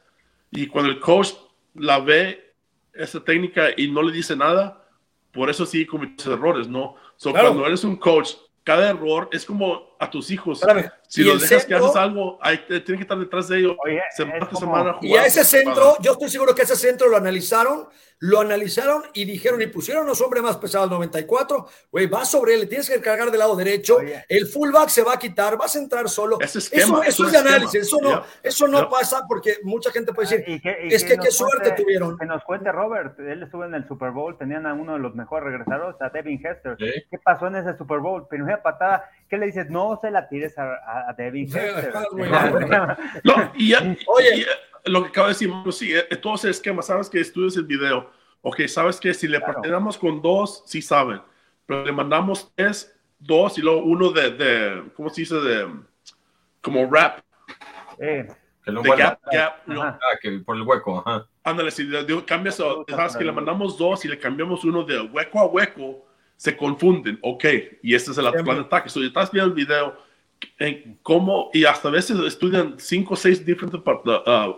Y 0.51 0.67
cuando 0.67 0.91
el 0.91 0.99
coach 0.99 1.35
la 1.75 2.01
ve, 2.01 2.53
esa 2.93 3.23
técnica 3.23 3.69
y 3.77 3.89
no 3.89 4.03
le 4.03 4.13
dice 4.13 4.35
nada, 4.35 4.89
por 5.33 5.49
eso 5.49 5.65
sí 5.65 5.87
cometes 5.87 6.27
errores, 6.27 6.67
¿no? 6.67 6.97
So, 7.17 7.33
Cuando 7.33 7.65
eres 7.67 7.85
un 7.85 7.97
coach, 7.97 8.33
cada 8.65 8.91
error 8.91 9.29
es 9.33 9.45
como 9.45 9.90
a 10.01 10.11
tus 10.11 10.31
hijos. 10.31 10.63
Si 11.07 11.23
los 11.23 11.43
dejas 11.43 11.67
que 11.67 11.75
haces 11.75 11.95
algo, 11.95 12.39
hay, 12.41 12.59
tienes 12.67 12.85
que 12.85 13.03
estar 13.03 13.19
detrás 13.19 13.49
de 13.49 13.59
ellos. 13.59 13.77
semana, 14.59 14.97
y 15.03 15.15
a 15.15 15.27
ese 15.27 15.45
centro, 15.45 15.97
yo 16.01 16.13
estoy 16.13 16.31
seguro 16.31 16.55
que 16.55 16.63
ese 16.63 16.75
centro 16.75 17.09
lo 17.09 17.19
analizaron 17.19 17.89
lo 18.21 18.41
analizaron 18.41 19.03
y 19.15 19.25
dijeron 19.25 19.63
y 19.63 19.67
pusieron 19.67 20.05
a 20.05 20.09
los 20.09 20.21
hombres 20.21 20.43
más 20.43 20.59
pesados 20.59 20.91
94, 20.91 21.67
güey, 21.91 22.07
va 22.07 22.25
sobre 22.27 22.55
él, 22.55 22.61
le 22.61 22.67
tienes 22.67 22.89
que 22.89 23.01
cargar 23.01 23.31
del 23.31 23.39
lado 23.39 23.57
derecho, 23.57 23.97
el 24.29 24.47
fullback 24.47 24.89
se 24.91 25.03
va 25.03 25.15
a 25.15 25.19
quitar, 25.19 25.57
vas 25.57 25.75
a 25.75 25.79
entrar 25.79 26.09
solo. 26.09 26.39
eso, 26.41 26.59
eso 27.03 27.27
es 27.27 27.33
de 27.33 27.39
análisis, 27.39 27.83
eso 27.83 27.99
no, 28.03 28.23
eso 28.43 28.69
no 28.69 28.91
pasa 28.91 29.25
porque 29.27 29.57
mucha 29.63 29.91
gente 29.91 30.13
puede 30.13 30.29
decir, 30.29 30.61
es 30.65 31.03
que, 31.03 31.17
qué 31.17 31.31
suerte 31.31 31.73
tuvieron. 31.73 32.19
Que 32.19 32.27
nos 32.27 32.45
cuente 32.45 32.71
Robert, 32.71 33.19
él 33.21 33.43
estuvo 33.43 33.65
en 33.65 33.75
el 33.75 33.89
Super 33.89 34.11
Bowl, 34.11 34.37
tenían 34.37 34.67
a 34.67 34.75
uno 34.75 34.95
de 34.95 34.99
los 34.99 35.15
mejores 35.15 35.45
regresados, 35.45 35.97
a 36.01 36.11
Devin 36.11 36.45
Hester. 36.45 36.77
¿Qué 36.77 37.19
pasó 37.25 37.47
en 37.47 37.57
ese 37.57 37.77
Super 37.79 38.01
Bowl? 38.01 38.29
Primera 38.29 38.63
patada, 38.63 39.11
¿qué 39.31 39.39
le 39.39 39.47
dices? 39.47 39.71
No 39.71 39.99
se 40.03 40.11
la 40.11 40.29
tires 40.29 40.55
a, 40.59 41.15
Devin 41.17 41.47
Hester. 41.47 41.95
no, 43.25 43.53
y, 43.57 43.73
Oye, 44.07 44.47
lo 44.85 45.05
que 45.05 45.09
acabo 45.09 45.29
de 45.29 45.33
decir, 45.35 45.51
sí, 45.71 45.95
eh, 45.95 46.17
todo 46.17 46.35
ese 46.35 46.51
esquema, 46.51 46.83
sabes 46.83 47.09
que 47.09 47.21
estudias 47.21 47.57
el 47.57 47.65
video, 47.65 48.11
ok, 48.43 48.67
sabes 48.67 48.99
que 48.99 49.15
si 49.15 49.29
le 49.29 49.41
claro. 49.41 49.89
con 50.01 50.21
dos, 50.21 50.65
sí 50.67 50.83
saben, 50.83 51.23
pero 51.65 51.85
le 51.85 51.93
mandamos 51.93 52.53
tres, 52.55 52.95
dos 53.19 53.57
y 53.57 53.63
luego 53.63 53.85
uno 53.85 54.11
de, 54.11 54.31
de 54.31 54.85
¿cómo 54.97 55.09
se 55.11 55.23
dice? 55.23 55.37
De, 55.37 55.69
como 56.61 56.91
rap. 56.91 57.21
Eh, 57.99 58.27
que 58.65 58.73
lo 58.73 58.83
de 58.83 58.91
gap, 58.97 59.21
gap, 59.31 59.55
Ah, 59.69 59.99
que 60.21 60.31
por 60.41 60.57
el 60.57 60.63
hueco, 60.63 61.03
ajá. 61.07 61.27
Ándale, 61.45 61.71
si 61.71 61.85
le, 61.85 62.05
cambias, 62.25 62.57
sabes 62.57 63.17
que 63.17 63.25
le 63.25 63.33
mandamos 63.33 63.79
dos 63.79 64.05
y 64.05 64.09
le 64.09 64.19
cambiamos 64.19 64.65
uno 64.65 64.83
de 64.83 65.01
hueco 65.01 65.39
a 65.39 65.47
hueco, 65.47 66.05
se 66.41 66.57
confunden, 66.57 67.19
ok, 67.21 67.45
y 67.83 67.95
este 67.95 68.13
es 68.13 68.17
el 68.17 68.25
plan 68.31 68.57
de 68.57 68.63
ataque. 68.63 68.89
So, 68.89 69.03
estás 69.05 69.31
viendo 69.31 69.51
el 69.51 69.55
video, 69.55 69.95
en 70.59 70.99
cómo, 71.03 71.51
y 71.53 71.67
hasta 71.67 71.89
a 71.89 71.91
veces 71.91 72.19
estudian 72.21 72.77
cinco 72.79 73.13
o 73.13 73.17
seis 73.19 73.45
diferentes 73.45 73.79
uh, 73.79 74.57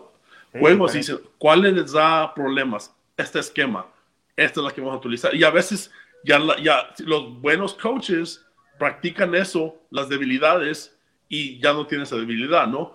juegos 0.57 0.95
y 0.95 0.99
dicen, 0.99 1.19
¿cuáles 1.39 1.73
les 1.73 1.91
da 1.91 2.33
problemas? 2.35 2.95
Este 3.17 3.41
esquema, 3.41 3.85
esta 4.37 4.61
es 4.61 4.65
la 4.65 4.71
que 4.71 4.81
vamos 4.81 4.95
a 4.95 4.99
utilizar. 4.99 5.35
Y 5.35 5.43
a 5.43 5.51
veces 5.51 5.91
ya, 6.23 6.39
ya 6.63 6.95
los 6.99 7.41
buenos 7.41 7.75
coaches 7.75 8.47
practican 8.79 9.35
eso, 9.35 9.75
las 9.91 10.09
debilidades, 10.09 10.97
y 11.29 11.59
ya 11.59 11.73
no 11.73 11.85
tienen 11.89 12.05
esa 12.05 12.15
debilidad, 12.15 12.69
¿no? 12.69 12.95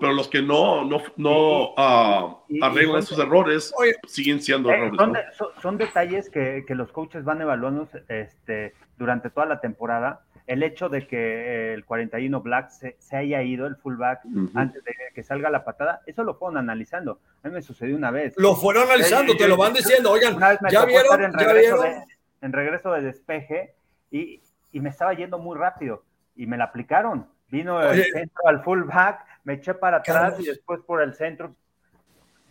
Pero 0.00 0.12
los 0.12 0.28
que 0.28 0.42
no, 0.42 0.84
no, 0.84 1.02
no 1.16 1.70
uh, 1.74 2.42
arreglan 2.62 3.00
esos 3.00 3.18
errores 3.18 3.72
siguen 4.06 4.40
siendo 4.40 4.70
eh, 4.70 4.74
errores. 4.74 5.24
Son, 5.60 5.76
detalles 5.78 6.30
que, 6.30 6.64
que, 6.66 6.74
los 6.74 6.92
coaches 6.92 7.24
van 7.24 7.40
evaluando 7.40 7.88
este, 8.08 8.74
durante 8.96 9.30
toda 9.30 9.46
la 9.46 9.60
temporada 9.60 10.22
el 10.46 10.62
hecho 10.62 10.88
de 10.88 11.06
que 11.06 11.74
el 11.74 11.84
41 11.84 12.40
Black 12.40 12.70
se, 12.70 13.16
haya 13.16 13.42
ido, 13.42 13.66
el 13.66 13.76
fullback, 13.76 14.20
antes 14.54 14.84
de 14.84 14.92
que 15.14 15.22
salga 15.22 15.50
la 15.50 15.64
patada, 15.64 16.02
eso 16.06 16.22
lo 16.22 16.36
fueron 16.36 16.58
analizando. 16.58 17.20
A 17.42 17.48
mí 17.48 17.54
me 17.54 17.62
sucedió 17.62 17.96
una 17.96 18.10
vez. 18.10 18.34
Lo 18.36 18.54
fueron 18.54 18.84
analizando, 18.84 19.36
te 19.36 19.48
lo 19.48 19.56
van 19.56 19.72
diciendo, 19.72 20.12
oigan, 20.12 20.38
ya 20.70 20.84
vieron, 20.84 21.24
en 21.24 21.32
ya 21.32 21.52
vieron. 21.52 21.80
De, 21.82 22.04
en 22.42 22.52
regreso 22.52 22.92
de 22.92 23.02
despeje 23.02 23.74
y, 24.10 24.40
y, 24.70 24.80
me 24.80 24.90
estaba 24.90 25.14
yendo 25.14 25.38
muy 25.38 25.56
rápido 25.56 26.04
y 26.36 26.46
me 26.46 26.56
la 26.56 26.64
aplicaron. 26.64 27.26
Vino 27.48 27.80
el 27.82 28.04
centro 28.04 28.46
al 28.46 28.62
fullback, 28.62 29.24
me 29.44 29.54
eché 29.54 29.74
para 29.74 29.98
atrás 29.98 30.38
y 30.40 30.44
después 30.44 30.80
por 30.86 31.02
el 31.02 31.14
centro. 31.14 31.54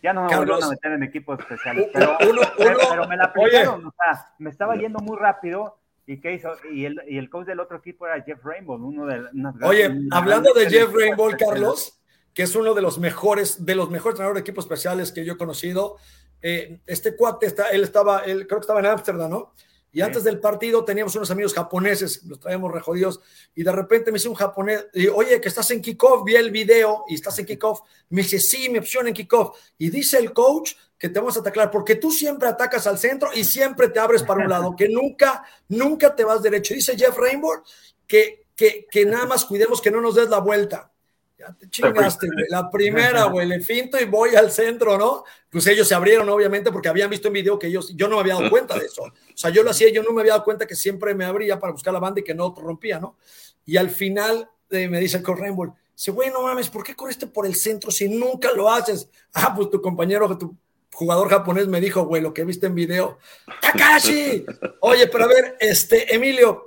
Ya 0.02 0.12
no 0.12 0.24
me 0.24 0.36
volvieron 0.36 0.62
a 0.62 0.68
meter 0.68 0.92
en 0.92 1.02
equipos 1.02 1.38
especiales, 1.38 1.88
pero, 1.92 2.16
pero, 2.56 3.08
me 3.08 3.16
la 3.16 3.24
aplicaron, 3.24 3.86
o 3.86 3.94
sea, 3.96 4.26
me 4.38 4.50
estaba 4.50 4.76
yendo 4.76 4.98
muy 5.00 5.16
rápido 5.16 5.78
¿Y 6.06 6.20
qué 6.20 6.34
hizo? 6.34 6.52
Y 6.72 6.84
el, 6.84 7.02
y 7.08 7.18
el 7.18 7.28
coach 7.28 7.46
del 7.46 7.58
otro 7.58 7.78
equipo 7.78 8.06
era 8.06 8.22
Jeff 8.22 8.38
Rainbow, 8.44 8.76
uno 8.76 9.06
de 9.06 9.24
Oye, 9.62 9.90
hablando 10.12 10.54
de 10.54 10.70
Jeff 10.70 10.92
Rainbow, 10.94 11.30
Carlos, 11.36 11.98
que 12.32 12.44
es 12.44 12.54
uno 12.54 12.74
de 12.74 12.82
los 12.82 12.98
mejores, 12.98 13.66
de 13.66 13.74
los 13.74 13.90
mejores 13.90 14.14
entrenadores 14.14 14.44
de 14.44 14.48
equipos 14.48 14.66
especiales 14.66 15.10
que 15.10 15.24
yo 15.24 15.32
he 15.32 15.36
conocido. 15.36 15.96
Eh, 16.40 16.78
este 16.86 17.16
cuate 17.16 17.46
está, 17.46 17.70
él 17.70 17.82
estaba, 17.82 18.20
él 18.20 18.46
creo 18.46 18.60
que 18.60 18.64
estaba 18.64 18.78
en 18.78 18.86
Ámsterdam, 18.86 19.30
¿no? 19.30 19.52
Y 19.92 20.02
antes 20.02 20.24
del 20.24 20.40
partido 20.40 20.84
teníamos 20.84 21.14
unos 21.16 21.30
amigos 21.30 21.54
japoneses, 21.54 22.22
los 22.24 22.38
traíamos 22.38 22.70
rejodidos, 22.70 23.20
y 23.54 23.62
de 23.62 23.72
repente 23.72 24.12
me 24.12 24.16
dice 24.16 24.28
un 24.28 24.34
japonés, 24.34 24.86
y, 24.92 25.08
oye, 25.08 25.40
que 25.40 25.48
estás 25.48 25.70
en 25.70 25.80
kickoff, 25.80 26.24
vi 26.24 26.36
el 26.36 26.50
video 26.50 27.04
y 27.08 27.14
estás 27.14 27.38
en 27.38 27.46
kickoff. 27.46 27.80
Me 28.10 28.22
dice, 28.22 28.38
sí, 28.38 28.68
mi 28.68 28.78
opción 28.78 29.08
en 29.08 29.14
kickoff. 29.14 29.56
Y 29.78 29.88
dice 29.88 30.18
el 30.18 30.32
coach 30.32 30.74
que 30.98 31.08
te 31.08 31.18
vamos 31.18 31.36
a 31.36 31.40
atacar, 31.40 31.70
porque 31.70 31.96
tú 31.96 32.10
siempre 32.10 32.48
atacas 32.48 32.86
al 32.86 32.98
centro 32.98 33.30
y 33.34 33.44
siempre 33.44 33.88
te 33.88 33.98
abres 33.98 34.22
para 34.22 34.42
un 34.42 34.50
lado, 34.50 34.74
que 34.76 34.88
nunca, 34.88 35.44
nunca 35.68 36.14
te 36.14 36.24
vas 36.24 36.42
derecho. 36.42 36.74
Dice 36.74 36.96
Jeff 36.96 37.16
Rainbow 37.16 37.62
que, 38.06 38.46
que, 38.54 38.86
que 38.90 39.04
nada 39.04 39.26
más 39.26 39.44
cuidemos 39.44 39.80
que 39.80 39.90
no 39.90 40.00
nos 40.00 40.14
des 40.14 40.28
la 40.28 40.38
vuelta. 40.38 40.92
Ya 41.38 41.52
te 41.52 41.68
chingaste, 41.68 42.28
La 42.48 42.70
primera, 42.70 43.24
güey, 43.24 43.46
le 43.46 43.60
finto 43.60 44.00
y 44.00 44.06
voy 44.06 44.34
al 44.34 44.50
centro, 44.50 44.96
¿no? 44.96 45.24
Pues 45.50 45.66
ellos 45.66 45.86
se 45.86 45.94
abrieron, 45.94 46.28
obviamente, 46.30 46.72
porque 46.72 46.88
habían 46.88 47.10
visto 47.10 47.28
en 47.28 47.34
video 47.34 47.58
que 47.58 47.66
ellos, 47.66 47.92
yo 47.94 48.08
no 48.08 48.16
me 48.16 48.22
había 48.22 48.34
dado 48.36 48.48
cuenta 48.48 48.78
de 48.78 48.86
eso. 48.86 49.02
O 49.02 49.12
sea, 49.34 49.50
yo 49.50 49.62
lo 49.62 49.70
hacía, 49.70 49.90
yo 49.90 50.02
no 50.02 50.12
me 50.12 50.22
había 50.22 50.32
dado 50.32 50.44
cuenta 50.44 50.66
que 50.66 50.74
siempre 50.74 51.14
me 51.14 51.26
abría 51.26 51.58
para 51.58 51.72
buscar 51.72 51.92
la 51.92 52.00
banda 52.00 52.20
y 52.20 52.24
que 52.24 52.34
no 52.34 52.54
rompía, 52.56 52.98
¿no? 52.98 53.18
Y 53.66 53.76
al 53.76 53.90
final 53.90 54.48
eh, 54.70 54.88
me 54.88 54.98
dice 54.98 55.18
el 55.18 55.24
Rainbow, 55.24 55.74
dice, 55.94 56.10
güey, 56.10 56.30
no 56.30 56.42
mames, 56.42 56.70
¿por 56.70 56.82
qué 56.82 56.94
corriste 56.94 57.26
por 57.26 57.44
el 57.44 57.54
centro 57.54 57.90
si 57.90 58.08
nunca 58.08 58.52
lo 58.52 58.70
haces? 58.70 59.08
Ah, 59.34 59.54
pues 59.54 59.68
tu 59.68 59.82
compañero, 59.82 60.38
tu 60.38 60.56
jugador 60.94 61.28
japonés 61.28 61.68
me 61.68 61.78
dijo, 61.78 62.06
güey, 62.06 62.22
lo 62.22 62.32
que 62.32 62.44
viste 62.44 62.66
en 62.66 62.74
video. 62.74 63.18
¡Takashi! 63.60 64.46
Oye, 64.80 65.06
pero 65.08 65.24
a 65.24 65.28
ver, 65.28 65.56
este, 65.60 66.14
Emilio, 66.14 66.66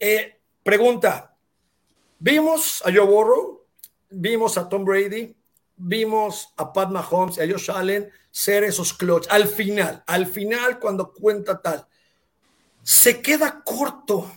eh, 0.00 0.40
pregunta. 0.62 1.36
Vimos 2.18 2.82
a 2.86 2.90
Joe 2.90 3.04
Burrow, 3.04 3.65
vimos 4.10 4.58
a 4.58 4.68
Tom 4.68 4.84
Brady, 4.84 5.34
vimos 5.76 6.52
a 6.56 6.72
Pat 6.72 6.90
Mahomes 6.90 7.38
y 7.38 7.40
a 7.40 7.50
Josh 7.50 7.70
Allen 7.70 8.10
ser 8.30 8.64
esos 8.64 8.94
clutch. 8.94 9.26
Al 9.30 9.48
final, 9.48 10.02
al 10.06 10.26
final, 10.26 10.78
cuando 10.78 11.12
cuenta 11.12 11.60
tal, 11.60 11.86
se 12.82 13.20
queda 13.20 13.62
corto 13.64 14.30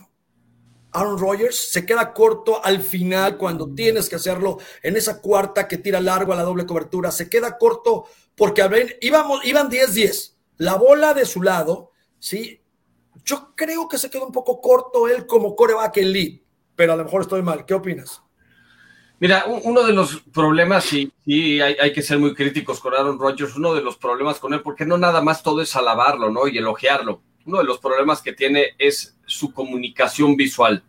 Aaron 0.92 1.18
Rodgers, 1.18 1.70
se 1.70 1.86
queda 1.86 2.12
corto 2.12 2.64
al 2.64 2.80
final 2.80 3.36
cuando 3.36 3.74
tienes 3.74 4.08
que 4.08 4.16
hacerlo 4.16 4.58
en 4.82 4.96
esa 4.96 5.20
cuarta 5.20 5.68
que 5.68 5.78
tira 5.78 6.00
largo 6.00 6.32
a 6.32 6.36
la 6.36 6.42
doble 6.42 6.66
cobertura. 6.66 7.10
Se 7.10 7.28
queda 7.28 7.58
corto 7.58 8.06
porque 8.34 8.62
íbamos, 9.00 9.44
iban 9.44 9.70
10-10. 9.70 10.34
La 10.56 10.74
bola 10.74 11.14
de 11.14 11.26
su 11.26 11.42
lado, 11.42 11.92
¿sí? 12.18 12.60
Yo 13.24 13.54
creo 13.54 13.88
que 13.88 13.98
se 13.98 14.10
quedó 14.10 14.26
un 14.26 14.32
poco 14.32 14.60
corto 14.60 15.08
él 15.08 15.26
como 15.26 15.54
coreback 15.54 15.98
lead, 15.98 16.40
pero 16.74 16.92
a 16.92 16.96
lo 16.96 17.04
mejor 17.04 17.22
estoy 17.22 17.42
mal. 17.42 17.64
¿Qué 17.64 17.74
opinas? 17.74 18.22
Mira, 19.20 19.44
uno 19.46 19.82
de 19.82 19.92
los 19.92 20.22
problemas, 20.32 20.94
y, 20.94 21.60
hay, 21.60 21.92
que 21.92 22.00
ser 22.00 22.18
muy 22.18 22.34
críticos 22.34 22.80
con 22.80 22.94
Aaron 22.94 23.18
Rodgers, 23.18 23.54
uno 23.54 23.74
de 23.74 23.82
los 23.82 23.98
problemas 23.98 24.38
con 24.38 24.54
él, 24.54 24.62
porque 24.62 24.86
no 24.86 24.96
nada 24.96 25.20
más 25.20 25.42
todo 25.42 25.60
es 25.60 25.76
alabarlo, 25.76 26.30
¿no? 26.30 26.48
Y 26.48 26.56
elogiarlo. 26.56 27.20
Uno 27.44 27.58
de 27.58 27.64
los 27.64 27.78
problemas 27.80 28.22
que 28.22 28.32
tiene 28.32 28.68
es 28.78 29.18
su 29.26 29.52
comunicación 29.52 30.36
visual, 30.36 30.84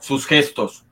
sus 0.00 0.24
gestos. 0.24 0.86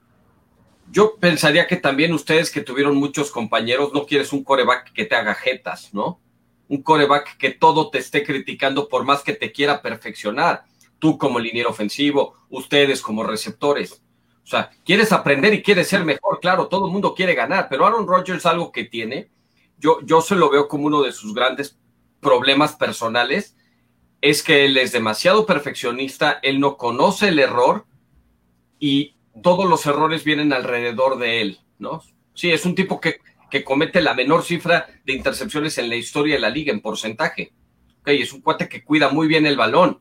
Yo 0.91 1.17
pensaría 1.17 1.67
que 1.67 1.77
también 1.77 2.13
ustedes 2.13 2.51
que 2.51 2.61
tuvieron 2.61 2.97
muchos 2.97 3.31
compañeros, 3.31 3.95
no 3.95 4.05
quieres 4.05 4.35
un 4.35 4.45
coreback 4.45 4.93
que 4.93 5.07
te 5.07 5.15
haga 5.15 5.35
jetas, 5.35 5.95
¿no? 5.95 6.21
Un 6.69 6.83
coreback 6.83 7.39
que 7.39 7.49
todo 7.49 7.89
te 7.89 7.97
esté 7.97 8.25
criticando 8.25 8.91
por 8.91 9.05
más 9.05 9.23
que 9.23 9.33
te 9.33 9.53
quiera 9.53 9.81
perfeccionar. 9.81 10.65
Tú 10.99 11.17
como 11.17 11.39
liniero 11.39 11.71
ofensivo, 11.71 12.35
ustedes 12.51 13.01
como 13.01 13.25
receptores 13.25 14.04
o 14.45 14.47
sea, 14.47 14.71
quieres 14.85 15.11
aprender 15.11 15.55
y 15.55 15.63
quieres 15.63 15.89
ser 15.89 16.05
mejor, 16.05 16.39
claro, 16.39 16.69
todo 16.69 16.87
el 16.87 16.93
mundo 16.93 17.15
quiere 17.15 17.35
ganar, 17.35 17.67
pero 17.71 17.87
Aaron 17.87 18.07
Rodgers 18.07 18.45
algo 18.45 18.71
que 18.73 18.85
tiene, 18.85 19.31
yo, 19.79 20.01
yo 20.03 20.21
se 20.21 20.37
lo 20.37 20.51
veo 20.51 20.69
como 20.69 20.87
uno 20.87 21.03
de 21.03 21.13
sus 21.13 21.35
grandes 21.35 21.79
problemas 22.21 22.77
personales, 22.77 23.57
es 24.21 24.43
que 24.43 24.67
él 24.67 24.77
es 24.77 24.93
demasiado 24.93 25.47
perfeccionista, 25.47 26.41
él 26.43 26.61
no 26.61 26.77
conoce 26.77 27.29
el 27.29 27.39
error 27.39 27.87
y 28.79 29.17
todos 29.43 29.69
los 29.69 29.87
errores 29.87 30.25
vienen 30.25 30.53
alrededor 30.53 31.19
de 31.19 31.41
él, 31.41 31.61
¿no? 31.79 32.03
Sí, 32.35 32.51
es 32.51 32.67
un 32.67 32.75
tipo 32.75 33.01
que, 33.01 33.21
que 33.51 33.65
comete 33.65 34.03
la 34.03 34.15
menor 34.15 34.43
cifra 34.43 34.87
de 35.05 35.13
intercepciones 35.15 35.79
en 35.79 35.89
la 35.89 35.97
historia 35.97 36.35
de 36.35 36.41
la 36.41 36.51
liga 36.51 36.73
en 36.73 36.81
porcentaje. 36.81 37.53
Ok, 38.01 38.09
es 38.09 38.33
un 38.33 38.43
cuate 38.43 38.69
que 38.69 38.85
cuida 38.85 39.09
muy 39.09 39.27
bien 39.27 39.47
el 39.47 39.57
balón, 39.57 40.01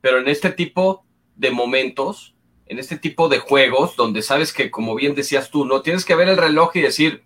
pero 0.00 0.18
en 0.18 0.28
este 0.28 0.50
tipo 0.50 1.04
de 1.36 1.50
momentos 1.50 2.34
en 2.68 2.78
este 2.78 2.98
tipo 2.98 3.28
de 3.28 3.38
juegos 3.38 3.96
donde 3.96 4.22
sabes 4.22 4.52
que, 4.52 4.70
como 4.70 4.94
bien 4.94 5.14
decías 5.14 5.50
tú, 5.50 5.64
no 5.64 5.80
tienes 5.80 6.04
que 6.04 6.14
ver 6.14 6.28
el 6.28 6.36
reloj 6.36 6.76
y 6.76 6.82
decir, 6.82 7.24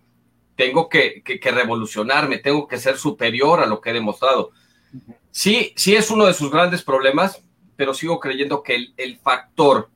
tengo 0.55 0.87
que, 0.87 1.23
revolucionarme, 1.43 2.37
tengo 2.37 2.67
que 2.67 2.77
ser 2.77 2.97
superior 2.97 3.59
a 3.59 3.65
lo 3.65 3.81
que 3.81 3.89
he 3.89 3.93
demostrado. 3.93 4.51
Sí, 5.31 5.73
sí 5.75 5.95
es 5.95 6.09
uno 6.11 6.25
de 6.25 6.33
sus 6.33 6.49
grandes 6.49 6.83
problemas, 6.83 7.41
pero 7.75 7.93
sigo 7.93 8.19
creyendo 8.19 8.63
que 8.63 8.93
el, 8.95 9.17
factor 9.17 9.89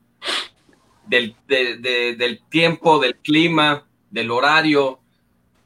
del, 1.05 1.35
del, 1.47 2.41
tiempo, 2.49 2.99
del 2.99 3.15
clima, 3.15 3.87
del 4.09 4.31
horario, 4.31 4.99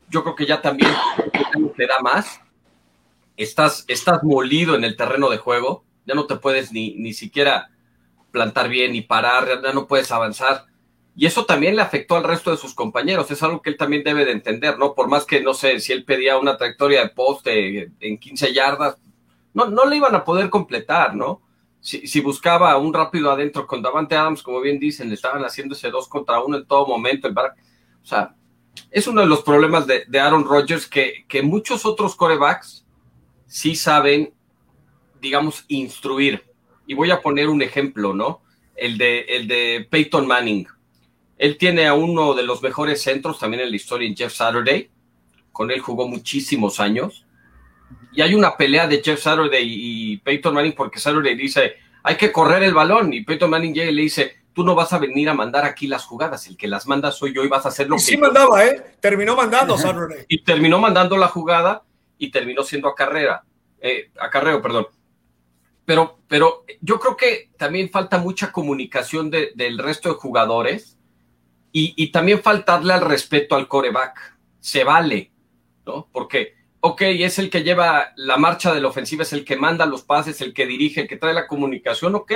yo 0.10 0.24
creo 0.24 0.36
que 0.36 0.46
ya 0.46 0.62
también 0.62 0.92
te 1.76 1.88
da 1.88 2.00
más. 2.02 2.40
Estás, 3.38 3.86
estás 3.88 4.24
molido 4.24 4.76
en 4.76 4.84
el 4.84 4.96
terreno 4.96 5.30
de 5.30 5.38
juego, 5.38 5.84
ya 6.06 6.14
no 6.14 6.28
te 6.28 6.36
puedes 6.36 6.72
ni, 6.72 6.94
ni 6.96 7.14
siquiera 7.14 7.72
plantar 8.32 8.70
bien 8.70 8.96
y 8.96 9.02
parar, 9.02 9.62
ya 9.62 9.74
no 9.74 9.88
puedes 9.88 10.12
avanzar. 10.12 10.66
Y 11.16 11.26
eso 11.26 11.46
también 11.46 11.76
le 11.76 11.82
afectó 11.82 12.16
al 12.16 12.24
resto 12.24 12.52
de 12.52 12.58
sus 12.58 12.74
compañeros, 12.74 13.30
es 13.30 13.44
algo 13.44 13.62
que 13.62 13.70
él 13.70 13.78
también 13.78 14.04
debe 14.04 14.26
de 14.26 14.32
entender, 14.32 14.80
¿no? 14.80 14.96
Por 14.96 15.10
más 15.10 15.26
que, 15.26 15.42
no 15.42 15.54
sé, 15.54 15.80
si 15.80 15.92
él 15.92 16.06
pedía 16.06 16.38
una 16.38 16.58
trayectoria 16.58 17.02
de 17.02 17.10
poste 17.10 17.92
en 18.00 18.18
15 18.18 18.54
yardas, 18.54 18.98
no, 19.54 19.66
no 19.70 19.86
le 19.86 19.98
iban 19.98 20.16
a 20.16 20.24
poder 20.24 20.50
completar, 20.50 21.16
¿no? 21.16 21.42
Si, 21.82 22.08
si 22.08 22.22
buscaba 22.22 22.78
un 22.78 22.94
rápido 22.94 23.30
adentro 23.30 23.68
con 23.68 23.82
Davante 23.82 24.16
Adams, 24.16 24.42
como 24.42 24.62
bien 24.62 24.80
dicen, 24.80 25.10
le 25.10 25.16
estaban 25.16 25.44
haciendo 25.44 25.76
ese 25.76 25.90
dos 25.90 26.08
contra 26.08 26.40
uno 26.40 26.58
en 26.58 26.66
todo 26.66 26.88
momento. 26.88 27.28
El 27.28 27.38
o 27.38 28.06
sea, 28.06 28.36
es 28.90 29.08
uno 29.08 29.22
de 29.22 29.28
los 29.28 29.42
problemas 29.42 29.88
de, 29.88 30.06
de 30.08 30.20
Aaron 30.20 30.46
Rodgers 30.46 30.88
que, 30.88 31.26
que 31.28 31.42
muchos 31.42 31.86
otros 31.86 32.16
corebacks 32.16 32.86
sí 33.48 33.76
saben, 33.76 34.34
digamos, 35.20 35.66
instruir 35.68 36.51
y 36.92 36.94
voy 36.94 37.10
a 37.10 37.22
poner 37.22 37.48
un 37.48 37.62
ejemplo, 37.62 38.14
¿no? 38.14 38.42
El 38.76 38.98
de, 38.98 39.22
el 39.22 39.48
de 39.48 39.88
Peyton 39.90 40.28
Manning. 40.28 40.68
Él 41.38 41.58
tiene 41.58 41.88
a 41.88 41.94
uno 41.94 42.34
de 42.34 42.44
los 42.44 42.62
mejores 42.62 43.02
centros 43.02 43.40
también 43.40 43.64
en 43.64 43.70
la 43.70 43.78
historia, 43.78 44.06
en 44.06 44.14
Jeff 44.14 44.34
Saturday. 44.34 44.90
Con 45.54 45.72
él 45.72 45.80
jugó 45.80 46.06
muchísimos 46.10 46.82
años. 46.82 47.26
Y 48.12 48.22
hay 48.22 48.36
una 48.36 48.58
pelea 48.58 48.88
de 48.88 49.02
Jeff 49.02 49.22
Saturday 49.22 49.64
y 49.66 50.18
Peyton 50.18 50.54
Manning 50.54 50.74
porque 50.74 51.00
Saturday 51.00 51.34
dice, 51.34 51.76
hay 52.04 52.18
que 52.18 52.30
correr 52.30 52.62
el 52.64 52.74
balón. 52.74 53.14
Y 53.14 53.24
Peyton 53.24 53.50
Manning 53.50 53.74
llega 53.74 53.90
y 53.90 53.96
le 53.96 54.02
dice, 54.02 54.40
tú 54.52 54.66
no 54.66 54.76
vas 54.76 54.92
a 54.92 55.00
venir 55.00 55.30
a 55.30 55.34
mandar 55.34 55.64
aquí 55.64 55.88
las 55.88 56.04
jugadas, 56.04 56.46
el 56.48 56.58
que 56.58 56.68
las 56.68 56.88
manda 56.88 57.10
soy 57.14 57.34
yo 57.34 57.46
y 57.46 57.48
vas 57.48 57.66
a 57.66 57.70
hacer 57.70 57.88
lo 57.88 57.96
que... 57.96 58.02
Sí 58.02 58.18
mandaba, 58.18 58.66
¿eh? 58.66 58.98
Terminó 59.00 59.38
mandando 59.38 59.78
Saturday. 59.78 60.26
Y 60.28 60.44
terminó 60.44 60.78
mandando 60.78 61.16
la 61.16 61.30
jugada 61.30 61.84
y 62.18 62.32
terminó 62.32 62.64
siendo 62.64 62.90
a 62.90 62.96
carrera, 62.96 63.46
eh, 63.80 64.12
acarreo, 64.20 64.62
perdón 64.62 64.88
pero, 65.86 66.20
pero 66.28 66.66
yo 66.82 67.00
creo 67.00 67.18
que 67.18 67.50
también 67.58 67.90
falta 67.90 68.18
mucha 68.18 68.52
comunicación 68.52 69.30
del 69.30 69.78
resto 69.78 70.10
de 70.10 70.16
jugadores 70.16 70.98
y, 71.74 72.12
también 72.12 72.42
faltarle 72.42 72.94
al 72.94 73.02
respeto 73.02 73.56
al 73.56 73.68
coreback. 73.68 74.38
Se 74.60 74.84
vale, 74.84 75.32
¿no? 75.86 76.08
Porque, 76.12 76.54
ok, 76.82 77.02
es 77.02 77.40
el 77.40 77.50
que 77.50 77.64
lleva 77.64 78.12
la 78.16 78.38
marcha 78.38 78.74
de 78.74 78.82
la 78.82 78.90
ofensiva, 78.90 79.24
es 79.24 79.34
el 79.34 79.46
que 79.46 79.56
manda 79.56 79.86
los 79.86 80.04
pases, 80.04 80.42
el 80.42 80.54
que 80.54 80.68
dirige, 80.68 81.02
el 81.02 81.08
que 81.08 81.18
trae 81.18 81.34
la 81.34 81.48
comunicación, 81.48 82.14
ok, 82.16 82.34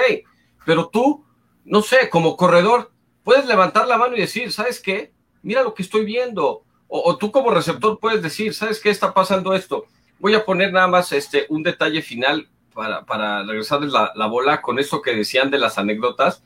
pero 0.65 0.87
tú, 0.87 1.25
no 1.65 1.81
sé, 1.81 2.09
como 2.09 2.37
corredor, 2.37 2.91
puedes 3.23 3.45
levantar 3.45 3.87
la 3.87 3.97
mano 3.97 4.15
y 4.15 4.21
decir, 4.21 4.51
¿sabes 4.51 4.79
qué? 4.79 5.13
Mira 5.43 5.63
lo 5.63 5.73
que 5.73 5.83
estoy 5.83 6.05
viendo. 6.05 6.63
O, 6.87 7.09
o 7.09 7.17
tú 7.17 7.31
como 7.31 7.51
receptor 7.51 7.99
puedes 7.99 8.21
decir, 8.21 8.53
¿sabes 8.53 8.79
qué 8.79 8.89
está 8.89 9.13
pasando 9.13 9.53
esto? 9.53 9.85
Voy 10.19 10.33
a 10.33 10.45
poner 10.45 10.71
nada 10.71 10.87
más 10.87 11.11
este, 11.11 11.45
un 11.49 11.61
detalle 11.61 12.01
final 12.01 12.49
para, 12.75 13.05
para 13.05 13.43
regresarles 13.43 13.91
la, 13.91 14.11
la, 14.13 14.27
bola 14.27 14.61
con 14.61 14.77
eso 14.77 15.01
que 15.01 15.15
decían 15.15 15.49
de 15.49 15.57
las 15.57 15.79
anécdotas. 15.79 16.43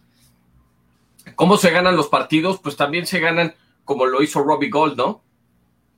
¿Cómo 1.36 1.58
se 1.58 1.72
ganan 1.72 1.98
los 1.98 2.08
partidos? 2.08 2.60
Pues 2.62 2.78
también 2.78 3.06
se 3.06 3.20
ganan 3.20 3.56
como 3.84 4.06
lo 4.06 4.22
hizo 4.22 4.44
Robbie 4.44 4.70
Gold, 4.70 4.96
¿no? 4.96 5.24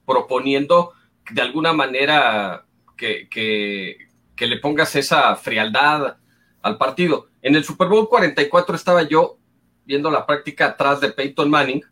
Proponiendo 0.06 0.94
de 1.30 1.42
alguna 1.42 1.74
manera 1.74 2.66
que, 2.98 3.28
que, 3.30 4.48
le 4.48 4.58
pongas 4.58 4.96
esa 4.96 5.36
frialdad 5.36 6.18
al 6.64 6.78
partido. 6.78 7.28
En 7.42 7.56
el 7.56 7.64
Super 7.64 7.88
Bowl 7.88 8.10
44 8.10 8.76
estaba 8.76 9.04
yo 9.04 9.38
viendo 9.86 10.10
la 10.10 10.26
práctica 10.26 10.68
atrás 10.68 11.00
de 11.00 11.12
Peyton 11.12 11.50
Manning, 11.50 11.84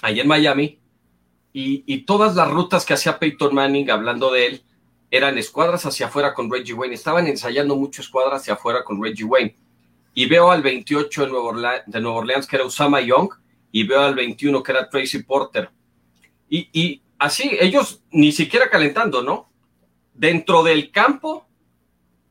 ahí 0.00 0.18
en 0.18 0.26
Miami, 0.26 0.80
y, 1.52 1.98
todas 2.04 2.34
las 2.34 2.50
rutas 2.50 2.84
que 2.84 2.94
hacía 2.94 3.18
Peyton 3.18 3.54
Manning, 3.54 3.90
hablando 3.90 4.32
de 4.32 4.46
él, 4.46 4.62
eran 5.12 5.36
escuadras 5.36 5.84
hacia 5.84 6.06
afuera 6.06 6.32
con 6.32 6.50
Reggie 6.50 6.72
Wayne. 6.72 6.94
Estaban 6.94 7.26
ensayando 7.26 7.76
mucho 7.76 8.00
escuadras 8.00 8.40
hacia 8.40 8.54
afuera 8.54 8.82
con 8.82 9.00
Reggie 9.00 9.24
Wayne. 9.24 9.54
Y 10.14 10.24
veo 10.24 10.50
al 10.50 10.62
28 10.62 11.20
de 11.20 11.28
Nueva, 11.28 11.48
Orleans, 11.50 11.82
de 11.86 12.00
Nueva 12.00 12.16
Orleans, 12.16 12.46
que 12.46 12.56
era 12.56 12.64
Usama 12.64 12.98
Young, 13.02 13.28
y 13.70 13.84
veo 13.84 14.00
al 14.00 14.14
21, 14.14 14.62
que 14.62 14.72
era 14.72 14.88
Tracy 14.88 15.22
Porter. 15.22 15.70
Y, 16.48 16.68
y 16.72 17.02
así, 17.18 17.50
ellos 17.60 18.02
ni 18.10 18.32
siquiera 18.32 18.70
calentando, 18.70 19.22
¿no? 19.22 19.50
Dentro 20.14 20.62
del 20.62 20.90
campo 20.90 21.46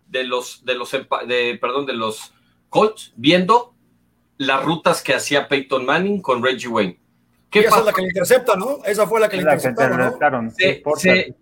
de 0.07 0.23
los, 0.23 0.65
de 0.65 0.73
los, 0.73 0.91
de, 1.27 1.59
perdón, 1.61 1.85
de 1.85 1.93
los 1.93 2.33
Colts, 2.69 3.13
viendo 3.15 3.75
las 4.37 4.63
rutas 4.63 5.03
que 5.03 5.13
hacía 5.13 5.47
Peyton 5.47 5.85
Manning 5.85 6.19
con 6.19 6.43
Reggie 6.43 6.67
Wayne. 6.67 6.99
¿Qué 7.51 7.59
esa 7.59 7.79
es 7.79 7.85
la 7.85 7.91
que 7.91 8.01
le 8.01 8.07
intercepta, 8.07 8.55
¿no? 8.55 8.79
Esa 8.85 9.05
fue 9.05 9.19
la 9.19 9.27
que 9.27 9.35
le 9.35 9.43
interceptaron, 9.43 10.53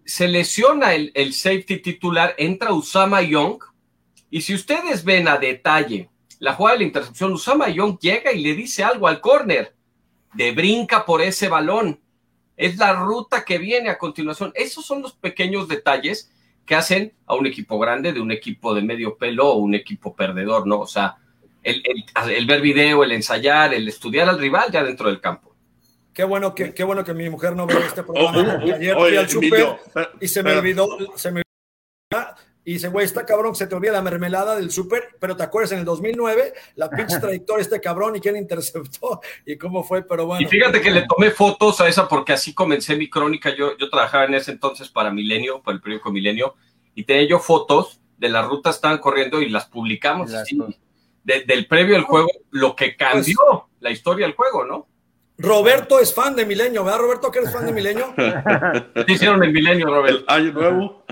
Se, 0.03 0.28
lesiona 0.28 0.95
el, 0.95 1.12
el, 1.14 1.34
safety 1.34 1.78
titular, 1.78 2.34
entra 2.39 2.74
Usama 2.74 3.22
Young, 3.22 3.60
y 4.32 4.41
si 4.41 4.55
ustedes 4.55 5.03
ven 5.03 5.28
a 5.28 5.38
detalle 5.38 6.10
la 6.39 6.53
jugada 6.53 6.78
de 6.78 6.80
la 6.80 6.88
intercepción, 6.88 7.32
Usama 7.32 7.70
Young 7.70 7.99
llega 7.99 8.32
y 8.32 8.41
le 8.41 8.55
dice 8.55 8.84
algo 8.84 9.07
al 9.07 9.22
corner, 9.22 9.76
de 10.34 10.51
brinca 10.51 11.05
por 11.05 11.22
ese 11.22 11.47
balón. 11.47 11.99
Es 12.57 12.78
la 12.78 12.93
ruta 12.93 13.45
que 13.45 13.60
viene 13.60 13.89
a 13.89 13.97
continuación. 13.97 14.51
Esos 14.55 14.86
son 14.86 15.03
los 15.03 15.14
pequeños 15.14 15.68
detalles 15.68 16.32
que 16.66 16.76
hacen 16.76 17.14
a 17.28 17.36
un 17.36 17.45
equipo 17.45 17.78
grande 17.78 18.14
de 18.14 18.20
un 18.20 18.32
equipo 18.32 18.74
de 18.74 18.82
medio 18.82 19.16
pelo 19.18 19.49
o 19.49 19.57
un 19.57 19.76
equipo 19.76 20.16
perdedor, 20.16 20.66
¿no? 20.66 20.80
O 20.80 20.88
sea, 20.88 21.18
el, 21.62 21.84
el 22.30 22.45
ver 22.45 22.62
video, 22.62 23.03
el 23.03 23.12
ensayar, 23.12 23.74
el 23.74 23.88
estudiar 23.88 24.28
al 24.28 24.39
rival 24.39 24.72
ya 24.72 24.84
dentro 24.84 25.07
del 25.07 25.22
campo. 25.22 25.49
Qué 26.20 26.26
bueno 26.26 26.54
que, 26.54 26.74
qué 26.74 26.84
bueno 26.84 27.02
que 27.06 27.14
mi 27.14 27.30
mujer 27.30 27.56
no 27.56 27.66
ve 27.66 27.76
este 27.78 28.04
programa. 28.04 28.60
ayer 28.76 28.94
fui 28.94 29.16
al 29.16 29.30
super 29.30 29.80
y 30.20 30.28
se 30.28 30.44
me 30.44 30.54
olvidó, 30.54 30.86
se 31.16 31.32
me 31.32 31.44
y 32.66 32.74
dice, 32.74 32.90
güey, 32.90 33.06
está 33.06 33.26
cabrón, 33.26 33.56
se 33.56 33.68
te 33.68 33.76
olvida 33.76 33.94
la 33.94 34.02
mermelada 34.02 34.58
del 34.58 34.70
súper, 34.70 35.16
pero 35.18 35.38
te 35.38 35.44
acuerdas 35.44 35.72
en 35.72 35.80
el 35.80 35.86
2009, 35.86 36.54
la 36.76 36.90
pinche 36.90 37.20
trayectoria 37.22 37.62
este 37.62 37.80
cabrón 37.80 38.18
y 38.18 38.20
quién 38.20 38.36
interceptó 38.36 39.22
y 39.46 39.58
cómo 39.58 39.82
fue, 39.82 40.06
pero 40.06 40.26
bueno. 40.26 40.46
Y 40.46 40.50
fíjate 40.50 40.82
que 40.82 40.92
le 40.92 41.06
tomé 41.08 41.32
fotos 41.32 41.80
a 41.80 41.88
esa 41.88 42.06
porque 42.10 42.34
así 42.34 42.54
comencé 42.54 42.98
mi 42.98 43.10
crónica. 43.10 43.56
Yo, 43.56 43.78
yo 43.78 43.90
trabajaba 43.90 44.26
en 44.26 44.34
ese 44.34 44.52
entonces 44.52 44.90
para 44.90 45.12
Milenio, 45.12 45.62
para 45.64 45.76
el 45.76 45.82
periódico 45.82 46.12
Milenio, 46.12 46.56
y 46.96 47.06
tenía 47.06 47.30
yo 47.30 47.40
fotos 47.40 48.02
de 48.18 48.28
las 48.28 48.46
rutas 48.46 48.76
estaban 48.76 48.98
corriendo 48.98 49.42
y 49.42 49.48
las 49.48 49.68
publicamos. 49.68 50.30
del 51.24 51.66
previo 51.68 51.96
al 51.96 52.04
juego, 52.04 52.28
lo 52.52 52.76
que 52.76 52.98
cambió 52.98 53.38
pues 53.48 53.64
la 53.80 53.92
historia 53.92 54.26
del 54.26 54.36
juego, 54.36 54.66
¿no? 54.66 54.90
Roberto 55.40 56.02
es 56.02 56.14
fan 56.14 56.36
de 56.36 56.46
Milenio, 56.46 56.84
¿verdad, 56.84 57.00
Roberto? 57.00 57.32
¿Que 57.32 57.40
eres 57.40 57.54
fan 57.54 57.66
de 57.66 57.72
Milenio? 57.72 58.14
¿Qué 59.08 59.14
hicieron 59.14 59.42
en 59.42 59.54
Milenio, 59.54 59.88
Roberto? 59.88 60.20
El 60.20 60.26
año 60.28 60.52
nuevo. 60.52 61.06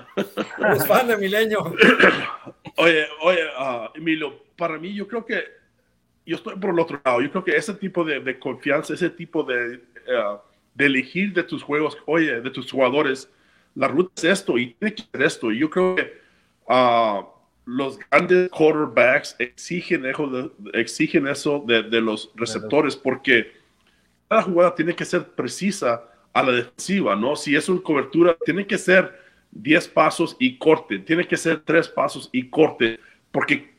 Eres 0.59 0.85
fan 0.85 1.07
de 1.07 1.17
Milenio. 1.17 1.73
Oye, 2.79 3.07
oye, 3.23 3.39
uh, 3.59 3.87
Emilio, 3.95 4.39
para 4.55 4.77
mí 4.77 4.93
yo 4.93 5.07
creo 5.07 5.25
que 5.25 5.43
yo 6.27 6.35
estoy 6.35 6.57
por 6.57 6.69
el 6.69 6.79
otro 6.79 7.01
lado. 7.03 7.21
Yo 7.21 7.31
creo 7.31 7.43
que 7.43 7.55
ese 7.55 7.73
tipo 7.73 8.03
de, 8.03 8.19
de 8.19 8.37
confianza, 8.37 8.93
ese 8.93 9.09
tipo 9.09 9.41
de, 9.41 9.77
uh, 9.77 10.37
de, 10.75 10.85
elegir 10.85 11.33
de 11.33 11.41
tus 11.41 11.63
juegos, 11.63 11.97
oye, 12.05 12.39
de 12.39 12.51
tus 12.51 12.71
jugadores, 12.71 13.31
la 13.73 13.87
ruta 13.87 14.11
es 14.17 14.23
esto 14.25 14.59
y 14.59 14.75
tiene 14.75 14.93
que 14.93 15.03
ser 15.11 15.23
esto. 15.23 15.51
Y 15.51 15.57
yo 15.57 15.71
creo 15.71 15.95
que 15.95 16.21
uh, 16.67 17.25
los 17.65 17.97
grandes 17.97 18.51
quarterbacks 18.51 19.35
exigen 19.39 20.05
eso 20.05 20.27
de, 20.27 20.79
exigen 20.79 21.27
eso 21.27 21.63
de, 21.65 21.81
de 21.81 21.99
los 21.99 22.31
receptores 22.35 22.95
porque 22.95 23.56
cada 24.27 24.41
jugada 24.41 24.75
tiene 24.75 24.95
que 24.95 25.05
ser 25.05 25.25
precisa 25.29 26.03
a 26.33 26.43
la 26.43 26.51
defensiva, 26.51 27.15
¿no? 27.15 27.35
Si 27.35 27.55
es 27.55 27.67
una 27.69 27.81
cobertura, 27.81 28.37
tiene 28.45 28.65
que 28.67 28.77
ser 28.77 29.19
10 29.51 29.87
pasos 29.89 30.35
y 30.39 30.57
corte, 30.57 30.99
tiene 30.99 31.27
que 31.27 31.37
ser 31.37 31.61
3 31.61 31.87
pasos 31.89 32.29
y 32.31 32.49
corte, 32.49 32.99
porque 33.31 33.73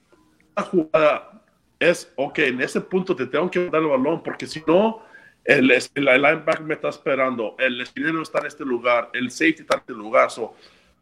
cada 0.54 0.68
jugada 0.68 1.42
es, 1.78 2.12
ok, 2.16 2.38
en 2.40 2.60
ese 2.60 2.80
punto 2.80 3.14
te 3.14 3.26
tengo 3.26 3.50
que 3.50 3.70
dar 3.70 3.82
el 3.82 3.88
balón, 3.88 4.22
porque 4.22 4.46
si 4.46 4.62
no, 4.66 5.02
el, 5.44 5.70
el, 5.70 6.04
linebacker 6.04 6.62
me 6.62 6.74
está 6.74 6.88
esperando, 6.88 7.54
el 7.58 7.80
esquinero 7.80 8.22
está 8.22 8.40
en 8.40 8.46
este 8.46 8.64
lugar, 8.64 9.10
el 9.12 9.30
safety 9.30 9.62
está 9.62 9.76
en 9.76 9.80
este 9.80 9.92
lugar. 9.92 10.30
So, 10.30 10.54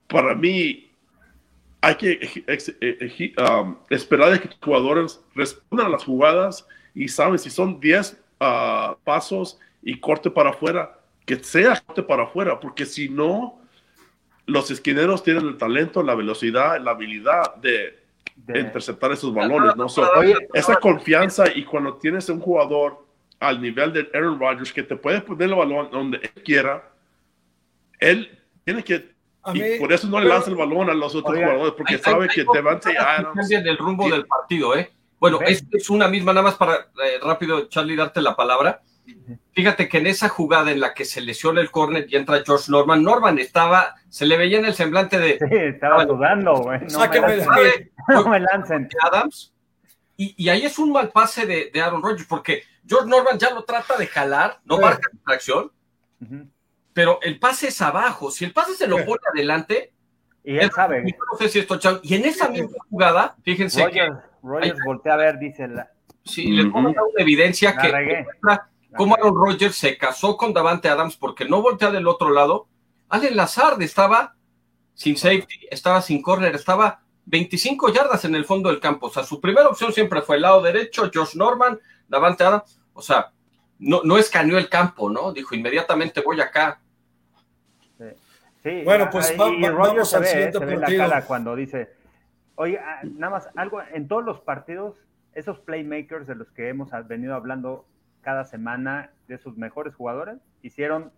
para 0.06 0.34
mí, 0.34 0.90
hay 1.80 1.94
que 1.94 3.34
um, 3.38 3.76
esperar 3.90 4.30
de 4.30 4.40
que 4.40 4.48
los 4.48 4.58
jugadores 4.62 5.20
respondan 5.34 5.86
a 5.86 5.90
las 5.90 6.04
jugadas 6.04 6.66
y 6.94 7.08
saben 7.08 7.38
si 7.38 7.50
son 7.50 7.80
10 7.80 8.22
pasos 8.38 9.58
y 9.82 9.98
corte 9.98 10.30
para 10.30 10.50
afuera, 10.50 10.98
que 11.24 11.36
sea 11.36 11.80
corte 11.80 12.02
para 12.02 12.24
afuera, 12.24 12.58
porque 12.60 12.86
si 12.86 13.08
no, 13.08 13.60
los 14.46 14.70
esquineros 14.70 15.22
tienen 15.22 15.46
el 15.46 15.56
talento, 15.56 16.02
la 16.02 16.14
velocidad, 16.14 16.80
la 16.80 16.92
habilidad 16.92 17.54
de, 17.56 18.04
interceptar 18.48 19.12
esos 19.12 19.32
balones, 19.32 19.74
¿no? 19.76 19.86
esa 20.52 20.76
confianza 20.76 21.44
y 21.54 21.64
cuando 21.64 21.94
tienes 21.94 22.28
un 22.28 22.38
jugador 22.38 23.06
al 23.40 23.60
nivel 23.62 23.92
de 23.94 24.10
Aaron 24.12 24.38
Rodgers 24.38 24.72
que 24.72 24.82
te 24.82 24.94
puede 24.94 25.22
poner 25.22 25.48
el 25.48 25.54
balón 25.54 25.88
donde 25.90 26.18
él 26.18 26.42
quiera, 26.42 26.86
él 27.98 28.38
tiene 28.64 28.84
que 28.84 29.16
y 29.54 29.78
por 29.78 29.92
eso 29.92 30.08
no 30.08 30.20
le 30.20 30.28
lanza 30.28 30.50
el 30.50 30.56
balón 30.56 30.90
a 30.90 30.94
los 30.94 31.14
otros 31.14 31.36
jugadores, 31.36 31.74
porque 31.76 31.98
sabe 31.98 32.28
que 32.28 32.44
Devante 32.52 32.96
Adams. 32.98 33.50
el 33.50 33.78
rumbo 33.78 34.08
del 34.08 34.26
partido, 34.26 34.76
¿eh? 34.76 34.90
Bueno, 35.18 35.40
es, 35.40 35.64
es, 35.72 35.90
una 35.90 36.08
misma, 36.08 36.32
nada 36.32 36.44
más 36.44 36.56
para 36.56 36.74
eh, 36.74 37.18
rápido, 37.22 37.68
Charlie, 37.68 37.96
darte 37.96 38.20
la 38.20 38.36
palabra. 38.36 38.82
Fíjate 39.52 39.88
que 39.88 39.98
en 39.98 40.06
esa 40.06 40.28
jugada 40.28 40.70
en 40.70 40.80
la 40.80 40.92
que 40.92 41.04
se 41.04 41.20
lesiona 41.20 41.60
el 41.60 41.70
córner 41.70 42.06
y 42.08 42.16
entra 42.16 42.42
George 42.44 42.70
Norman, 42.70 43.02
Norman 43.02 43.38
estaba, 43.38 43.94
se 44.08 44.26
le 44.26 44.36
veía 44.36 44.58
en 44.58 44.66
el 44.66 44.74
semblante 44.74 45.18
de. 45.18 45.38
Sí, 45.38 45.56
estaba 45.56 46.04
dudando, 46.04 46.56
güey. 46.56 46.80
No, 48.08 48.28
me 48.28 48.40
lancen. 48.40 48.88
Adams. 49.02 49.52
Y, 50.16 50.34
y, 50.36 50.48
ahí 50.48 50.64
es 50.64 50.78
un 50.78 50.92
mal 50.92 51.10
pase 51.10 51.46
de, 51.46 51.70
de, 51.72 51.80
Aaron 51.80 52.02
Rodgers, 52.02 52.26
porque 52.26 52.62
George 52.86 53.08
Norman 53.08 53.38
ya 53.38 53.50
lo 53.50 53.64
trata 53.64 53.96
de 53.96 54.06
jalar, 54.06 54.60
no 54.64 54.78
marca 54.78 55.10
tracción, 55.24 55.70
pero 56.94 57.18
el 57.22 57.38
pase 57.38 57.68
es 57.68 57.82
abajo. 57.82 58.30
Si 58.30 58.44
el 58.44 58.52
pase 58.52 58.74
se 58.74 58.86
lo 58.86 59.04
pone 59.04 59.20
adelante, 59.32 59.92
y 60.42 60.56
él 60.56 60.70
sabe. 60.74 61.02
No 61.02 61.38
sé 61.38 61.48
si 61.48 61.58
esto, 61.58 61.78
y 62.02 62.14
en 62.14 62.24
esa 62.24 62.48
misma 62.48 62.78
jugada, 62.88 63.36
fíjense 63.42 63.86
que 63.90 64.08
Rogers 64.46 64.78
voltea 64.84 65.14
a 65.14 65.16
ver, 65.16 65.38
dice 65.38 65.68
la. 65.68 65.90
Sí, 66.24 66.50
le 66.50 66.66
pongo 66.70 66.90
una 66.90 67.02
evidencia 67.18 67.76
que 67.76 68.26
cómo 68.96 69.14
Aaron 69.14 69.34
Rodgers 69.34 69.76
se 69.76 69.96
casó 69.96 70.36
con 70.36 70.52
Davante 70.52 70.88
Adams 70.88 71.16
porque 71.16 71.44
no 71.44 71.62
voltea 71.62 71.90
del 71.90 72.08
otro 72.08 72.30
lado. 72.30 72.68
Allen 73.08 73.36
Lazard 73.36 73.80
estaba 73.82 74.34
sin 74.94 75.16
safety, 75.16 75.66
estaba 75.70 76.00
sin 76.02 76.22
corner, 76.22 76.54
estaba 76.54 77.02
25 77.26 77.92
yardas 77.92 78.24
en 78.24 78.34
el 78.34 78.44
fondo 78.44 78.70
del 78.70 78.80
campo. 78.80 79.06
O 79.06 79.10
sea, 79.10 79.22
su 79.22 79.40
primera 79.40 79.68
opción 79.68 79.92
siempre 79.92 80.22
fue 80.22 80.36
el 80.36 80.42
lado 80.42 80.62
derecho, 80.62 81.10
Josh 81.12 81.36
Norman, 81.36 81.78
Davante 82.08 82.44
Adams. 82.44 82.80
O 82.94 83.02
sea, 83.02 83.32
no, 83.78 84.00
no 84.02 84.16
escaneó 84.16 84.58
el 84.58 84.68
campo, 84.68 85.10
¿no? 85.10 85.32
Dijo 85.32 85.54
inmediatamente 85.54 86.22
voy 86.22 86.40
acá. 86.40 86.80
Sí, 88.62 88.82
bueno, 88.84 89.08
pues 89.10 89.36
vamos 89.36 90.12
al 90.14 90.26
siguiente 90.26 90.58
partido. 90.58 91.08
cuando 91.26 91.54
dice, 91.54 91.90
Oye, 92.56 92.78
ah, 92.78 93.02
nada 93.04 93.30
más, 93.30 93.50
algo, 93.54 93.80
en 93.92 94.08
todos 94.08 94.24
los 94.24 94.40
partidos, 94.40 94.96
esos 95.32 95.60
playmakers 95.60 96.26
de 96.26 96.34
los 96.34 96.50
que 96.50 96.68
hemos 96.68 96.90
venido 97.06 97.34
hablando 97.34 97.86
cada 98.22 98.44
semana, 98.44 99.10
de 99.28 99.38
sus 99.38 99.56
mejores 99.56 99.94
jugadores, 99.94 100.38
hicieron 100.62 101.12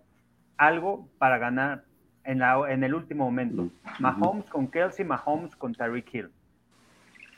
algo 0.57 1.09
para 1.19 1.39
ganar 1.39 1.85
en, 2.25 2.41
la, 2.41 2.71
en 2.71 2.85
el 2.85 2.95
último 2.95 3.25
momento. 3.25 3.71
Mahomes 3.99 4.47
con 4.47 4.69
Kelsey, 4.69 5.05
Mahomes 5.05 5.57
con 5.57 5.75
Tyreek 5.75 6.15
Hill. 6.15 6.31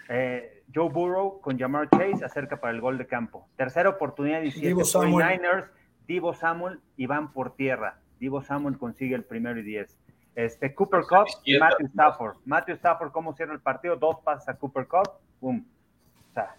Eh, 0.09 0.65
Joe 0.75 0.89
Burrow 0.89 1.41
con 1.41 1.59
Jamar 1.59 1.89
Chase 1.91 2.25
acerca 2.25 2.61
para 2.61 2.73
el 2.73 2.81
gol 2.81 2.99
de 2.99 3.07
campo. 3.07 3.49
Tercera 3.57 3.91
oportunidad, 3.91 4.41
17. 4.43 4.75
49ers, 4.75 5.69
Divo 6.07 6.35
Samuel 6.35 6.81
y 6.97 7.07
van 7.07 7.33
por 7.33 7.55
tierra. 7.55 7.99
Divo 8.19 8.43
Samuel 8.43 8.77
consigue 8.79 9.15
el 9.15 9.25
primero 9.25 9.61
y 9.61 9.63
10. 9.63 9.97
Este, 10.35 10.75
Cooper 10.75 11.03
Cup 11.03 11.27
y 11.45 11.59
Matthew 11.59 11.89
Stafford. 11.89 12.37
Matthew 12.45 12.75
Stafford, 12.77 13.11
¿cómo 13.13 13.35
cierra 13.35 13.53
el 13.53 13.61
partido? 13.61 13.97
Dos 13.97 14.19
pases 14.25 14.49
a 14.49 14.55
Cooper 14.55 14.87
Cup, 14.87 15.11
¡pum! 15.41 15.65
O 16.31 16.33
sea, 16.33 16.57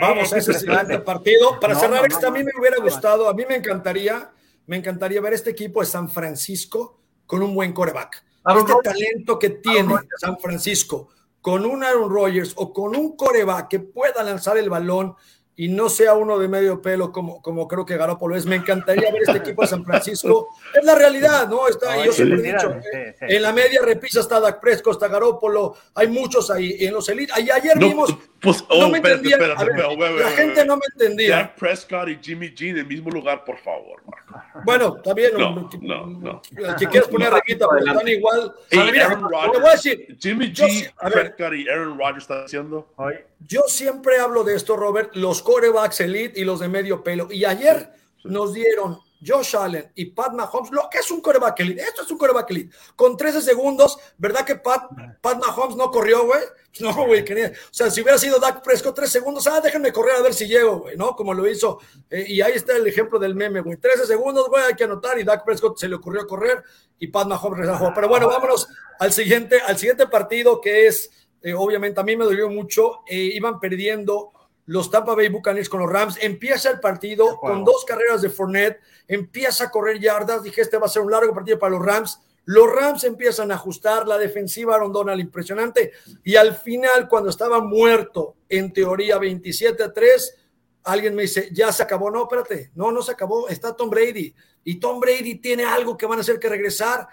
vamos 0.00 0.32
a 0.32 0.38
ese 0.38 0.54
siguiente 0.54 0.98
partido. 1.00 1.58
Para 1.58 1.74
cerrar 1.74 2.04
este, 2.06 2.26
a 2.26 2.30
mí 2.30 2.44
me 2.44 2.52
hubiera 2.58 2.78
gustado, 2.78 3.28
a 3.28 3.34
mí 3.34 3.44
me 3.48 3.56
encantaría, 3.56 4.30
me 4.66 4.76
encantaría 4.76 5.20
ver 5.20 5.32
este 5.32 5.50
equipo 5.50 5.80
de 5.80 5.86
San 5.86 6.08
Francisco 6.08 7.00
con 7.26 7.42
un 7.42 7.54
buen 7.54 7.72
coreback. 7.72 8.24
Este 8.44 8.72
talento 8.82 9.38
que 9.38 9.50
tiene 9.50 9.94
San 10.18 10.38
Francisco 10.38 11.08
con 11.40 11.64
un 11.64 11.82
Aaron 11.82 12.10
Rodgers 12.10 12.52
o 12.56 12.72
con 12.72 12.96
un 12.96 13.16
coreback 13.16 13.68
que 13.68 13.80
pueda 13.80 14.22
lanzar 14.22 14.58
el 14.58 14.68
balón 14.68 15.14
y 15.60 15.68
no 15.68 15.90
sea 15.90 16.14
uno 16.14 16.38
de 16.38 16.48
medio 16.48 16.80
pelo 16.80 17.12
como, 17.12 17.42
como 17.42 17.68
creo 17.68 17.84
que 17.84 17.98
Garoppolo 17.98 18.34
es. 18.34 18.46
Me 18.46 18.56
encantaría 18.56 19.12
ver 19.12 19.20
este 19.26 19.36
equipo 19.36 19.60
de 19.60 19.68
San 19.68 19.84
Francisco. 19.84 20.48
Es 20.74 20.84
la 20.84 20.94
realidad, 20.94 21.48
¿no? 21.48 21.68
Está, 21.68 22.02
yo 22.02 22.12
siempre 22.12 22.38
he 22.38 22.52
dicho, 22.52 22.74
en 23.20 23.42
la 23.42 23.52
media 23.52 23.80
repisa 23.84 24.20
está 24.20 24.40
Dak 24.40 24.60
Prescott, 24.60 24.94
está 24.94 25.08
Garoppolo, 25.08 25.76
hay 25.94 26.08
muchos 26.08 26.50
ahí 26.50 26.76
en 26.80 26.94
los 26.94 27.08
elites. 27.08 27.36
ayer 27.36 27.76
vimos, 27.76 28.16
pues, 28.40 28.64
oh, 28.68 28.82
no 28.82 28.88
me 28.88 28.98
entendía, 28.98 29.36
la 29.36 30.30
gente 30.30 30.64
no 30.64 30.76
me 30.76 30.82
entendía. 30.94 31.36
Dak 31.36 31.56
Prescott 31.56 32.08
y 32.08 32.18
Jimmy 32.22 32.54
G 32.54 32.70
en 32.70 32.78
el 32.78 32.86
mismo 32.86 33.10
lugar, 33.10 33.44
por 33.44 33.58
favor, 33.58 34.00
Marco. 34.06 34.62
Bueno, 34.64 34.96
está 34.96 35.12
bien. 35.12 35.32
No, 35.36 35.68
no, 35.82 36.06
no. 36.06 36.42
Si 36.78 36.86
quieres 36.86 37.08
poner 37.08 37.32
requita, 37.32 37.66
pero 37.68 37.84
están 37.84 38.08
igual. 38.08 38.54
Aaron 38.72 39.28
Rodgers, 39.28 39.82
Jimmy 40.18 40.54
G, 40.54 40.90
Prescott 41.12 41.52
y 41.54 41.68
Aaron 41.68 41.98
Rodgers 41.98 42.22
están 42.22 42.44
haciendo. 42.44 42.88
Yo 43.46 43.62
siempre 43.66 44.18
hablo 44.18 44.44
de 44.44 44.54
esto, 44.54 44.76
Robert, 44.76 45.14
los 45.14 45.42
corebacks 45.42 46.00
elite 46.00 46.38
y 46.40 46.44
los 46.44 46.60
de 46.60 46.68
medio 46.68 47.02
pelo. 47.02 47.28
Y 47.30 47.44
ayer 47.44 47.92
nos 48.24 48.52
dieron 48.52 49.00
Josh 49.24 49.56
Allen 49.56 49.90
y 49.94 50.06
Pat 50.06 50.32
Mahomes, 50.32 50.70
lo 50.70 50.88
que 50.90 50.98
es 50.98 51.10
un 51.10 51.20
coreback 51.20 51.60
elite. 51.60 51.82
Esto 51.82 52.02
es 52.02 52.10
un 52.10 52.18
coreback 52.18 52.50
elite. 52.50 52.74
Con 52.96 53.16
13 53.16 53.42
segundos, 53.42 53.98
¿verdad 54.16 54.44
que 54.44 54.56
Pat, 54.56 54.88
Pat 55.20 55.38
Mahomes 55.38 55.76
no 55.76 55.90
corrió, 55.90 56.26
güey? 56.26 56.40
No, 56.78 56.94
güey, 57.06 57.22
O 57.22 57.52
sea, 57.72 57.90
si 57.90 58.00
hubiera 58.00 58.16
sido 58.16 58.38
Dak 58.38 58.62
Prescott 58.62 58.94
3 58.94 59.10
segundos, 59.10 59.46
ah, 59.48 59.60
déjenme 59.60 59.92
correr 59.92 60.14
a 60.16 60.22
ver 60.22 60.32
si 60.32 60.46
llego, 60.46 60.78
güey, 60.78 60.96
¿no? 60.96 61.16
Como 61.16 61.34
lo 61.34 61.48
hizo. 61.48 61.80
Eh, 62.08 62.24
y 62.28 62.40
ahí 62.42 62.52
está 62.52 62.76
el 62.76 62.86
ejemplo 62.86 63.18
del 63.18 63.34
meme, 63.34 63.60
güey. 63.60 63.76
13 63.76 64.06
segundos, 64.06 64.48
güey, 64.48 64.62
hay 64.62 64.74
que 64.74 64.84
anotar. 64.84 65.18
Y 65.18 65.24
Dak 65.24 65.44
Prescott 65.44 65.78
se 65.78 65.88
le 65.88 65.96
ocurrió 65.96 66.26
correr 66.28 66.62
y 66.98 67.08
Pat 67.08 67.26
Mahomes 67.26 67.58
relajó. 67.58 67.92
Pero 67.92 68.08
bueno, 68.08 68.28
vámonos 68.28 68.68
al 69.00 69.12
siguiente, 69.12 69.60
al 69.60 69.78
siguiente 69.78 70.06
partido 70.06 70.60
que 70.60 70.86
es, 70.86 71.10
eh, 71.42 71.54
obviamente, 71.54 72.00
a 72.00 72.04
mí 72.04 72.16
me 72.16 72.24
dolió 72.24 72.48
mucho. 72.48 73.00
Eh, 73.06 73.30
iban 73.34 73.58
perdiendo 73.60 74.32
los 74.66 74.90
Tampa 74.90 75.14
Bay 75.14 75.28
Buccaneers 75.28 75.68
con 75.68 75.80
los 75.80 75.90
Rams. 75.90 76.18
Empieza 76.20 76.70
el 76.70 76.80
partido 76.80 77.38
con 77.40 77.64
dos 77.64 77.84
carreras 77.84 78.22
de 78.22 78.30
Fournette, 78.30 78.80
empieza 79.08 79.64
a 79.64 79.70
correr 79.70 79.98
yardas. 79.98 80.42
Dije, 80.42 80.60
este 80.60 80.78
va 80.78 80.86
a 80.86 80.90
ser 80.90 81.02
un 81.02 81.10
largo 81.10 81.34
partido 81.34 81.58
para 81.58 81.76
los 81.76 81.84
Rams. 81.84 82.20
Los 82.44 82.70
Rams 82.72 83.04
empiezan 83.04 83.50
a 83.52 83.54
ajustar 83.54 84.06
la 84.06 84.18
defensiva 84.18 84.74
Aaron 84.74 84.92
Donald 84.92 85.20
impresionante 85.20 85.92
y 86.24 86.36
al 86.36 86.54
final 86.54 87.06
cuando 87.06 87.28
estaba 87.28 87.60
muerto 87.60 88.36
en 88.48 88.72
teoría 88.72 89.18
27 89.18 89.82
a 89.84 89.92
3 89.92 90.36
alguien 90.84 91.14
me 91.14 91.22
dice, 91.22 91.50
ya 91.52 91.70
se 91.70 91.82
acabó. 91.82 92.10
No, 92.10 92.22
espérate, 92.22 92.70
no, 92.74 92.90
no 92.90 93.02
se 93.02 93.12
acabó. 93.12 93.48
Está 93.48 93.76
Tom 93.76 93.90
Brady. 93.90 94.34
Y 94.64 94.80
Tom 94.80 95.00
Brady 95.00 95.36
tiene 95.36 95.64
algo 95.64 95.96
que 95.96 96.06
van 96.06 96.18
a 96.18 96.22
hacer 96.22 96.38
que 96.38 96.48
regresar. 96.48 97.06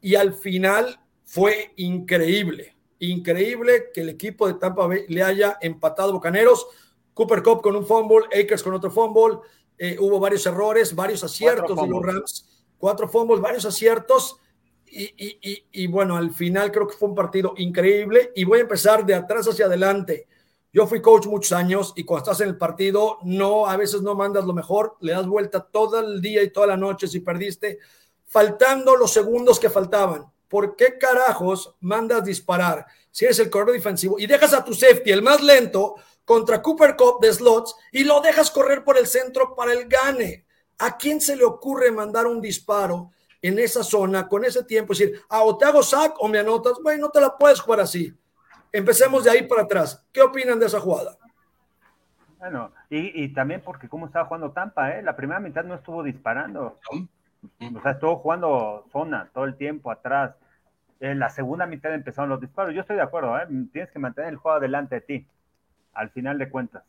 Y 0.00 0.14
al 0.14 0.34
final 0.34 1.00
fue 1.24 1.72
increíble 1.76 2.75
increíble 2.98 3.90
que 3.92 4.02
el 4.02 4.08
equipo 4.08 4.46
de 4.46 4.54
Tampa 4.54 4.86
Bay 4.86 5.04
le 5.08 5.22
haya 5.22 5.58
empatado 5.60 6.12
Bucaneros. 6.12 6.66
Cooper 7.14 7.42
Cup 7.42 7.62
con 7.62 7.76
un 7.76 7.86
fumble, 7.86 8.26
Akers 8.26 8.62
con 8.62 8.74
otro 8.74 8.90
fumble. 8.90 9.38
Eh, 9.78 9.96
hubo 9.98 10.18
varios 10.20 10.44
errores, 10.46 10.94
varios 10.94 11.24
aciertos 11.24 11.80
de 11.80 11.86
los 11.86 12.02
Rams. 12.02 12.64
Cuatro 12.78 13.08
fumbles, 13.08 13.40
varios 13.40 13.64
aciertos. 13.64 14.38
Y, 14.88 15.86
bueno, 15.88 16.16
al 16.16 16.32
final 16.32 16.70
creo 16.70 16.86
que 16.86 16.96
fue 16.96 17.08
un 17.08 17.14
partido 17.14 17.54
increíble. 17.56 18.32
Y 18.34 18.44
voy 18.44 18.58
a 18.58 18.62
empezar 18.62 19.04
de 19.04 19.14
atrás 19.14 19.46
hacia 19.46 19.66
adelante. 19.66 20.26
Yo 20.72 20.86
fui 20.86 21.00
coach 21.00 21.26
muchos 21.26 21.52
años 21.52 21.94
y 21.96 22.04
cuando 22.04 22.24
estás 22.24 22.42
en 22.42 22.50
el 22.50 22.58
partido, 22.58 23.18
no, 23.22 23.66
a 23.66 23.78
veces 23.78 24.02
no 24.02 24.14
mandas 24.14 24.44
lo 24.44 24.52
mejor, 24.52 24.96
le 25.00 25.12
das 25.12 25.26
vuelta 25.26 25.64
todo 25.64 26.00
el 26.00 26.20
día 26.20 26.42
y 26.42 26.50
toda 26.50 26.66
la 26.66 26.76
noche 26.76 27.08
si 27.08 27.20
perdiste, 27.20 27.78
faltando 28.26 28.94
los 28.94 29.10
segundos 29.10 29.58
que 29.58 29.70
faltaban. 29.70 30.26
¿Por 30.48 30.76
qué 30.76 30.98
carajos 30.98 31.74
mandas 31.80 32.24
disparar 32.24 32.86
si 33.10 33.24
eres 33.24 33.38
el 33.38 33.50
corredor 33.50 33.74
defensivo 33.74 34.18
y 34.18 34.26
dejas 34.26 34.52
a 34.52 34.64
tu 34.64 34.74
safety, 34.74 35.10
el 35.10 35.22
más 35.22 35.42
lento, 35.42 35.96
contra 36.24 36.60
Cooper 36.60 36.96
Cup 36.96 37.20
de 37.20 37.32
slots 37.32 37.74
y 37.92 38.04
lo 38.04 38.20
dejas 38.20 38.50
correr 38.50 38.84
por 38.84 38.98
el 38.98 39.06
centro 39.06 39.54
para 39.54 39.72
el 39.72 39.88
gane? 39.88 40.44
¿A 40.78 40.96
quién 40.96 41.20
se 41.20 41.36
le 41.36 41.44
ocurre 41.44 41.90
mandar 41.90 42.26
un 42.26 42.40
disparo 42.40 43.10
en 43.40 43.58
esa 43.58 43.82
zona 43.82 44.28
con 44.28 44.44
ese 44.44 44.64
tiempo? 44.64 44.92
Es 44.92 44.98
decir, 44.98 45.20
ah, 45.28 45.42
o 45.42 45.56
te 45.56 45.64
hago 45.64 45.82
sack 45.82 46.16
o 46.18 46.28
me 46.28 46.38
anotas. 46.38 46.74
Bueno, 46.82 47.06
no 47.06 47.10
te 47.10 47.20
la 47.20 47.36
puedes 47.36 47.60
jugar 47.60 47.80
así. 47.80 48.14
Empecemos 48.72 49.24
de 49.24 49.30
ahí 49.30 49.42
para 49.42 49.62
atrás. 49.62 50.04
¿Qué 50.12 50.20
opinan 50.20 50.58
de 50.58 50.66
esa 50.66 50.80
jugada? 50.80 51.16
Bueno, 52.38 52.70
y, 52.90 53.28
también 53.32 53.62
porque 53.64 53.88
cómo 53.88 54.06
estaba 54.06 54.26
jugando 54.26 54.52
Tampa, 54.52 54.90
¿eh? 54.90 55.02
La 55.02 55.16
primera 55.16 55.40
mitad 55.40 55.64
no 55.64 55.74
estuvo 55.74 56.02
disparando. 56.02 56.78
O 57.74 57.80
sea, 57.80 57.92
estuvo 57.92 58.16
jugando 58.16 58.84
zona 58.92 59.30
todo 59.32 59.44
el 59.44 59.56
tiempo 59.56 59.90
atrás. 59.90 60.34
En 61.00 61.18
la 61.18 61.28
segunda 61.28 61.66
mitad 61.66 61.92
empezaron 61.92 62.30
los 62.30 62.40
disparos. 62.40 62.74
Yo 62.74 62.80
estoy 62.80 62.96
de 62.96 63.02
acuerdo, 63.02 63.36
¿eh? 63.38 63.46
Tienes 63.72 63.90
que 63.90 63.98
mantener 63.98 64.30
el 64.30 64.36
juego 64.36 64.60
delante 64.60 64.96
de 64.96 65.00
ti, 65.02 65.26
al 65.92 66.10
final 66.10 66.38
de 66.38 66.48
cuentas. 66.48 66.84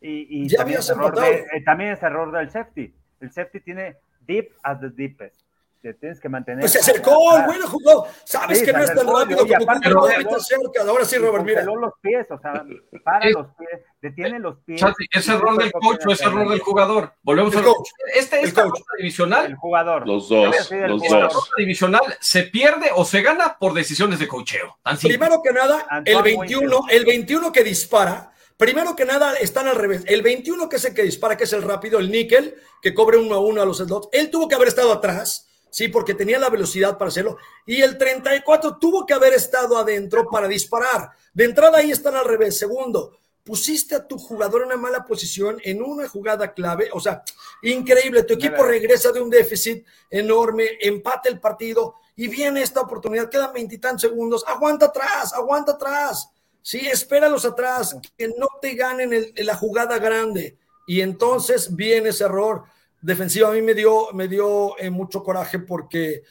Y, 0.00 0.44
y 0.44 0.48
también, 0.48 0.78
es 0.80 0.90
error 0.90 1.14
eh, 1.24 1.62
también 1.64 1.90
es 1.90 2.02
error 2.02 2.30
del 2.32 2.50
safety. 2.50 2.94
El 3.20 3.32
safety 3.32 3.60
tiene 3.60 3.96
deep 4.26 4.50
at 4.62 4.80
the 4.80 4.90
deepest 4.90 5.47
te 5.80 5.94
tienes 5.94 6.20
que 6.20 6.28
mantener. 6.28 6.60
Pues 6.60 6.72
se 6.72 6.80
acercó, 6.80 7.16
bueno 7.46 7.66
jugó. 7.68 8.06
Sabes 8.24 8.62
que 8.62 8.72
no 8.72 8.82
es 8.82 8.94
tan 8.94 9.06
rápido 9.06 9.46
como 9.46 9.56
aparte, 9.56 9.88
pero, 9.88 10.40
cerca. 10.40 10.82
Ahora 10.88 11.04
sí, 11.04 11.16
Robert, 11.18 11.44
mira. 11.44 11.64
los 11.64 11.92
pies, 12.00 12.26
o 12.30 12.38
sea, 12.38 12.64
para 13.04 13.30
los 13.30 13.46
pies, 13.56 13.80
detiene 14.00 14.38
los 14.38 14.58
pies. 14.64 14.82
¿Es 15.10 15.28
error 15.28 15.56
del 15.56 15.72
coach 15.72 16.00
o 16.06 16.12
es 16.12 16.20
error 16.20 16.48
del 16.48 16.60
jugador? 16.60 17.12
Volvemos 17.22 17.54
a 17.56 17.62
coach. 17.62 17.90
Este, 18.14 18.40
esta 18.40 18.62
ronda 18.62 18.80
divisional. 18.98 19.46
El 19.46 19.56
jugador. 19.56 20.06
Los 20.06 20.28
dos. 20.28 20.70
Los 20.70 21.02
dos. 21.02 21.50
divisional 21.56 22.02
se 22.20 22.44
pierde 22.44 22.90
o 22.94 23.04
se 23.04 23.22
gana 23.22 23.56
por 23.58 23.74
decisiones 23.74 24.18
de 24.18 24.28
cocheo. 24.28 24.78
Primero 25.00 25.40
que 25.42 25.52
nada, 25.52 25.86
el 26.04 26.22
21, 26.22 26.84
el 26.90 27.04
21 27.04 27.52
que 27.52 27.62
dispara. 27.62 28.32
Primero 28.56 28.96
que 28.96 29.04
nada, 29.04 29.34
están 29.34 29.68
al 29.68 29.76
revés. 29.76 30.02
El 30.08 30.22
21 30.22 30.68
que 30.68 30.76
es 30.76 30.84
el 30.84 30.92
que 30.92 31.04
dispara, 31.04 31.36
que 31.36 31.44
es 31.44 31.52
el 31.52 31.62
rápido, 31.62 32.00
el 32.00 32.10
níquel, 32.10 32.56
que 32.82 32.92
cobre 32.92 33.16
uno 33.16 33.36
a 33.36 33.40
uno 33.40 33.62
a 33.62 33.64
los 33.64 33.78
slots, 33.78 34.08
él 34.10 34.30
tuvo 34.30 34.48
que 34.48 34.56
haber 34.56 34.66
estado 34.66 34.92
atrás 34.92 35.47
sí, 35.70 35.88
porque 35.88 36.14
tenía 36.14 36.38
la 36.38 36.50
velocidad 36.50 36.96
para 36.98 37.08
hacerlo. 37.08 37.38
Y 37.66 37.82
el 37.82 37.98
34 37.98 38.78
tuvo 38.78 39.06
que 39.06 39.14
haber 39.14 39.34
estado 39.34 39.76
adentro 39.78 40.28
para 40.28 40.48
disparar. 40.48 41.10
De 41.32 41.44
entrada 41.44 41.78
ahí 41.78 41.90
están 41.90 42.16
al 42.16 42.24
revés. 42.24 42.58
Segundo, 42.58 43.18
pusiste 43.44 43.94
a 43.94 44.06
tu 44.06 44.18
jugador 44.18 44.60
en 44.60 44.66
una 44.66 44.76
mala 44.76 45.04
posición 45.04 45.58
en 45.64 45.82
una 45.82 46.08
jugada 46.08 46.52
clave. 46.52 46.90
O 46.92 47.00
sea, 47.00 47.22
increíble. 47.62 48.22
Tu 48.24 48.34
equipo 48.34 48.62
regresa 48.62 49.10
de 49.10 49.20
un 49.20 49.30
déficit 49.30 49.86
enorme, 50.10 50.78
empate 50.80 51.30
el 51.30 51.40
partido 51.40 51.94
y 52.14 52.28
viene 52.28 52.62
esta 52.62 52.82
oportunidad. 52.82 53.30
Quedan 53.30 53.52
veintitantos 53.52 54.02
segundos. 54.02 54.44
Aguanta 54.46 54.86
atrás, 54.86 55.32
aguanta 55.32 55.72
atrás. 55.72 56.28
Sí, 56.60 56.86
espéralos 56.86 57.46
atrás, 57.46 57.96
que 58.16 58.28
no 58.36 58.48
te 58.60 58.74
ganen 58.74 59.14
en 59.14 59.46
la 59.46 59.56
jugada 59.56 59.98
grande. 59.98 60.58
Y 60.86 61.00
entonces 61.00 61.74
viene 61.74 62.10
ese 62.10 62.24
error 62.24 62.64
defensiva 63.00 63.48
a 63.48 63.52
mí 63.52 63.62
me 63.62 63.74
dio, 63.74 64.12
me 64.12 64.28
dio 64.28 64.78
eh, 64.78 64.90
mucho 64.90 65.22
coraje 65.22 65.58
porque 65.58 66.22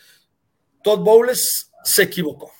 Todd 0.84 1.00
Bowles 1.00 1.72
se 1.84 2.04
equivocó, 2.04 2.52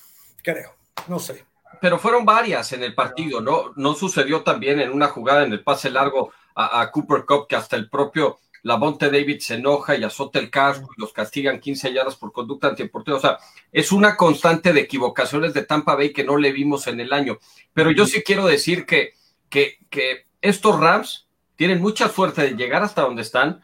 creo, 0.44 0.76
no 1.08 1.20
sé. 1.20 1.46
Pero 1.80 2.00
fueron 2.00 2.26
varias 2.26 2.74
en 2.74 2.84
el 2.84 2.96
partido, 2.96 3.42
¿no? 3.42 3.74
No 3.76 3.94
sucedió 3.94 4.42
también 4.42 4.80
en 4.80 4.92
una 4.92 5.08
jugada 5.08 5.44
en 5.44 5.54
el 5.54 5.64
pase 5.64 5.90
largo 5.90 6.32
a, 6.56 6.90
Cooper 6.92 7.24
Cup 7.26 7.48
que 7.48 7.56
hasta 7.56 7.76
el 7.76 7.88
propio 7.88 8.40
Lavonte 8.64 9.12
David 9.12 9.40
se 9.42 9.56
enoja 9.56 9.96
y 9.96 10.04
azota 10.04 10.40
el 10.40 10.50
casco 10.50 10.90
y 10.98 11.00
los 11.00 11.14
castigan 11.14 11.60
15 11.60 11.94
yardas 11.94 12.16
por 12.16 12.32
conducta 12.32 12.68
antideportiva. 12.68 13.18
O 13.18 13.22
sea, 13.22 13.38
es 13.72 13.92
una 13.92 14.18
constante 14.18 14.74
de 14.74 14.82
equivocaciones 14.82 15.54
de 15.54 15.66
Tampa 15.66 15.96
Bay 15.96 16.12
que 16.12 16.24
no 16.24 16.38
le 16.38 16.52
vimos 16.52 16.88
en 16.88 17.00
el 17.00 17.14
año. 17.14 17.38
Pero 17.74 17.92
yo 17.92 18.08
sí 18.08 18.24
quiero 18.24 18.48
decir 18.48 18.88
que, 18.88 19.14
que, 19.50 19.78
que 19.92 20.26
estos 20.42 20.80
Rams 20.80 21.28
tienen 21.56 21.80
mucha 21.80 22.10
suerte 22.10 22.42
de 22.42 22.56
llegar 22.56 22.82
hasta 22.82 23.04
donde 23.04 23.22
están, 23.22 23.62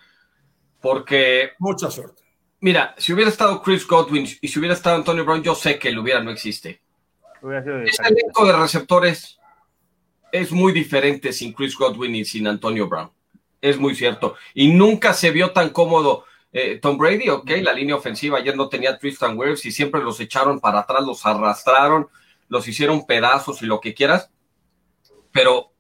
porque. 0.84 1.52
Mucha 1.58 1.90
suerte. 1.90 2.22
Mira, 2.60 2.94
si 2.98 3.14
hubiera 3.14 3.32
estado 3.32 3.62
Chris 3.62 3.88
Godwin 3.88 4.28
y 4.42 4.48
si 4.48 4.60
hubiera 4.60 4.76
estado 4.76 4.98
Antonio 4.98 5.26
Brown, 5.26 5.42
yo 5.42 5.56
sé 5.56 5.80
que 5.80 5.90
el 5.90 5.98
hubiera 5.98 6.22
no 6.22 6.30
existe. 6.30 6.82
Este 7.42 8.08
elenco 8.08 8.46
de 8.46 8.54
receptores 8.54 9.40
es 10.32 10.52
muy 10.52 10.72
diferente 10.72 11.34
sin 11.34 11.54
Chris 11.54 11.76
Godwin 11.76 12.16
y 12.16 12.26
sin 12.26 12.48
Antonio 12.48 12.88
Brown. 12.88 13.12
Es 13.60 13.78
muy 13.78 13.96
cierto. 13.96 14.36
Y 14.54 14.68
nunca 14.72 15.14
se 15.14 15.32
vio 15.32 15.52
tan 15.52 15.70
cómodo 15.70 16.26
eh, 16.56 16.78
Tom 16.80 17.00
Brady, 17.00 17.30
ok, 17.30 17.50
la 17.64 17.74
línea 17.74 17.96
ofensiva 17.96 18.38
ayer 18.38 18.56
no 18.56 18.70
tenía 18.70 19.00
Tristan 19.00 19.36
Wirfs 19.38 19.66
y 19.66 19.72
siempre 19.72 20.04
los 20.04 20.20
echaron 20.20 20.60
para 20.60 20.82
atrás, 20.82 21.04
los 21.04 21.26
arrastraron, 21.26 22.08
los 22.48 22.68
hicieron 22.68 23.08
pedazos 23.08 23.64
y 23.64 23.66
lo 23.66 23.82
que 23.82 23.96
quieras. 23.96 24.30
Pero, 25.32 25.72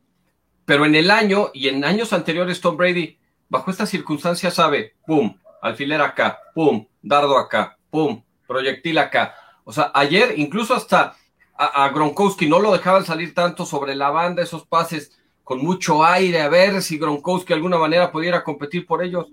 pero 0.65 0.85
en 0.85 0.95
el 0.95 1.11
año 1.11 1.51
y 1.53 1.67
en 1.67 1.85
años 1.85 2.11
anteriores 2.11 2.59
Tom 2.59 2.75
Brady 2.75 3.19
bajo 3.49 3.71
estas 3.71 3.89
circunstancias 3.89 4.53
sabe, 4.53 4.95
pum, 5.05 5.37
alfiler 5.61 6.01
acá, 6.01 6.39
pum, 6.53 6.85
dardo 7.01 7.37
acá, 7.37 7.77
pum, 7.89 8.21
proyectil 8.47 8.97
acá. 8.97 9.35
O 9.63 9.71
sea, 9.71 9.91
ayer 9.93 10.33
incluso 10.37 10.73
hasta 10.73 11.15
a, 11.55 11.89
Gronkowski 11.89 12.47
no 12.47 12.59
lo 12.59 12.71
dejaban 12.71 13.05
salir 13.05 13.33
tanto 13.33 13.65
sobre 13.65 13.95
la 13.95 14.09
banda, 14.09 14.43
esos 14.43 14.65
pases 14.65 15.17
con 15.43 15.59
mucho 15.59 16.03
aire, 16.03 16.41
a 16.41 16.49
ver 16.49 16.81
si 16.81 16.97
Gronkowski 16.97 17.49
de 17.49 17.55
alguna 17.55 17.77
manera 17.77 18.11
pudiera 18.11 18.43
competir 18.43 18.85
por 18.85 19.03
ellos. 19.03 19.27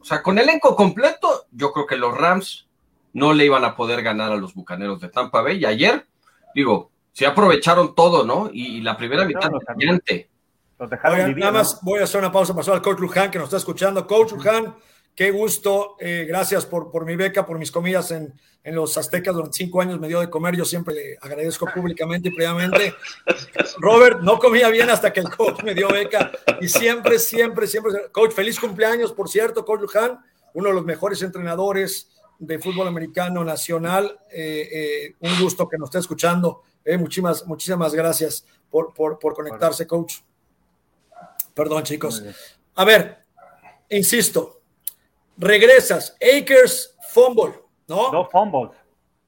O 0.00 0.04
sea, 0.04 0.22
con 0.22 0.38
elenco 0.38 0.76
completo, 0.76 1.46
yo 1.50 1.72
creo 1.72 1.86
que 1.86 1.96
los 1.96 2.16
Rams 2.16 2.66
no 3.12 3.32
le 3.32 3.46
iban 3.46 3.64
a 3.64 3.74
poder 3.74 4.02
ganar 4.02 4.32
a 4.32 4.36
los 4.36 4.54
Bucaneros 4.54 5.00
de 5.00 5.08
Tampa 5.08 5.42
Bay. 5.42 5.58
Y 5.58 5.64
ayer, 5.64 6.06
digo, 6.54 6.90
se 7.12 7.26
aprovecharon 7.26 7.94
todo, 7.94 8.24
¿no? 8.24 8.50
Y, 8.52 8.82
la 8.82 8.96
primera 8.96 9.24
mitad 9.24 9.50
brillante. 9.74 10.28
Nada 10.78 11.52
más 11.52 11.80
voy 11.82 12.00
a 12.00 12.04
hacer 12.04 12.20
una 12.20 12.30
pausa 12.30 12.54
para 12.54 12.72
al 12.72 12.82
coach 12.82 12.98
Luján 12.98 13.30
que 13.30 13.38
nos 13.38 13.46
está 13.46 13.56
escuchando. 13.56 14.06
Coach 14.06 14.32
Luján, 14.32 14.76
qué 15.14 15.30
gusto. 15.30 15.96
Eh, 15.98 16.26
gracias 16.28 16.66
por, 16.66 16.90
por 16.90 17.06
mi 17.06 17.16
beca, 17.16 17.46
por 17.46 17.58
mis 17.58 17.70
comidas 17.70 18.10
en, 18.10 18.34
en, 18.62 18.74
los 18.74 18.98
Aztecas. 18.98 19.34
Durante 19.34 19.56
cinco 19.56 19.80
años 19.80 19.98
me 19.98 20.08
dio 20.08 20.20
de 20.20 20.28
comer. 20.28 20.54
Yo 20.54 20.66
siempre 20.66 20.94
le 20.94 21.18
agradezco 21.20 21.66
públicamente 21.74 22.28
y 22.28 22.32
previamente. 22.32 22.94
Robert, 23.78 24.20
no 24.20 24.38
comía 24.38 24.68
bien 24.68 24.90
hasta 24.90 25.12
que 25.12 25.20
el 25.20 25.30
coach 25.30 25.62
me 25.62 25.74
dio 25.74 25.88
beca. 25.88 26.30
Y 26.60 26.68
siempre, 26.68 27.18
siempre, 27.18 27.66
siempre. 27.66 28.10
Coach, 28.12 28.32
feliz 28.32 28.60
cumpleaños, 28.60 29.12
por 29.12 29.30
cierto, 29.30 29.64
coach 29.64 29.80
Luján, 29.80 30.20
uno 30.52 30.68
de 30.68 30.74
los 30.74 30.84
mejores 30.84 31.22
entrenadores 31.22 32.10
de 32.38 32.58
fútbol 32.58 32.86
americano 32.86 33.42
nacional. 33.44 34.18
Eh, 34.30 34.68
eh, 34.70 35.14
un 35.20 35.40
gusto 35.40 35.66
que 35.66 35.78
nos 35.78 35.88
esté 35.88 36.00
escuchando. 36.00 36.60
muchísimas, 36.98 37.46
muchísimas 37.46 37.94
gracias 37.94 38.44
por, 38.68 38.92
por, 38.92 39.18
por 39.18 39.32
conectarse, 39.32 39.86
coach. 39.86 40.16
Perdón, 41.56 41.84
chicos. 41.84 42.22
A 42.74 42.84
ver, 42.84 43.24
insisto, 43.88 44.60
regresas, 45.38 46.14
Akers, 46.20 46.94
fumble, 47.08 47.54
¿no? 47.88 48.10
Dos 48.10 48.28
fumbles. 48.30 48.72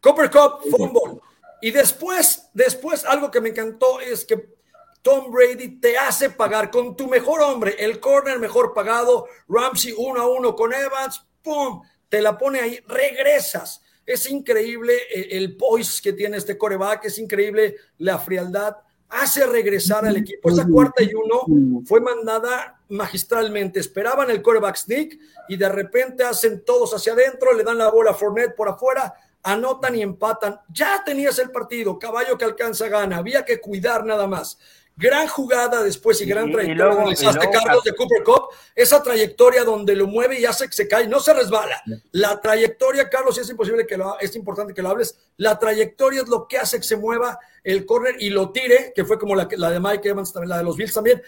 Copper 0.02 0.30
Cup, 0.30 0.60
fumble. 0.70 1.22
Y 1.62 1.70
después, 1.70 2.50
después, 2.52 3.06
algo 3.06 3.30
que 3.30 3.40
me 3.40 3.48
encantó 3.48 3.98
es 4.00 4.26
que 4.26 4.56
Tom 5.00 5.32
Brady 5.32 5.80
te 5.80 5.96
hace 5.96 6.28
pagar 6.28 6.70
con 6.70 6.94
tu 6.94 7.08
mejor 7.08 7.40
hombre, 7.40 7.76
el 7.78 7.98
corner 7.98 8.38
mejor 8.38 8.74
pagado, 8.74 9.26
Ramsey 9.48 9.94
uno 9.96 10.20
a 10.20 10.28
uno 10.28 10.54
con 10.54 10.74
Evans, 10.74 11.24
¡pum! 11.42 11.80
Te 12.10 12.20
la 12.20 12.36
pone 12.36 12.60
ahí, 12.60 12.78
regresas. 12.86 13.82
Es 14.04 14.28
increíble 14.28 14.98
el, 15.14 15.32
el 15.32 15.56
poise 15.56 16.02
que 16.02 16.12
tiene 16.12 16.36
este 16.36 16.58
coreback, 16.58 17.06
es 17.06 17.18
increíble 17.18 17.76
la 17.96 18.18
frialdad 18.18 18.76
hace 19.08 19.46
regresar 19.46 20.04
al 20.06 20.16
equipo. 20.16 20.50
Esa 20.50 20.66
cuarta 20.66 21.02
y 21.02 21.12
uno 21.14 21.82
fue 21.84 22.00
mandada 22.00 22.80
magistralmente. 22.88 23.80
Esperaban 23.80 24.30
el 24.30 24.42
coreback 24.42 24.76
sneak 24.76 25.18
y 25.48 25.56
de 25.56 25.68
repente 25.68 26.24
hacen 26.24 26.64
todos 26.64 26.94
hacia 26.94 27.12
adentro, 27.12 27.52
le 27.52 27.64
dan 27.64 27.78
la 27.78 27.90
bola 27.90 28.12
a 28.12 28.14
Fournette 28.14 28.54
por 28.54 28.68
afuera, 28.68 29.14
anotan 29.42 29.96
y 29.96 30.02
empatan. 30.02 30.60
Ya 30.72 31.02
tenías 31.04 31.38
el 31.38 31.50
partido, 31.50 31.98
caballo 31.98 32.36
que 32.36 32.44
alcanza 32.44 32.88
gana, 32.88 33.18
había 33.18 33.44
que 33.44 33.60
cuidar 33.60 34.04
nada 34.04 34.26
más. 34.26 34.58
Gran 34.98 35.28
jugada 35.28 35.82
después 35.82 36.20
y 36.20 36.26
gran 36.26 36.50
trayectoria. 36.50 37.12
Y 37.12 37.52
Carlos 37.52 37.84
de 37.84 37.94
Cooper 37.94 38.24
Cup, 38.24 38.48
esa 38.74 39.00
trayectoria 39.00 39.62
donde 39.62 39.94
lo 39.94 40.08
mueve 40.08 40.40
y 40.40 40.44
hace 40.44 40.66
que 40.66 40.72
se 40.72 40.88
cae, 40.88 41.06
no 41.06 41.20
se 41.20 41.32
resbala. 41.32 41.80
La 42.10 42.40
trayectoria, 42.40 43.08
Carlos, 43.08 43.38
es 43.38 43.48
imposible 43.48 43.86
que 43.86 43.96
lo, 43.96 44.18
es 44.18 44.34
importante 44.34 44.74
que 44.74 44.82
lo 44.82 44.90
hables. 44.90 45.16
La 45.36 45.56
trayectoria 45.56 46.22
es 46.22 46.28
lo 46.28 46.48
que 46.48 46.58
hace 46.58 46.78
que 46.78 46.82
se 46.82 46.96
mueva 46.96 47.38
el 47.62 47.86
corner 47.86 48.16
y 48.18 48.30
lo 48.30 48.50
tire, 48.50 48.92
que 48.94 49.04
fue 49.04 49.18
como 49.18 49.36
la, 49.36 49.48
la 49.52 49.70
de 49.70 49.78
Mike 49.78 50.08
Evans, 50.08 50.32
también 50.32 50.50
la 50.50 50.58
de 50.58 50.64
los 50.64 50.76
Bills 50.76 50.94
también. 50.94 51.22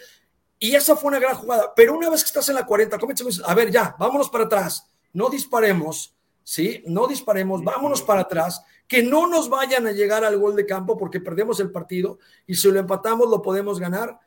Y 0.59 0.75
esa 0.75 0.97
fue 0.97 1.07
una 1.07 1.19
gran 1.19 1.35
jugada. 1.35 1.73
Pero 1.73 1.95
una 1.95 2.09
vez 2.09 2.23
que 2.23 2.27
estás 2.27 2.49
en 2.49 2.55
la 2.55 2.65
40, 2.65 2.99
a 3.45 3.55
ver, 3.55 3.71
ya, 3.71 3.95
vámonos 3.97 4.29
para 4.29 4.43
atrás, 4.43 4.85
no 5.13 5.29
disparemos, 5.29 6.13
¿sí? 6.43 6.83
No 6.85 7.07
disparemos, 7.07 7.63
vámonos 7.63 8.01
para 8.01 8.21
atrás 8.21 8.61
que 8.91 9.01
no 9.01 9.25
nos 9.25 9.47
vayan 9.47 9.87
a 9.87 9.93
llegar 9.93 10.25
al 10.25 10.37
gol 10.37 10.53
de 10.53 10.65
campo 10.65 10.97
porque 10.97 11.21
perdemos 11.21 11.61
el 11.61 11.71
partido 11.71 12.19
y 12.45 12.55
si 12.55 12.69
lo 12.69 12.77
empatamos 12.77 13.29
lo 13.29 13.41
podemos 13.41 13.79
ganar. 13.79 14.19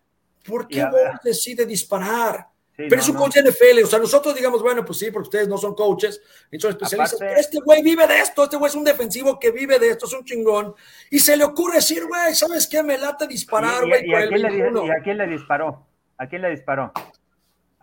¿Por 0.43 0.67
qué 0.67 0.83
vos 0.85 1.21
decide 1.23 1.67
disparar? 1.67 2.47
pero 2.75 2.97
es 2.97 3.09
un 3.09 3.15
coach 3.15 3.37
NFL, 3.37 3.85
o 3.85 3.87
sea, 3.87 3.99
nosotros 3.99 4.35
digamos, 4.35 4.63
bueno, 4.63 4.85
pues 4.85 4.99
sí, 4.99 5.11
porque 5.11 5.27
ustedes 5.27 5.49
no 5.49 5.59
son 5.59 5.75
coaches, 5.75 6.21
ni 6.51 6.59
son 6.59 6.71
especialistas, 6.71 7.21
pero 7.21 7.39
este 7.39 7.61
güey 7.61 7.83
vive 7.83 8.05
de 8.07 8.19
esto, 8.19 8.43
este 8.43 8.57
güey 8.57 8.69
es 8.69 8.75
un 8.75 8.83
defensivo 8.83 9.39
que 9.39 9.53
vive 9.53 9.79
de 9.79 9.91
esto, 9.91 10.07
es 10.07 10.13
un 10.13 10.25
chingón, 10.25 10.75
y 11.09 11.21
se 11.21 11.37
le 11.37 11.45
ocurre 11.45 11.77
decir, 11.77 12.05
güey, 12.05 12.35
¿sabes 12.35 12.67
qué? 12.67 12.83
Me 12.83 12.99
late 12.99 13.29
disparar, 13.29 13.87
güey. 13.87 14.05
¿Y, 14.05 14.11
y, 14.11 14.15
a 14.15 15.03
quién 15.05 15.19
le 15.19 15.27
disparó? 15.29 15.87
¿A 16.19 16.27
quién 16.27 16.43
le 16.43 16.51
disparó? 16.51 16.93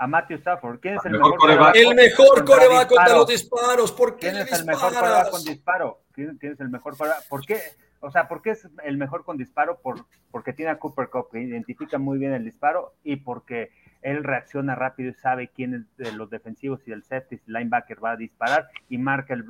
A 0.01 0.07
Matthew 0.07 0.37
Stafford. 0.37 0.79
¿Quién 0.79 0.95
es 0.95 1.05
el, 1.05 1.11
mejor, 1.11 1.37
coreback? 1.37 1.75
El 1.75 1.93
mejor 1.93 2.43
coreback 2.43 2.89
contra 2.89 3.13
los 3.13 3.27
disparos. 3.27 3.91
¿Por 3.91 4.17
qué 4.17 4.31
¿Quién 4.31 4.37
es 4.41 4.51
el 4.51 4.65
mejor 4.65 4.93
coreback 4.95 5.29
con 5.29 5.43
disparo? 5.43 6.01
¿Quién, 6.11 6.39
es 6.41 6.59
el 6.59 6.69
mejor 6.69 6.97
coreback? 6.97 7.27
¿Por 7.29 7.45
qué? 7.45 7.59
O 7.99 8.09
sea, 8.09 8.27
¿por 8.27 8.41
qué 8.41 8.49
es 8.51 8.67
el 8.83 8.97
mejor 8.97 9.23
con 9.23 9.37
disparo? 9.37 9.79
Por, 9.79 10.03
porque 10.31 10.53
tiene 10.53 10.71
a 10.71 10.79
Cooper 10.79 11.09
Cup, 11.09 11.29
que 11.31 11.41
identifica 11.41 11.99
muy 11.99 12.17
bien 12.17 12.33
el 12.33 12.43
disparo 12.43 12.95
y 13.03 13.17
porque 13.17 13.69
él 14.01 14.23
reacciona 14.23 14.73
rápido 14.73 15.11
y 15.11 15.13
sabe 15.13 15.49
quién 15.49 15.75
es 15.75 15.97
de 15.97 16.11
los 16.13 16.31
defensivos 16.31 16.79
y 16.87 16.93
el 16.93 17.03
safety, 17.03 17.35
el 17.35 17.53
linebacker 17.53 18.03
va 18.03 18.13
a 18.13 18.17
disparar 18.17 18.69
y 18.89 18.97
marca 18.97 19.35
el, 19.35 19.45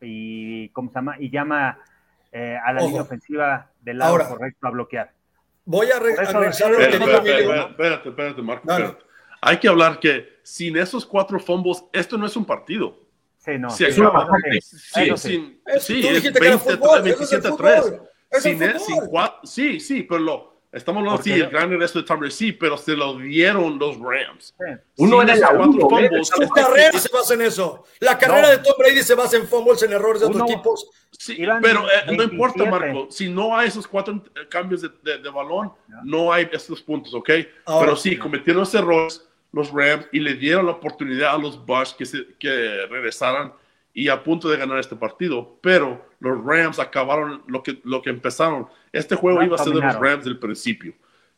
y, 0.00 0.70
¿cómo 0.70 0.88
se 0.88 0.94
llama? 0.94 1.16
Y 1.18 1.28
llama 1.28 1.78
eh, 2.32 2.56
a 2.64 2.72
la 2.72 2.80
línea 2.80 3.02
ofensiva 3.02 3.70
del 3.82 3.98
lado 3.98 4.16
correcto 4.30 4.66
a 4.66 4.70
bloquear. 4.70 5.12
Voy 5.66 5.90
a 5.90 5.98
regresar 5.98 6.34
lo 6.34 6.40
que 6.40 6.86
Espérate, 6.86 8.08
espérate, 8.08 8.40
Marco, 8.40 8.70
espérate 8.70 9.04
hay 9.44 9.58
que 9.58 9.68
hablar 9.68 10.00
que 10.00 10.40
sin 10.42 10.76
esos 10.76 11.04
cuatro 11.04 11.38
fumbles, 11.38 11.84
esto 11.92 12.16
no 12.16 12.26
es 12.26 12.36
un 12.36 12.44
partido. 12.44 12.98
Sí, 13.38 13.52
no. 13.58 13.70
Sí, 13.70 13.84
es 13.84 13.98
una 13.98 14.26
sí, 14.60 15.10
sí, 15.16 15.52
sí, 15.78 16.06
es 16.06 16.32
27 16.32 17.50
3. 17.58 17.84
Sin, 18.40 18.58
sin 18.58 19.00
sí, 19.44 19.80
sí, 19.80 20.02
pero 20.02 20.20
lo, 20.20 20.62
estamos 20.72 21.00
hablando 21.00 21.22
sí, 21.22 21.32
el 21.32 21.50
gran 21.50 21.78
resto 21.78 22.00
de 22.00 22.06
Tom 22.06 22.28
sí, 22.30 22.52
pero 22.52 22.78
se 22.78 22.96
lo 22.96 23.18
dieron 23.18 23.78
los 23.78 23.98
Rams. 23.98 24.54
Uno 24.96 25.20
en 25.22 25.28
esos 25.28 25.50
cuatro 25.50 25.88
fumbles. 25.88 26.28
Su 26.28 26.48
carrera 26.48 26.98
se 26.98 27.08
basa 27.12 27.34
en 27.34 27.42
eso. 27.42 27.84
La 28.00 28.18
carrera 28.18 28.48
de 28.48 28.58
Tom 28.58 28.74
Brady 28.78 29.02
se 29.02 29.14
basa 29.14 29.36
en 29.36 29.46
fumbles, 29.46 29.82
en 29.82 29.92
errores 29.92 30.20
de 30.22 30.26
otros 30.26 30.50
equipos. 30.50 30.90
Sí, 31.12 31.46
pero 31.60 31.84
eh, 31.84 32.16
no 32.16 32.22
importa, 32.22 32.64
Marco. 32.64 33.08
Si 33.10 33.28
no 33.28 33.56
hay 33.56 33.68
esos 33.68 33.86
cuatro 33.86 34.22
cambios 34.48 34.80
de, 34.80 35.18
de, 35.18 35.30
balón, 35.30 35.72
no 36.02 36.32
hay 36.32 36.48
estos 36.50 36.80
puntos, 36.80 37.12
¿ok? 37.12 37.30
pero 37.66 37.94
sí, 37.94 38.16
cometieron 38.16 38.62
esos 38.62 38.74
errores 38.74 39.28
los 39.54 39.70
Rams 39.70 40.06
y 40.10 40.18
le 40.18 40.34
dieron 40.34 40.66
la 40.66 40.72
oportunidad 40.72 41.34
a 41.34 41.38
los 41.38 41.64
Bucks 41.64 41.94
que, 41.94 42.04
se, 42.04 42.26
que 42.38 42.86
regresaran 42.90 43.52
y 43.92 44.08
a 44.08 44.22
punto 44.22 44.48
de 44.48 44.56
ganar 44.56 44.80
este 44.80 44.96
partido, 44.96 45.56
pero 45.62 46.04
los 46.18 46.44
Rams 46.44 46.80
acabaron 46.80 47.44
lo 47.46 47.62
que, 47.62 47.80
lo 47.84 48.02
que 48.02 48.10
empezaron. 48.10 48.66
Este 48.92 49.14
juego 49.14 49.40
iba 49.44 49.54
a 49.54 49.62
ser 49.62 49.72
de 49.72 49.80
los 49.80 49.94
Rams 49.94 50.24
del 50.24 50.40
principio. 50.40 50.94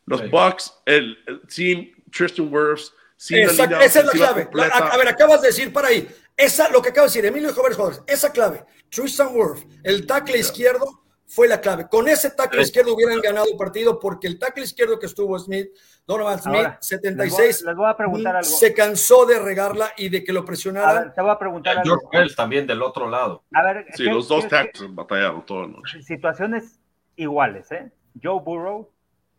Los 0.06 0.30
Bucks, 0.30 0.72
el, 0.86 1.18
team 1.54 1.90
Tristan 2.10 2.48
Wirfs, 2.50 2.94
esa, 3.28 3.64
esa 3.84 4.00
es 4.00 4.06
la 4.06 4.12
clave. 4.12 4.48
a, 4.72 4.96
ver, 4.96 5.08
acabas 5.08 5.42
de 5.42 5.48
decir 5.48 5.72
para 5.72 5.88
ahí, 5.88 6.08
esa, 6.36 6.70
lo 6.70 6.80
que 6.80 6.90
acaba 6.90 7.06
de 7.06 7.10
decir 7.10 7.26
Emilio 7.26 7.52
Jóvenes 7.52 7.78
esa 8.06 8.32
clave, 8.32 8.64
Tristan 8.88 9.28
Wirfs, 9.34 9.66
el 9.82 10.06
tackle 10.06 10.38
izquierdo 10.38 11.02
fue 11.26 11.48
la 11.48 11.60
clave. 11.60 11.88
Con 11.90 12.08
ese 12.08 12.30
tackle 12.30 12.62
izquierdo 12.62 12.94
hubieran 12.94 13.20
ganado 13.20 13.46
el 13.50 13.56
partido 13.56 13.98
porque 13.98 14.28
el 14.28 14.38
tackle 14.38 14.64
izquierdo 14.64 14.98
que 14.98 15.06
estuvo 15.06 15.38
Smith, 15.38 15.68
Donovan 16.06 16.38
Smith, 16.38 16.68
76, 16.78 17.62
les 17.66 17.74
voy, 17.74 17.90
a 17.90 17.96
preguntar 17.96 18.36
algo. 18.36 18.48
se 18.48 18.72
cansó 18.72 19.26
de 19.26 19.40
regarla 19.40 19.88
y 19.96 20.08
de 20.08 20.22
que 20.22 20.32
lo 20.32 20.44
presionaran. 20.44 21.12
te 21.12 21.20
voy 21.20 21.30
a 21.30 21.38
preguntar 21.38 21.78
algo. 21.78 21.98
George 22.12 22.34
también 22.36 22.64
del 22.64 22.80
otro 22.82 23.10
lado. 23.10 23.42
A 23.52 23.62
ver, 23.64 23.86
sí, 23.94 24.04
los 24.04 24.28
dos 24.28 24.46
tackles 24.46 24.94
batallaron 24.94 25.44
toda 25.44 25.62
la 25.62 25.68
noche. 25.68 26.00
Situaciones 26.02 26.78
iguales, 27.16 27.72
¿eh? 27.72 27.90
Joe 28.22 28.40
Burrow, 28.40 28.88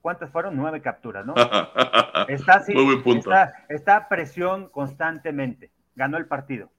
¿cuántas 0.02 0.30
fueron? 0.30 0.58
Nueve 0.58 0.82
capturas, 0.82 1.26
¿no? 1.26 1.36
está, 2.28 2.62
Muy 2.68 2.84
buen 2.84 3.04
punto. 3.04 3.32
Está, 3.32 3.66
está 3.70 4.10
presión 4.10 4.68
constantemente. 4.68 5.72
Ganó 5.96 6.18
el 6.18 6.26
partido. 6.26 6.70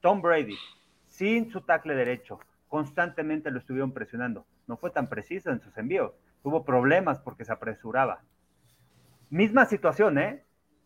Tom 0.00 0.22
Brady, 0.22 0.56
sin 1.06 1.50
su 1.50 1.60
tackle 1.60 1.94
derecho, 1.94 2.40
constantemente 2.68 3.50
lo 3.50 3.58
estuvieron 3.58 3.92
presionando. 3.92 4.46
No 4.66 4.78
fue 4.78 4.90
tan 4.90 5.10
preciso 5.10 5.50
en 5.50 5.60
sus 5.60 5.76
envíos. 5.76 6.12
Tuvo 6.42 6.64
problemas 6.64 7.18
porque 7.20 7.44
se 7.44 7.52
apresuraba. 7.52 8.22
Misma 9.30 9.66
situación, 9.66 10.18
¿eh? 10.18 10.44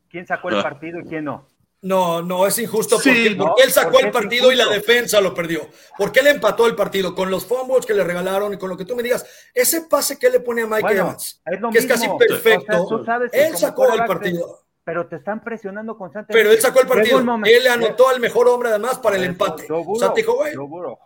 ¿Quién 0.09 0.27
sacó 0.27 0.49
el 0.49 0.59
ah. 0.59 0.63
partido 0.63 1.01
y 1.01 1.05
quién 1.05 1.25
no? 1.25 1.47
No, 1.81 2.23
no, 2.23 2.45
es 2.45 2.59
injusto 2.59 2.97
porque, 2.97 3.27
él 3.27 3.71
sacó 3.71 4.01
el 4.01 4.11
partido 4.11 4.51
y 4.51 4.57
la 4.57 4.67
defensa 4.67 5.21
lo 5.21 5.33
perdió. 5.33 5.61
Porque 5.97 6.21
él 6.21 6.27
empató 6.27 6.67
el 6.67 6.75
partido 6.75 7.15
con 7.15 7.31
los 7.31 7.47
fumbles 7.47 7.87
que 7.87 7.95
le 7.95 8.03
regalaron 8.03 8.53
y 8.53 8.59
con 8.59 8.69
lo 8.69 8.77
que 8.77 8.85
tú 8.85 8.97
me 8.97 9.03
digas. 9.03 9.25
Ese 9.55 9.83
pase 9.83 10.19
que 10.19 10.29
le 10.29 10.41
pone 10.41 10.63
a 10.63 10.67
Mike 10.67 10.93
Evans, 10.93 11.41
que 11.73 11.79
es 11.79 11.87
casi 11.87 12.09
perfecto, 12.19 13.05
él 13.33 13.57
sacó 13.57 13.93
el 13.93 14.05
partido. 14.07 14.65
pero 14.83 15.07
te 15.07 15.17
están 15.17 15.45
presionando 15.45 15.97
constantemente. 15.97 16.43
Pero 16.43 16.53
él 16.53 16.61
sacó 16.61 16.81
el 16.81 16.89
partido. 16.89 17.21
Él 17.45 17.63
le 17.63 17.71
anotó 17.71 18.09
al 18.09 18.19
mejor 18.19 18.49
hombre 18.49 18.71
además 18.71 18.99
para 18.99 19.15
el 19.15 19.25
empate. 19.25 19.69
o 19.71 19.95
sea, 19.97 20.13
te 20.13 20.23
dijo, 20.23 20.35
güey. 20.35 20.55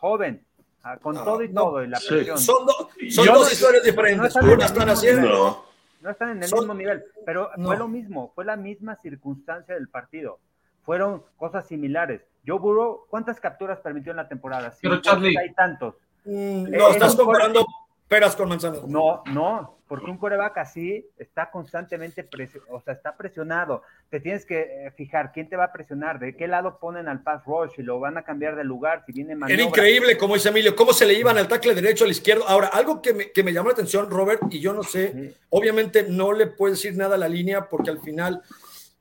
Joven, 0.01 0.47
Ah, 0.85 0.97
con 1.01 1.15
todo 1.15 1.43
y 1.43 1.53
todo, 1.53 1.85
y 1.85 1.89
la 1.89 2.01
presión. 2.01 2.39
Son, 2.39 2.67
son 3.09 3.27
dos 3.27 3.53
historias 3.53 3.85
diferentes. 3.85 4.35
No 4.35 4.65
están, 4.65 4.89
haciendo. 4.89 5.65
No. 6.03 6.11
están 6.11 6.31
en 6.31 6.43
el 6.43 6.51
mismo 6.53 6.75
nivel, 6.75 7.05
pero 7.25 7.51
fue 7.57 7.77
lo 7.77 7.89
mismo, 7.89 8.33
fue 8.35 8.45
la 8.45 8.57
misma 8.57 8.97
circunstancia 8.97 9.75
del 9.75 9.89
partido. 9.89 10.39
Fueron 10.85 11.23
cosas 11.37 11.67
similares. 11.67 12.23
Yo 12.45 12.59
Burrow, 12.59 13.07
¿cuántas 13.09 13.39
capturas 13.39 13.79
permitió 13.81 14.11
en 14.11 14.17
la 14.17 14.29
temporada? 14.29 14.73
Pero 14.83 15.01
Charlie. 15.01 15.39
Hay 15.39 15.53
tantos. 15.55 15.95
Mm, 16.25 16.65
no, 16.71 16.89
estás 16.89 17.15
comparando 17.15 17.65
peras 18.09 18.35
con 18.35 18.49
manzanas. 18.49 18.85
No, 18.87 19.23
no, 19.27 19.79
porque 19.93 20.11
un 20.11 20.17
coreback 20.17 20.57
así 20.57 21.07
está 21.19 21.51
constantemente, 21.51 22.27
o 22.71 22.81
sea, 22.81 22.95
está 22.95 23.15
presionado. 23.15 23.83
Te 24.09 24.21
tienes 24.21 24.47
que 24.47 24.61
eh, 24.61 24.91
fijar 24.97 25.33
quién 25.35 25.51
te 25.51 25.57
va 25.57 25.65
a 25.65 25.73
presionar, 25.75 26.19
de 26.19 26.35
qué 26.35 26.49
lado 26.49 26.79
ponen 26.81 27.09
al 27.09 27.23
pass 27.23 27.45
rush 27.45 27.73
y 27.77 27.83
lo 27.83 28.01
van 28.01 28.17
a 28.17 28.25
cambiar 28.25 28.57
de 28.57 28.65
lugar 28.65 29.03
si 29.05 29.13
viene 29.13 29.37
Era 29.47 29.63
increíble, 29.63 30.17
como 30.17 30.33
dice 30.33 30.49
Emilio, 30.49 30.75
cómo 30.75 30.95
se 30.95 31.05
le 31.05 31.13
iban 31.13 31.37
al 31.37 31.47
tackle 31.47 31.75
derecho 31.75 32.07
al 32.07 32.11
izquierdo. 32.11 32.49
Ahora, 32.49 32.69
algo 32.69 33.03
que 33.03 33.13
me, 33.13 33.33
que 33.33 33.45
me 33.45 33.53
llamó 33.53 33.69
la 33.69 33.75
atención, 33.75 34.09
Robert, 34.11 34.41
y 34.51 34.61
yo 34.61 34.73
no 34.73 34.83
sé, 34.83 35.35
obviamente 35.51 36.07
no 36.09 36.33
le 36.33 36.47
puedo 36.47 36.73
decir 36.73 36.97
nada 36.97 37.17
a 37.17 37.19
la 37.19 37.29
línea 37.29 37.69
porque 37.69 37.91
al 37.91 38.01
final... 38.01 38.41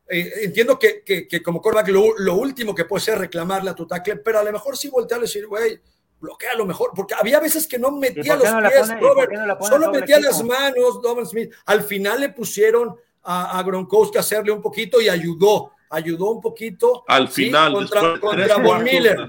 Eh, 0.09 0.43
entiendo 0.43 0.77
que, 0.77 1.03
que, 1.05 1.41
como 1.41 1.61
coreback 1.61 1.87
lo, 1.87 2.17
lo, 2.17 2.35
último 2.35 2.75
que 2.75 2.83
puede 2.83 3.01
ser 3.01 3.17
reclamarle 3.17 3.69
a 3.69 3.75
tu 3.75 3.87
tackle, 3.87 4.17
pero 4.17 4.39
a 4.39 4.43
lo 4.43 4.51
mejor 4.51 4.75
sí 4.75 4.89
voltearle 4.89 5.23
y 5.23 5.29
decir, 5.29 5.47
güey, 5.47 5.79
bloquea 6.21 6.55
lo 6.55 6.65
mejor, 6.65 6.91
porque 6.95 7.15
había 7.19 7.39
veces 7.39 7.67
que 7.67 7.79
no 7.79 7.91
metía 7.91 8.35
los 8.35 8.43
pies, 8.43 8.99
Robert, 8.99 9.31
solo 9.61 9.91
metía 9.91 10.19
las 10.19 10.43
manos, 10.43 11.01
Donovan 11.01 11.25
Smith. 11.25 11.51
Al 11.65 11.83
final 11.83 12.21
le 12.21 12.29
pusieron 12.29 12.95
a, 13.23 13.57
a, 13.59 13.63
Gronkowski 13.63 14.17
a 14.17 14.21
hacerle 14.21 14.51
un 14.51 14.61
poquito 14.61 15.01
y 15.01 15.09
ayudó, 15.09 15.71
ayudó 15.89 16.31
un 16.31 16.39
poquito. 16.39 17.03
Al 17.07 17.27
final, 17.27 17.73
contra, 17.73 18.19
contra 18.19 18.57
Von 18.57 18.83
Miller. 18.83 19.19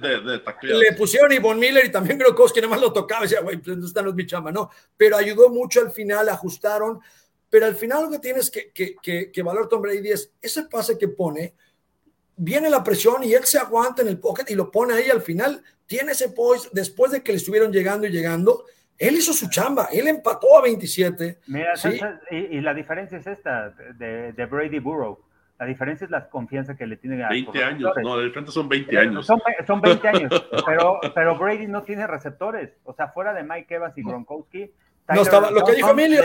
le 0.62 0.92
pusieron 0.92 1.32
y 1.32 1.38
Von 1.38 1.58
Miller 1.58 1.84
y 1.86 1.90
también 1.90 2.18
Gronkowski, 2.18 2.60
nada 2.60 2.70
más 2.70 2.80
lo 2.80 2.92
tocaba 2.92 3.22
decía, 3.22 3.40
güey, 3.40 3.56
pues 3.56 3.76
no 3.76 3.86
están 3.86 4.04
los 4.04 4.14
bichama, 4.14 4.52
no. 4.52 4.70
Pero 4.96 5.16
ayudó 5.16 5.48
mucho 5.48 5.80
al 5.80 5.90
final, 5.90 6.28
ajustaron. 6.28 7.00
Pero 7.48 7.66
al 7.66 7.74
final 7.74 8.04
lo 8.04 8.10
que 8.10 8.18
tienes 8.18 8.50
que, 8.50 8.70
que, 8.70 8.96
que, 9.02 9.30
que 9.30 9.42
valorar 9.42 9.68
Tom 9.68 9.82
Brady 9.82 10.10
es 10.10 10.30
ese 10.40 10.62
pase 10.64 10.96
que 10.96 11.08
pone, 11.08 11.54
viene 12.36 12.70
la 12.70 12.82
presión 12.82 13.22
y 13.24 13.32
él 13.32 13.44
se 13.44 13.58
aguanta 13.58 14.02
en 14.02 14.08
el 14.08 14.18
pocket 14.18 14.44
y 14.48 14.54
lo 14.54 14.70
pone 14.70 14.94
ahí 14.94 15.10
al 15.10 15.22
final. 15.22 15.62
Tiene 15.86 16.12
ese 16.12 16.30
poise 16.30 16.68
después 16.72 17.12
de 17.12 17.22
que 17.22 17.32
le 17.32 17.38
estuvieron 17.38 17.72
llegando 17.72 18.06
y 18.06 18.10
llegando. 18.10 18.64
Él 18.98 19.16
hizo 19.16 19.32
su 19.32 19.48
chamba, 19.50 19.88
él 19.92 20.06
empató 20.06 20.56
a 20.58 20.62
27. 20.62 21.38
Mira, 21.48 21.72
y, 22.30 22.60
la 22.60 22.72
diferencia 22.72 23.18
es 23.18 23.26
esta 23.26 23.70
de, 23.70 24.46
Brady 24.48 24.78
Burrow. 24.78 25.18
La 25.58 25.66
diferencia 25.66 26.04
es 26.04 26.10
la 26.10 26.28
confianza 26.28 26.76
que 26.76 26.86
le 26.86 26.96
tiene 26.96 27.22
a 27.22 27.28
20 27.28 27.64
años, 27.64 27.92
no, 28.02 28.18
de 28.18 28.30
frente 28.30 28.50
son 28.50 28.68
20 28.68 28.98
años. 28.98 29.26
Son, 29.26 29.40
son 29.66 29.80
20 29.80 30.08
años, 30.08 30.30
pero, 30.66 31.00
pero 31.14 31.38
Brady 31.38 31.66
no 31.66 31.82
tiene 31.82 32.06
receptores. 32.06 32.70
O 32.84 32.92
sea, 32.94 33.08
fuera 33.08 33.32
de 33.32 33.44
Mike 33.44 33.74
Evans 33.74 33.96
y 33.96 34.02
Gronkowski. 34.02 34.70
No 35.08 35.22
estaba, 35.22 35.50
lo 35.50 35.64
que 35.64 35.74
dijo 35.74 35.90
Emilio, 35.90 36.22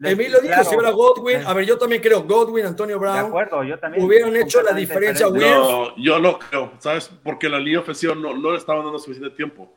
Emilio 0.00 0.40
dijo, 0.40 0.64
si 0.64 0.76
hubiera 0.76 0.90
Godwin, 0.92 1.38
a 1.44 1.52
ver, 1.54 1.64
yo 1.66 1.76
también 1.76 2.00
creo, 2.00 2.22
Godwin, 2.22 2.66
Antonio 2.66 2.98
Brown, 2.98 3.14
de 3.22 3.26
acuerdo, 3.26 3.64
yo 3.64 3.78
también 3.78 4.04
hubieran 4.04 4.36
hecho 4.36 4.62
la 4.62 4.72
diferencia. 4.72 5.26
No, 5.28 5.96
yo 5.96 6.18
no 6.20 6.38
creo, 6.38 6.72
¿sabes? 6.78 7.10
Porque 7.24 7.48
la 7.48 7.58
línea 7.58 7.80
ofensiva 7.80 8.14
no, 8.14 8.34
no 8.36 8.52
le 8.52 8.58
estaban 8.58 8.84
dando 8.84 8.98
suficiente 8.98 9.34
tiempo. 9.34 9.72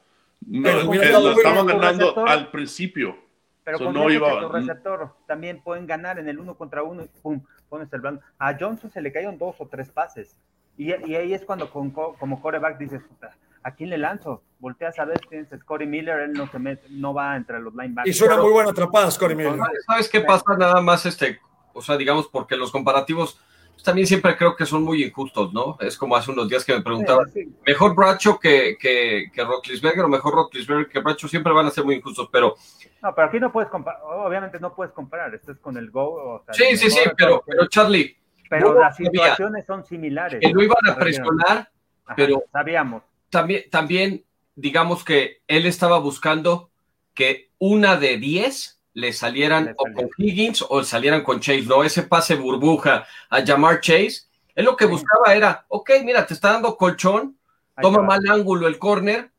No, 0.46 0.70
eh, 0.70 1.12
lo 1.12 1.32
estaban 1.32 1.66
ganando 1.66 2.26
al 2.28 2.50
principio. 2.52 3.16
Pero 3.64 3.78
So, 3.78 3.86
con 3.86 3.94
no 3.94 4.10
iba- 4.10 4.50
receptor 4.52 5.12
también 5.28 5.62
pueden 5.62 5.86
ganar 5.86 6.18
en 6.18 6.28
el 6.28 6.40
uno 6.40 6.56
contra 6.56 6.82
uno 6.84 7.04
y 7.04 7.08
pum, 7.22 7.42
pones 7.70 7.92
el 7.94 8.02
balón. 8.02 8.20
A 8.40 8.58
Johnson 8.60 8.90
se 8.92 9.02
le 9.02 9.12
cayeron 9.12 9.38
dos 9.38 9.56
o 9.60 9.68
tres 9.68 9.90
pases. 9.90 10.36
Y, 10.78 10.94
y 11.08 11.16
ahí 11.16 11.34
es 11.34 11.44
cuando 11.46 11.70
con, 11.70 11.92
co- 11.92 12.16
como 12.20 12.42
coreback 12.42 12.80
dices, 12.80 13.02
"Puta, 13.08 13.36
¿a 13.64 13.72
quién 13.76 13.90
le 13.90 13.98
lanzo? 13.98 14.44
Volteas 14.60 14.98
a 15.00 15.06
ver, 15.06 15.20
tienes 15.30 15.50
Scotty 15.60 15.86
Miller, 15.86 16.20
él 16.20 16.34
no 16.34 16.48
se 16.48 16.60
mete, 16.60 16.88
no 16.90 17.14
va 17.14 17.36
entre 17.36 17.60
los 17.60 17.74
linebackers. 17.74 18.16
Hizo 18.16 18.26
una 18.26 18.38
muy 18.38 18.52
buena 18.52 18.70
atrapada, 18.72 19.10
Scotty 19.10 19.36
Miller. 19.36 19.58
¿Sabes- 19.58 19.84
¿Sabes 19.88 20.10
qué 20.10 20.22
pasa? 20.22 20.44
Nada 20.58 20.82
más, 20.82 21.06
este, 21.06 21.40
o 21.74 21.82
sea, 21.82 21.98
digamos, 21.98 22.28
porque 22.28 22.56
los 22.56 22.72
comparativos 22.72 23.40
pues, 23.74 23.84
también 23.84 24.06
siempre 24.06 24.38
creo 24.38 24.56
que 24.56 24.66
son 24.68 24.84
muy 24.84 25.04
injustos, 25.04 25.52
¿no? 25.54 25.78
Es 25.80 25.98
como 25.98 26.16
hace 26.16 26.30
unos 26.30 26.48
días 26.48 26.64
que 26.64 26.74
me 26.76 26.82
preguntaban, 26.82 27.26
Sí, 27.32 27.46
sí. 27.46 27.56
mejor 27.66 27.96
Bracho 27.96 28.38
que, 28.40 28.78
que, 28.80 29.32
que 29.34 29.42
o 29.42 30.08
mejor 30.08 30.34
Roethlisberger 30.36 30.88
que 30.88 31.00
Bracho, 31.00 31.28
siempre 31.28 31.52
van 31.54 31.66
a 31.66 31.72
ser 31.72 31.84
muy 31.86 31.96
injustos, 31.96 32.30
pero 32.32 32.56
No, 33.02 33.16
pero 33.16 33.28
aquí 33.28 33.40
no 33.40 33.52
puedes 33.52 33.70
comparar, 33.72 34.02
obviamente 34.04 34.60
no 34.60 34.76
puedes 34.76 34.94
comparar, 34.94 35.34
esto 35.34 35.52
es 35.54 35.58
con 35.60 35.78
el 35.78 35.90
Go. 35.90 36.36
o 36.36 36.44
sea, 36.46 36.54
sí, 36.54 36.64
el 36.70 36.78
sí, 36.78 36.92
sí, 36.92 37.00
pero, 37.18 37.44
pero 37.48 37.66
Charlie, 37.68 38.16
pero 38.48 38.74
no 38.74 38.80
las 38.82 38.96
sabía 38.98 39.10
situaciones 39.12 39.66
son 39.66 39.84
similares. 39.86 40.40
que 40.40 40.50
lo 40.54 40.62
iban 40.62 40.78
a 40.88 40.96
presionar, 40.96 41.72
Ajá, 42.06 42.16
pero- 42.16 42.44
sabíamos. 42.52 43.02
También, 43.32 43.64
también 43.72 44.26
digamos 44.56 45.04
que 45.04 45.42
él 45.48 45.66
estaba 45.66 45.98
buscando 45.98 46.70
que 47.16 47.50
una 47.58 47.96
de 47.98 48.18
diez 48.18 48.80
le 48.94 49.14
salieran 49.14 49.66
Le 49.66 49.72
o 49.78 49.84
con 49.96 50.10
Higgins 50.18 50.64
o 50.70 50.84
salieran 50.84 51.24
con 51.24 51.40
Chase, 51.40 51.64
no 51.64 51.84
ese 51.84 52.04
pase 52.04 52.36
burbuja 52.36 53.08
a 53.30 53.40
llamar 53.40 53.80
Chase. 53.82 54.24
Él 54.54 54.66
lo 54.66 54.76
que 54.76 54.86
Sí. 54.86 54.92
buscaba 54.92 55.34
era, 55.34 55.66
ok, 55.70 55.92
mira, 56.04 56.28
te 56.28 56.34
está 56.34 56.52
dando 56.52 56.76
colchón, 56.78 57.38
toma 57.82 58.02
mal 58.04 58.22
ángulo 58.30 58.68
el 58.68 58.78
corner, 58.78 59.32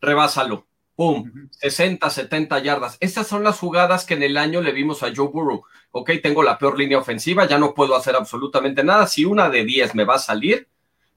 rebásalo. 0.00 0.66
Pum, 0.94 1.28
Ujú. 1.28 1.48
60, 1.50 2.08
70 2.08 2.58
yardas. 2.60 2.96
Estas 3.00 3.26
son 3.26 3.44
las 3.44 3.58
jugadas 3.58 4.06
que 4.06 4.14
en 4.14 4.22
el 4.22 4.38
año 4.38 4.62
le 4.62 4.72
vimos 4.72 5.02
a 5.02 5.12
Joe 5.14 5.28
Burrow. 5.28 5.64
Ok, 5.90 6.12
tengo 6.22 6.42
la 6.42 6.56
peor 6.56 6.78
línea 6.78 6.96
ofensiva, 6.98 7.46
ya 7.46 7.58
no 7.58 7.74
puedo 7.74 7.94
hacer 7.94 8.16
absolutamente 8.16 8.82
nada. 8.82 9.06
Si 9.06 9.26
una 9.26 9.50
de 9.50 9.64
10 9.64 9.94
me 9.94 10.04
va 10.04 10.14
a 10.14 10.18
salir, 10.18 10.68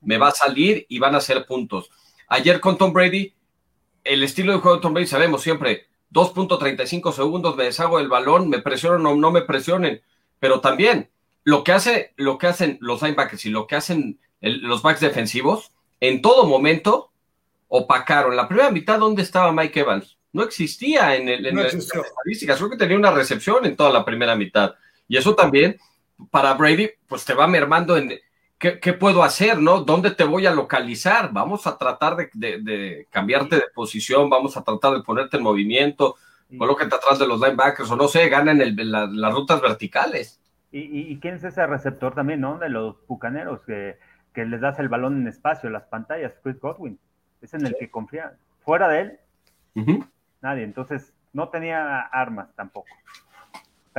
me 0.02 0.18
va 0.18 0.30
a 0.30 0.32
salir 0.32 0.86
y 0.90 1.00
van 1.00 1.16
a 1.16 1.22
ser 1.22 1.46
puntos. 1.46 1.90
Ayer 2.30 2.60
con 2.60 2.78
Tom 2.78 2.94
Brady, 2.94 3.34
el 4.04 4.24
estilo 4.24 4.54
de 4.54 4.60
juego 4.60 4.78
de 4.78 4.82
Tom 4.82 4.94
Brady, 4.94 5.08
sabemos 5.08 5.42
siempre, 5.42 5.88
2.35 6.12 7.12
segundos, 7.12 7.56
me 7.56 7.66
deshago 7.66 7.98
del 7.98 8.08
balón, 8.08 8.50
me 8.50 8.62
presionan 8.62 9.06
o 9.06 9.16
no 9.16 9.32
me 9.32 9.42
presionen. 9.42 10.02
Pero 10.40 10.62
también, 10.62 11.10
lo 11.44 11.64
que, 11.64 11.72
hace, 11.72 12.14
lo 12.16 12.38
que 12.38 12.48
hacen 12.48 12.78
los 12.82 13.02
linebackers 13.02 13.46
y 13.46 13.50
lo 13.50 13.68
que 13.68 13.76
hacen 13.76 14.20
el- 14.42 14.62
los 14.62 14.82
backs 14.82 15.02
defensivos, 15.02 15.72
en 16.00 16.22
todo 16.22 16.46
momento 16.46 17.12
opacaron. 17.68 18.36
La 18.36 18.48
primera 18.48 18.72
mitad, 18.72 19.00
¿dónde 19.00 19.22
estaba 19.22 19.52
Mike 19.52 19.82
Evans? 19.82 20.18
No 20.32 20.44
existía 20.44 21.16
en, 21.16 21.28
el, 21.30 21.46
en 21.46 21.56
No 21.56 21.64
las 21.64 21.74
estadísticas, 21.74 22.58
creo 22.58 22.70
que 22.70 22.78
tenía 22.78 22.98
una 22.98 23.12
recepción 23.12 23.66
en 23.66 23.76
toda 23.76 23.92
la 23.92 24.06
primera 24.06 24.36
mitad. 24.36 24.76
Y 25.08 25.18
eso 25.18 25.36
también, 25.36 25.78
para 26.32 26.54
Brady, 26.54 26.92
pues 27.08 27.26
te 27.26 27.34
va 27.34 27.48
mermando 27.48 27.98
en 27.98 28.20
qué, 28.60 28.80
qué 28.80 28.94
puedo 28.94 29.24
hacer, 29.24 29.60
¿no? 29.60 29.82
¿Dónde 29.82 30.12
te 30.12 30.24
voy 30.26 30.46
a 30.46 30.52
localizar? 30.52 31.32
Vamos 31.32 31.66
a 31.66 31.78
tratar 31.78 32.16
de, 32.16 32.30
de- 32.34 32.62
de 32.62 33.08
cambiarte 33.10 33.56
de 33.56 33.64
posición, 33.74 34.30
vamos 34.30 34.58
a 34.58 34.64
tratar 34.64 34.94
de 34.94 35.02
ponerte 35.02 35.38
en 35.38 35.44
movimiento, 35.44 36.16
colócate 36.58 36.96
atrás 36.96 37.18
de 37.20 37.28
los 37.28 37.40
linebackers 37.40 37.90
o 37.92 37.96
no 37.96 38.08
sé, 38.08 38.28
ganan 38.30 38.62
el- 38.62 38.76
la- 38.92 39.08
las 39.08 39.34
rutas 39.34 39.62
verticales. 39.62 40.40
¿Y, 40.72 40.82
y, 40.82 41.12
y 41.12 41.20
quién 41.20 41.36
es 41.36 41.44
ese 41.44 41.66
receptor 41.66 42.14
también, 42.14 42.42
no? 42.42 42.60
De 42.60 42.70
los 42.70 42.96
bucaneros, 43.08 43.62
que, 43.66 43.98
que 44.34 44.46
les 44.46 44.62
das 44.62 44.78
el 44.80 44.90
balón 44.90 45.22
en 45.22 45.28
espacio, 45.28 45.70
las 45.70 45.84
pantallas, 45.86 46.34
Chris 46.44 46.60
Godwin. 46.60 47.00
Es 47.42 47.54
en 47.54 47.66
el 47.66 47.76
que 47.80 47.90
confía. 47.90 48.38
Fuera 48.60 48.88
de 48.88 49.02
él, 49.02 49.20
nadie. 50.42 50.64
Entonces, 50.64 51.14
no 51.34 51.50
tenía 51.50 52.02
armas 52.02 52.50
tampoco. 52.56 52.88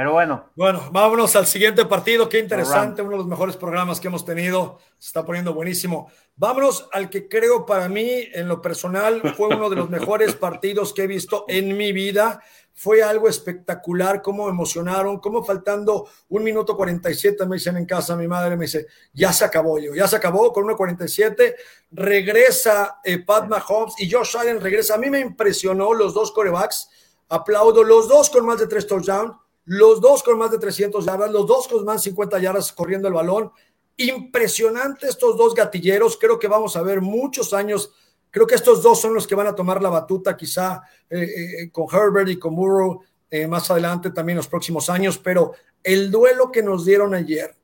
Pero 0.01 0.15
bueno, 0.15 0.51
Bueno, 0.57 0.89
vámonos 0.93 1.37
al 1.37 1.47
siguiente 1.47 1.85
partido. 1.85 2.27
Qué 2.27 2.39
interesante, 2.39 3.03
uno 3.03 3.11
de 3.11 3.17
los 3.19 3.27
mejores 3.27 3.55
programas 3.55 4.01
que 4.01 4.09
hemos 4.09 4.25
tenido. 4.25 4.79
Se 4.99 5.09
está 5.09 5.27
poniendo 5.27 5.53
buenísimo. 5.53 6.11
Vámonos 6.37 6.89
al 6.91 7.11
que 7.11 7.29
creo 7.29 7.67
para 7.67 7.87
mí, 7.91 8.09
en 8.33 8.49
lo 8.49 8.63
personal, 8.63 9.21
fue 9.37 9.49
uno 9.49 9.69
de 9.69 9.77
los 9.77 9.91
mejores 10.01 10.35
partidos 10.35 10.95
que 10.95 11.03
he 11.03 11.07
visto 11.07 11.45
en 11.49 11.77
mi 11.77 11.93
vida. 11.93 12.43
Fue 12.73 13.03
algo 13.03 13.29
espectacular, 13.29 14.23
cómo 14.23 14.49
emocionaron, 14.49 15.19
cómo 15.19 15.45
faltando 15.45 16.09
un 16.31 16.45
minuto 16.45 16.79
47, 16.79 17.45
me 17.45 17.57
dicen 17.57 17.77
en 17.77 17.85
casa, 17.85 18.17
mi 18.17 18.27
madre 18.27 18.57
me 18.57 18.65
dice, 18.65 18.87
ya 19.13 19.35
se 19.35 19.45
acabó 19.45 19.79
yo, 19.79 19.95
ya 19.95 20.09
se 20.09 20.17
acabó 20.17 20.51
con 20.51 20.65
1.47, 20.65 21.57
regresa 21.91 23.01
eh, 23.05 23.19
Pat 23.19 23.47
Mahomes 23.49 23.97
y 23.99 24.11
Josh 24.11 24.35
Allen 24.39 24.63
regresa. 24.63 24.95
A 24.95 24.99
mí 24.99 25.11
me 25.11 25.21
impresionó 25.21 25.93
los 25.93 26.15
dos 26.15 26.33
corebacks, 26.33 26.89
aplaudo, 27.29 27.85
los 27.85 28.09
dos 28.09 28.31
con 28.31 28.47
más 28.47 28.59
de 28.61 28.67
tres 28.67 28.87
touchdowns, 28.87 29.35
los 29.71 30.01
dos 30.01 30.25
con 30.25 30.37
más 30.37 30.51
de 30.51 30.59
300 30.59 31.05
yardas, 31.05 31.31
los 31.31 31.47
dos 31.47 31.69
con 31.69 31.85
más 31.85 32.03
de 32.03 32.11
50 32.11 32.41
yardas 32.41 32.73
corriendo 32.73 33.07
el 33.07 33.15
balón. 33.15 33.53
Impresionante 33.99 35.07
estos 35.07 35.37
dos 35.37 35.55
gatilleros, 35.55 36.19
creo 36.21 36.41
que 36.41 36.49
vamos 36.49 36.75
a 36.75 36.83
ver 36.83 37.01
muchos 37.01 37.55
años. 37.55 37.93
Creo 38.33 38.49
que 38.49 38.57
estos 38.57 38.83
dos 38.83 39.01
son 39.01 39.15
los 39.15 39.29
que 39.29 39.37
van 39.37 39.47
a 39.47 39.55
tomar 39.55 39.81
la 39.81 39.89
batuta, 39.89 40.37
quizá 40.37 40.83
eh, 41.09 41.23
eh, 41.23 41.71
con 41.71 41.87
Herbert 41.89 42.29
y 42.31 42.37
con 42.37 42.57
Burrow 42.57 43.01
eh, 43.31 43.47
más 43.47 43.71
adelante 43.71 44.11
también 44.11 44.39
los 44.39 44.49
próximos 44.49 44.91
años. 44.91 45.19
Pero 45.19 45.53
el 45.85 46.11
duelo 46.11 46.51
que 46.51 46.65
nos 46.65 46.85
dieron 46.85 47.15
ayer, 47.15 47.55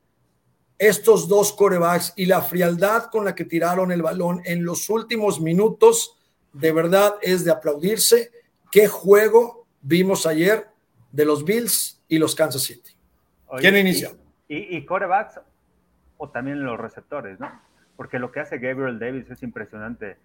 estos 0.79 1.27
dos 1.27 1.53
corebacks 1.55 2.13
y 2.15 2.27
la 2.27 2.41
frialdad 2.41 3.07
con 3.11 3.25
la 3.25 3.35
que 3.35 3.47
tiraron 3.47 3.91
el 3.91 4.03
balón 4.03 4.43
en 4.45 4.65
los 4.65 4.89
últimos 4.91 5.41
minutos, 5.41 6.15
de 6.53 6.71
verdad 6.71 7.17
es 7.21 7.45
de 7.45 7.51
aplaudirse. 7.51 8.31
Qué 8.71 8.87
juego 8.87 9.67
vimos 9.83 10.25
ayer 10.25 10.69
de 11.11 11.25
los 11.25 11.45
Bills 11.45 11.96
y 12.09 12.19
los 12.19 12.35
Kansas 12.35 12.63
City. 12.63 12.91
oye, 13.49 13.61
¿Quién 13.63 13.77
inicia? 13.77 14.13
Y, 14.49 14.77
y, 14.77 14.85
corebacks 14.85 15.41
o 16.19 16.29
también 16.29 16.65
los 16.65 16.79
receptores, 16.79 17.41
¿no? 17.41 17.51
Porque 17.97 18.19
lo 18.19 18.31
que 18.31 18.41
hace 18.41 18.59
Gabriel 18.59 18.99
Davis 18.99 19.31
es 19.31 19.43
impresionante. 19.43 20.17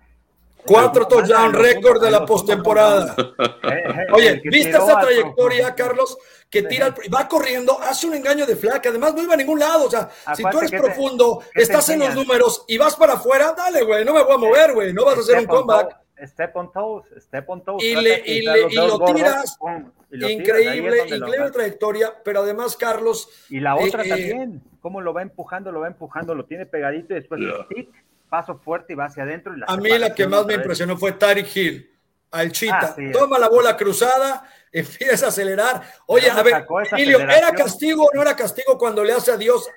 Cuatro 0.63 1.03
Manda 1.03 1.15
touchdown, 1.15 1.51
los 1.53 1.61
récord 1.61 2.03
de 2.03 2.11
la 2.11 2.25
postemporada. 2.25 3.15
Eh, 3.63 3.83
eh, 3.87 4.07
Oye, 4.11 4.41
¿viste 4.43 4.71
esa 4.71 4.99
trayectoria, 4.99 5.73
Carlos? 5.75 6.17
Que 6.49 6.63
tira, 6.63 6.87
el- 6.87 7.13
va 7.13 7.27
corriendo, 7.27 7.79
hace 7.79 8.07
un 8.07 8.15
engaño 8.15 8.45
de 8.45 8.55
flaca, 8.55 8.89
además 8.89 9.13
no 9.13 9.23
iba 9.23 9.35
a 9.35 9.37
ningún 9.37 9.59
lado. 9.59 9.85
O 9.85 9.89
sea, 9.89 10.09
si 10.35 10.43
tú 10.43 10.57
eres 10.57 10.71
profundo, 10.71 11.41
estás 11.53 11.87
en 11.89 11.99
los 11.99 12.13
números 12.15 12.65
y 12.67 12.77
vas 12.77 12.95
para 12.95 13.13
afuera, 13.13 13.53
dale, 13.55 13.83
güey, 13.83 14.03
no 14.03 14.13
me 14.13 14.23
voy 14.23 14.33
a 14.33 14.37
mover, 14.37 14.73
güey, 14.73 14.93
no 14.93 15.05
vas 15.05 15.17
a 15.17 15.19
hacer 15.21 15.39
un 15.39 15.45
comeback. 15.45 16.00
Step 16.27 16.55
on 16.55 16.71
toes, 16.71 17.05
step 17.19 17.49
on 17.49 17.63
toes. 17.63 17.83
Y 17.83 17.95
le- 17.95 18.23
le- 18.25 18.41
lo 18.73 18.99
gordos, 18.99 19.15
tiras. 19.15 19.57
pum, 19.57 19.91
y 20.11 20.17
lo 20.17 20.27
tiras, 20.27 20.29
ahí 20.29 20.33
es 20.33 20.39
Increíble, 20.39 20.97
lo 21.09 21.15
increíble 21.27 21.51
trayectoria, 21.51 22.13
pero 22.23 22.41
además, 22.41 22.75
Carlos, 22.77 23.29
Y 23.49 23.59
la 23.59 23.75
otra 23.75 24.03
Eh, 24.05 24.09
también, 24.09 24.61
cómo 24.81 25.01
lo 25.01 25.13
va 25.13 25.21
empujando, 25.21 25.71
lo 25.71 25.79
va 25.79 25.87
empujando, 25.87 26.35
lo 26.35 26.45
tiene 26.45 26.65
pegadito 26.65 27.13
y 27.13 27.15
después 27.17 27.41
Yeah. 27.41 27.65
paso 28.29 28.57
fuerte 28.57 28.93
y 28.93 28.95
va 28.95 29.05
hacia 29.05 29.23
adentro. 29.23 29.53
y 29.55 29.59
la 29.59 29.65
a 29.67 29.77
mí 29.77 29.89
la 29.97 30.13
que 30.13 30.27
más 30.27 30.45
me 30.45 30.53
impresionó 30.53 30.95
fue 30.97 31.11
Tyreek 31.13 31.55
Hill, 31.55 31.89
al 32.31 32.51
Chita. 32.51 32.79
Ah, 32.81 32.93
sí. 32.95 33.11
Toma 33.11 33.37
la 33.39 33.49
bola 33.49 33.75
cruzada, 33.75 34.47
empieza 34.71 35.25
a 35.25 35.29
acelerar. 35.29 35.81
Oye, 36.05 36.27
¿De 36.29 36.33
dónde 36.35 36.53
a 36.53 36.59
ver, 36.59 36.67
Emilio, 36.93 37.19
¿era 37.19 37.51
castigo 37.51 38.05
o 38.05 38.09
no 38.13 38.21
era 38.21 38.35
castigo 38.35 38.77
cuando 38.77 39.03
le 39.03 39.11
hace 39.13 39.31
adiós 39.31 39.67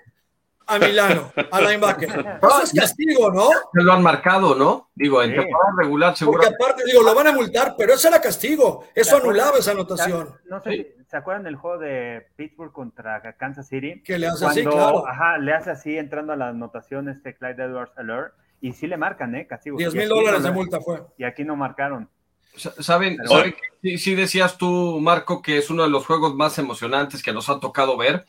a 0.67 0.79
Milano, 0.79 1.33
a 1.51 1.61
linebacker? 1.61 2.39
Eso 2.43 2.63
es 2.63 2.73
castigo, 2.73 3.31
¿no? 3.33 3.49
Se 3.73 3.83
lo 3.83 3.93
han 3.93 4.03
marcado, 4.03 4.55
¿no? 4.55 4.91
Digo, 4.95 5.23
en 5.23 5.31
Sí. 5.31 5.37
temporada 5.37 5.73
regular 5.79 6.09
Porque 6.11 6.19
seguro. 6.19 6.43
aparte, 6.49 6.83
digo, 6.87 7.03
lo 7.03 7.15
van 7.15 7.27
a 7.29 7.33
multar, 7.33 7.75
pero 7.77 7.95
eso 7.95 8.09
era 8.09 8.21
castigo. 8.21 8.85
Eso 8.95 9.17
anulaba 9.17 9.59
esa 9.59 9.73
anotación. 9.73 10.31
No 10.47 10.63
sé, 10.63 10.71
si- 10.71 10.87
¿se 11.11 11.17
acuerdan 11.17 11.45
del 11.45 11.57
juego 11.57 11.79
de 11.79 12.27
Pittsburgh 12.37 12.73
contra 12.73 13.21
Kansas 13.37 13.69
City? 13.69 14.03
Que 14.03 14.19
le 14.19 14.27
hace 14.29 14.45
Cuando, 14.45 14.61
así, 14.61 14.77
claro. 14.77 15.07
ajá, 15.09 15.39
le 15.39 15.53
hace 15.55 15.71
así 15.71 15.97
entrando 15.99 16.33
a 16.33 16.37
la 16.37 16.49
anotación 16.49 17.09
este 17.09 17.35
Clyde 17.37 17.65
Edwards 17.65 17.93
Alert 17.97 18.35
y 18.61 18.73
sí 18.73 18.87
le 18.87 18.97
marcan, 18.97 19.35
¿eh? 19.35 19.47
Castigo. 19.47 19.77
10 19.77 19.95
Y 19.95 19.99
mil 19.99 20.09
dólares 20.09 20.41
no 20.41 20.47
de 20.49 20.53
multa 20.55 20.81
fue. 20.81 21.03
Y 21.19 21.25
aquí 21.25 21.45
no 21.45 21.57
marcaron. 21.57 22.09
Sa- 22.57 22.73
¿Saben? 22.81 23.19
Saben 23.27 23.53
que 23.53 23.59
sí, 23.83 23.99
sí 23.99 24.15
decías 24.15 24.57
tú, 24.57 24.99
Marco, 25.01 25.43
que 25.43 25.59
es 25.59 25.71
uno 25.71 25.83
de 25.83 25.89
los 25.91 26.07
juegos 26.07 26.35
más 26.37 26.57
emocionantes 26.59 27.21
que 27.23 27.33
nos 27.33 27.49
ha 27.51 27.59
tocado 27.59 27.97
ver, 27.97 28.25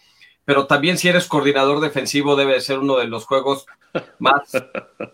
pero 0.45 0.67
también 0.67 0.97
si 0.97 1.07
eres 1.07 1.27
coordinador 1.27 1.79
defensivo 1.81 2.35
debe 2.35 2.61
ser 2.61 2.79
uno 2.79 2.97
de 2.97 3.07
los 3.07 3.25
juegos 3.25 3.65
más, 4.19 4.51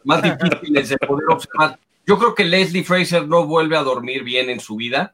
más 0.03 0.21
difíciles 0.21 0.89
de 0.89 0.97
poder 0.97 1.29
observar. 1.29 1.79
Yo 2.05 2.19
creo 2.19 2.35
que 2.35 2.43
Leslie 2.43 2.83
Fraser 2.83 3.27
no 3.27 3.45
vuelve 3.45 3.77
a 3.77 3.83
dormir 3.83 4.23
bien 4.23 4.49
en 4.49 4.59
su 4.59 4.75
vida, 4.75 5.13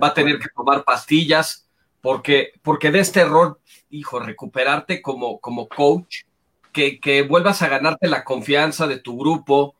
va 0.00 0.08
a 0.08 0.14
tener 0.14 0.38
que 0.38 0.48
tomar 0.54 0.84
pastillas, 0.84 1.68
porque, 2.00 2.52
porque 2.62 2.92
de 2.92 3.00
este 3.00 3.20
error, 3.20 3.58
hijo, 3.90 4.20
recuperarte 4.20 5.02
como, 5.02 5.40
como 5.40 5.66
coach, 5.68 6.22
que, 6.72 7.00
que 7.00 7.22
vuelvas 7.22 7.62
a 7.62 7.68
ganarte 7.68 8.06
la 8.06 8.22
confianza 8.22 8.86
de 8.86 8.98
tu 8.98 9.18
grupo 9.18 9.74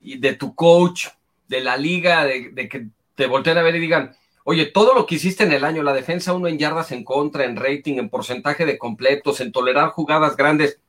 y 0.00 0.18
de 0.18 0.34
tu 0.34 0.54
coach, 0.54 1.08
de 1.48 1.60
la 1.60 1.76
liga, 1.76 2.24
de, 2.24 2.50
de 2.52 2.68
que 2.68 2.86
te 3.14 3.26
volteen 3.26 3.58
a 3.58 3.62
ver 3.62 3.76
y 3.76 3.80
digan, 3.80 4.16
oye, 4.44 4.66
todo 4.66 4.94
lo 4.94 5.06
que 5.06 5.16
hiciste 5.16 5.44
en 5.44 5.52
el 5.52 5.64
año, 5.64 5.82
la 5.82 5.92
defensa 5.92 6.32
uno 6.32 6.48
en 6.48 6.58
yardas 6.58 6.92
en 6.92 7.04
contra, 7.04 7.44
en 7.44 7.56
rating, 7.56 7.98
en 7.98 8.08
porcentaje 8.08 8.66
de 8.66 8.78
completos, 8.78 9.40
en 9.40 9.52
tolerar 9.52 9.90
jugadas 9.90 10.36
grandes, 10.36 10.80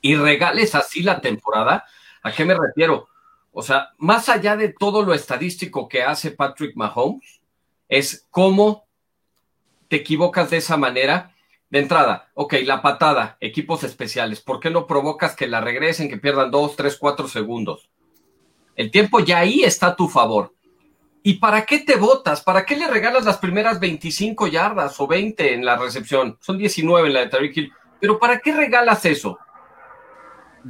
y 0.00 0.14
regales 0.14 0.74
así 0.74 1.02
la 1.02 1.20
temporada, 1.20 1.84
¿a 2.22 2.32
qué 2.32 2.44
me 2.44 2.54
refiero? 2.54 3.08
O 3.52 3.62
sea, 3.62 3.90
más 3.98 4.28
allá 4.28 4.56
de 4.56 4.68
todo 4.68 5.02
lo 5.02 5.14
estadístico 5.14 5.88
que 5.88 6.02
hace 6.02 6.30
Patrick 6.30 6.76
Mahomes, 6.76 7.40
es 7.88 8.26
cómo 8.30 8.86
te 9.88 9.96
equivocas 9.96 10.50
de 10.50 10.58
esa 10.58 10.76
manera? 10.76 11.34
De 11.70 11.80
entrada, 11.80 12.30
ok, 12.34 12.54
la 12.64 12.80
patada, 12.80 13.36
equipos 13.40 13.82
especiales, 13.84 14.40
¿por 14.40 14.60
qué 14.60 14.70
no 14.70 14.86
provocas 14.86 15.36
que 15.36 15.46
la 15.46 15.60
regresen, 15.60 16.08
que 16.08 16.16
pierdan 16.16 16.50
dos, 16.50 16.76
tres, 16.76 16.96
cuatro 16.96 17.28
segundos? 17.28 17.90
El 18.74 18.90
tiempo 18.90 19.20
ya 19.20 19.38
ahí 19.40 19.64
está 19.64 19.88
a 19.88 19.96
tu 19.96 20.08
favor. 20.08 20.54
¿Y 21.28 21.34
para 21.34 21.66
qué 21.66 21.80
te 21.80 21.96
votas? 21.96 22.40
¿Para 22.40 22.64
qué 22.64 22.74
le 22.74 22.86
regalas 22.86 23.26
las 23.26 23.36
primeras 23.36 23.78
25 23.78 24.46
yardas 24.46 24.98
o 24.98 25.06
20 25.06 25.52
en 25.52 25.62
la 25.62 25.76
recepción? 25.76 26.38
Son 26.40 26.56
19 26.56 27.06
en 27.06 27.12
la 27.12 27.20
de 27.20 27.26
Tariq 27.26 27.54
Hill. 27.54 27.72
Pero 28.00 28.18
¿para 28.18 28.38
qué 28.38 28.54
regalas 28.54 29.04
eso? 29.04 29.38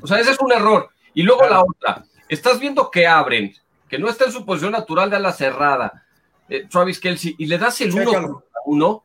O 0.03 0.07
sea, 0.09 0.19
ese 0.19 0.33
es 0.33 0.39
un 0.41 0.51
error. 0.51 0.91
Y 1.15 1.23
luego 1.23 1.47
la 1.47 1.61
otra, 1.61 2.05
estás 2.29 2.59
viendo 2.59 2.91
que 2.91 3.07
abren, 3.07 3.55
que 3.89 4.01
no 4.01 4.09
está 4.09 4.25
en 4.25 4.33
su 4.33 4.45
posición 4.45 4.73
natural 4.73 5.09
de 5.09 5.15
ala 5.15 5.31
cerrada, 5.31 6.05
eh, 6.49 6.67
Travis 6.69 6.99
Kelsey, 6.99 7.37
y 7.39 7.47
le 7.47 7.57
das 7.57 7.81
el 7.81 7.95
uno 7.95 8.11
a 8.19 8.59
uno, 8.67 9.05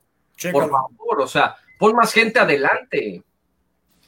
por 0.51 0.71
favor, 0.71 1.21
o 1.21 1.27
sea, 1.27 1.55
pon 1.77 1.95
más 1.95 2.11
gente 2.13 2.39
adelante. 2.39 3.21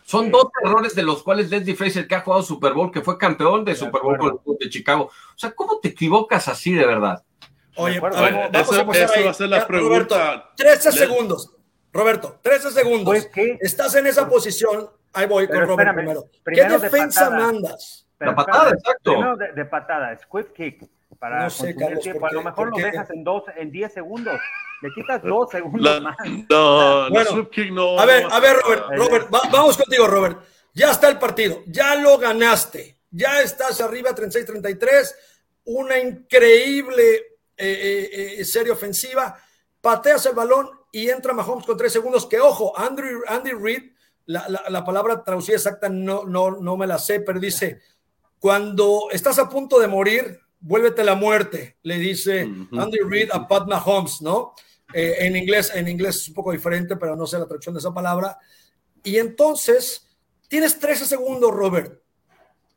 Son 0.04 0.32
dos 0.32 0.48
errores 0.64 0.96
de 0.96 1.04
los 1.04 1.22
cuales 1.22 1.52
Leslie 1.52 1.76
Fraser, 1.76 2.08
que 2.08 2.16
ha 2.16 2.22
jugado 2.22 2.42
Super 2.42 2.74
Bowl, 2.74 2.92
que 2.92 3.02
fue 3.02 3.20
campeón 3.20 3.64
de, 3.64 3.76
Super 3.76 4.02
Bowl 4.02 4.18
con 4.18 4.40
el 4.48 4.58
de 4.58 4.70
Chicago. 4.72 5.12
O 5.12 5.38
sea, 5.38 5.52
¿cómo 5.52 5.78
te 5.78 5.90
equivocas 5.90 6.48
así 6.48 6.74
de 6.74 6.88
verdad? 6.88 7.24
Oye, 7.78 7.98
a 7.98 8.22
ver, 8.22 8.50
vamos 8.52 8.78
a 8.78 8.84
va 8.84 9.30
a 9.30 9.34
ser 9.34 9.50
la 9.50 9.68
pregunta. 9.68 10.18
Roberto, 10.18 10.54
13 10.58 10.92
segundos. 10.92 11.52
Roberto, 11.92 12.40
13 12.42 12.72
segundos. 12.72 13.28
Pues, 13.34 13.58
Estás 13.62 13.96
en 13.96 14.08
esa 14.08 14.28
posición. 14.28 14.90
Ahí 15.14 15.28
voy 15.28 15.48
con 15.48 15.62
Roberto 15.62 15.94
primero. 15.94 16.30
¿Qué 16.44 16.64
defensa 16.64 17.30
mandas? 17.30 18.06
la 18.20 18.36
patada, 18.36 18.72
exacto. 18.72 19.12
Primero 19.12 19.38
de, 19.38 19.66
patada, 19.66 20.18
squid 20.18 20.46
kick. 20.56 20.90
Para 21.20 21.44
no 21.44 21.50
sé, 21.50 21.74
Carlos, 21.76 22.02
tiempo. 22.02 22.26
a 22.26 22.32
lo 22.32 22.44
mejor 22.44 22.70
lo 22.72 22.78
dejas 22.78 23.10
en 23.12 23.24
dos, 23.24 23.44
en 23.56 23.72
10 23.72 23.94
segundos. 23.94 24.40
Le 24.82 24.90
quitas 24.94 25.24
dos 25.24 25.50
segundos 25.50 26.02
más. 26.02 26.18
No, 26.50 27.10
bueno, 27.10 27.50
kick 27.50 27.72
no. 27.72 27.98
A 27.98 28.06
ver, 28.06 28.28
a 28.30 28.40
ver, 28.40 28.58
Robert, 28.58 28.84
Robert, 28.98 29.28
vamos 29.30 29.78
contigo, 29.78 30.08
Robert. 30.08 30.40
Ya 30.74 30.92
está 30.92 31.08
el 31.08 31.18
partido, 31.18 31.64
ya 31.68 31.96
lo 31.96 32.18
ganaste, 32.18 32.98
ya 33.10 33.40
estás 33.40 33.80
arriba 33.80 34.14
36-33, 34.14 35.16
una 35.64 35.98
increíble 35.98 37.35
eh, 37.58 38.10
eh, 38.12 38.36
eh, 38.40 38.46
serie 38.46 38.72
ofensiva, 38.72 39.38
pateas 39.82 40.26
el 40.26 40.36
balón 40.36 40.70
y 40.92 41.10
entra 41.10 41.34
Mahomes 41.34 41.66
con 41.66 41.78
tres 41.78 41.94
segundos, 41.94 42.26
que 42.26 42.40
ojo, 42.40 42.78
Andrew, 42.78 43.22
Andy 43.28 43.52
Reid, 43.52 43.92
la, 44.26 44.50
la, 44.50 44.64
la, 44.70 44.84
palabra 44.84 45.24
traducida 45.24 45.56
exacta 45.56 45.88
no, 45.88 46.26
no, 46.26 46.52
no 46.52 46.78
me 46.78 46.88
la 46.88 46.98
sé, 46.98 47.20
pero 47.20 47.40
dice, 47.40 47.82
cuando 48.40 49.10
estás 49.12 49.38
a 49.40 49.50
punto 49.50 49.80
de 49.80 49.88
morir, 49.88 50.40
vuélvete 50.60 51.04
la 51.04 51.16
muerte, 51.16 51.78
le 51.84 51.98
dice 51.98 52.42
Andy 52.42 52.98
Reid 53.08 53.30
a 53.32 53.48
Pat 53.48 53.68
Mahomes, 53.68 54.22
¿no? 54.22 54.54
Eh, 54.94 55.16
en 55.20 55.36
inglés, 55.36 55.72
en 55.74 55.88
inglés 55.88 56.18
es 56.18 56.28
un 56.30 56.34
poco 56.34 56.52
diferente, 56.52 56.96
pero 56.96 57.16
no 57.16 57.28
sé 57.28 57.38
la 57.38 57.46
traducción 57.46 57.76
de 57.76 57.80
esa 57.80 57.94
palabra. 57.94 58.38
Y 59.04 59.18
entonces, 59.18 60.08
tienes 60.48 60.80
13 60.80 61.06
segundos, 61.06 61.52
Robert. 61.52 62.02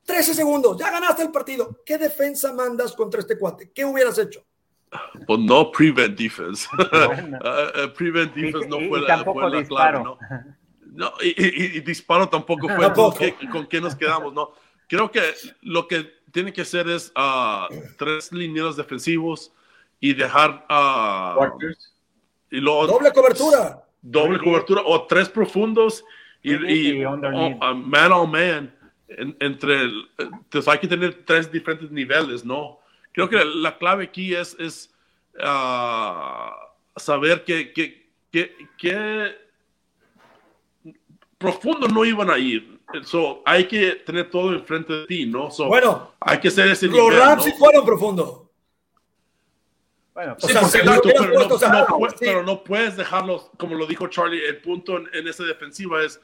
13 0.05 0.35
segundos, 0.35 0.79
ya 0.79 0.91
ganaste 0.91 1.23
el 1.23 1.31
partido. 1.31 1.83
¿Qué 1.85 1.99
defensa 1.99 2.53
mandas 2.53 2.93
contra 2.93 3.21
este 3.21 3.39
cuate? 3.39 3.71
¿Qué 3.73 3.85
hubieras 3.85 4.19
hecho? 4.19 4.45
Pues 5.27 5.41
no 5.41 5.71
prevent 5.71 6.19
defense. 6.19 6.69
Uh, 6.79 7.85
uh, 7.85 7.93
prevent 7.95 8.35
defense 8.35 8.67
no 8.69 8.79
fue, 8.89 9.01
la, 9.01 9.25
fue 9.25 9.65
clave, 9.67 10.03
¿no? 10.03 10.19
no 10.93 11.13
y, 11.23 11.81
disparo 11.81 12.29
tampoco 12.29 12.69
fue 12.69 13.35
con 13.51 13.67
qué 13.67 13.81
nos 13.81 13.95
quedamos, 13.95 14.33
¿no? 14.33 14.53
Creo 14.89 15.11
que 15.11 15.21
lo 15.63 15.87
que 15.87 16.11
tiene 16.33 16.53
que 16.53 16.63
hacer 16.63 16.89
es 16.89 17.13
uh, 17.17 17.73
tres 17.99 18.33
linieros 18.33 18.77
defensivos 18.77 19.53
y 20.01 20.15
dejar 20.15 20.67
uh, 20.71 21.59
y 22.51 22.61
luego, 22.61 22.87
doble 22.87 23.13
cobertura. 23.13 23.85
Doble 24.01 24.39
cobertura 24.39 24.83
o 24.85 25.07
tres 25.07 25.29
profundos 25.29 26.05
y, 26.43 26.55
y 26.55 27.05
oh, 27.05 27.15
uh, 27.15 27.75
man 27.75 28.13
on 28.13 28.31
man 28.31 28.75
entre 29.41 29.91
entonces 30.19 30.69
hay 30.69 30.79
que 30.79 30.87
tener 30.87 31.25
tres 31.25 31.51
diferentes 31.51 31.91
niveles 31.91 32.45
no 32.45 32.79
creo 33.27 33.29
que 33.29 33.45
la 33.45 33.77
clave 33.79 34.05
aquí 34.05 34.35
es 34.35 34.57
es 34.59 34.95
saber 36.97 37.45
que, 37.45 37.73
que, 37.73 38.11
que, 38.31 38.57
que 38.77 39.37
profundo 41.39 41.87
no 41.89 42.05
iban 42.05 42.31
a 42.31 42.39
ir 42.39 42.79
So, 43.05 43.43
hay 43.45 43.67
que 43.67 43.97
tener 43.97 44.31
todo 44.31 44.53
enfrente 44.55 44.93
de 44.93 45.07
ti, 45.07 45.27
¿no? 45.27 45.51
So, 45.51 45.67
bueno, 45.67 46.15
hay 46.21 46.39
que 46.39 46.51
ser 46.51 46.69
ese 46.69 46.87
los 46.87 46.95
nivel, 46.95 47.19
Rams 47.19 47.45
sí 47.45 47.53
fueron 47.59 47.85
profundos. 47.85 48.43
Bueno, 50.15 50.37
sí, 50.39 50.49
pero, 50.73 50.95
no, 50.95 51.01
pero, 52.19 52.43
no, 52.43 52.65
puedes 52.65 52.97
dejarlos, 52.97 53.51
como 53.57 53.75
lo 53.75 53.87
dijo 53.87 54.09
Charlie, 54.09 54.45
el 54.45 54.57
punto 54.63 54.97
en, 54.97 55.09
en 55.13 55.29
esa 55.29 55.45
defensiva 55.45 56.03
es 56.03 56.21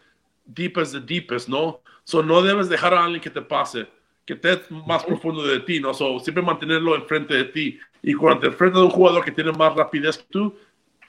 deep 0.47 0.79
as 0.79 0.91
the 0.91 1.01
deepest, 1.01 1.49
¿no? 1.49 1.81
So, 2.03 2.23
no 2.23 2.43
debes 2.43 2.69
dejar 2.69 2.95
a 2.95 3.05
alguien 3.05 3.21
que 3.21 3.31
te 3.31 3.43
pase, 3.43 3.87
que 4.25 4.35
esté 4.35 4.61
más 4.87 5.05
profundo 5.05 5.45
de 5.47 5.61
ti, 5.61 5.81
¿no? 5.81 5.93
So, 5.93 6.19
siempre 6.19 6.43
mantenerlo 6.43 6.97
enfrente 6.97 7.35
de 7.35 7.45
ti. 7.45 7.79
Y 8.03 8.15
cuando 8.15 8.41
te 8.41 8.47
enfrentas 8.49 8.81
a 8.81 8.85
un 8.85 8.91
jugador 8.91 9.25
que 9.25 9.33
tiene 9.33 9.53
más 9.53 9.75
rapidez 9.75 10.19
que 10.19 10.25
tú, 10.31 10.57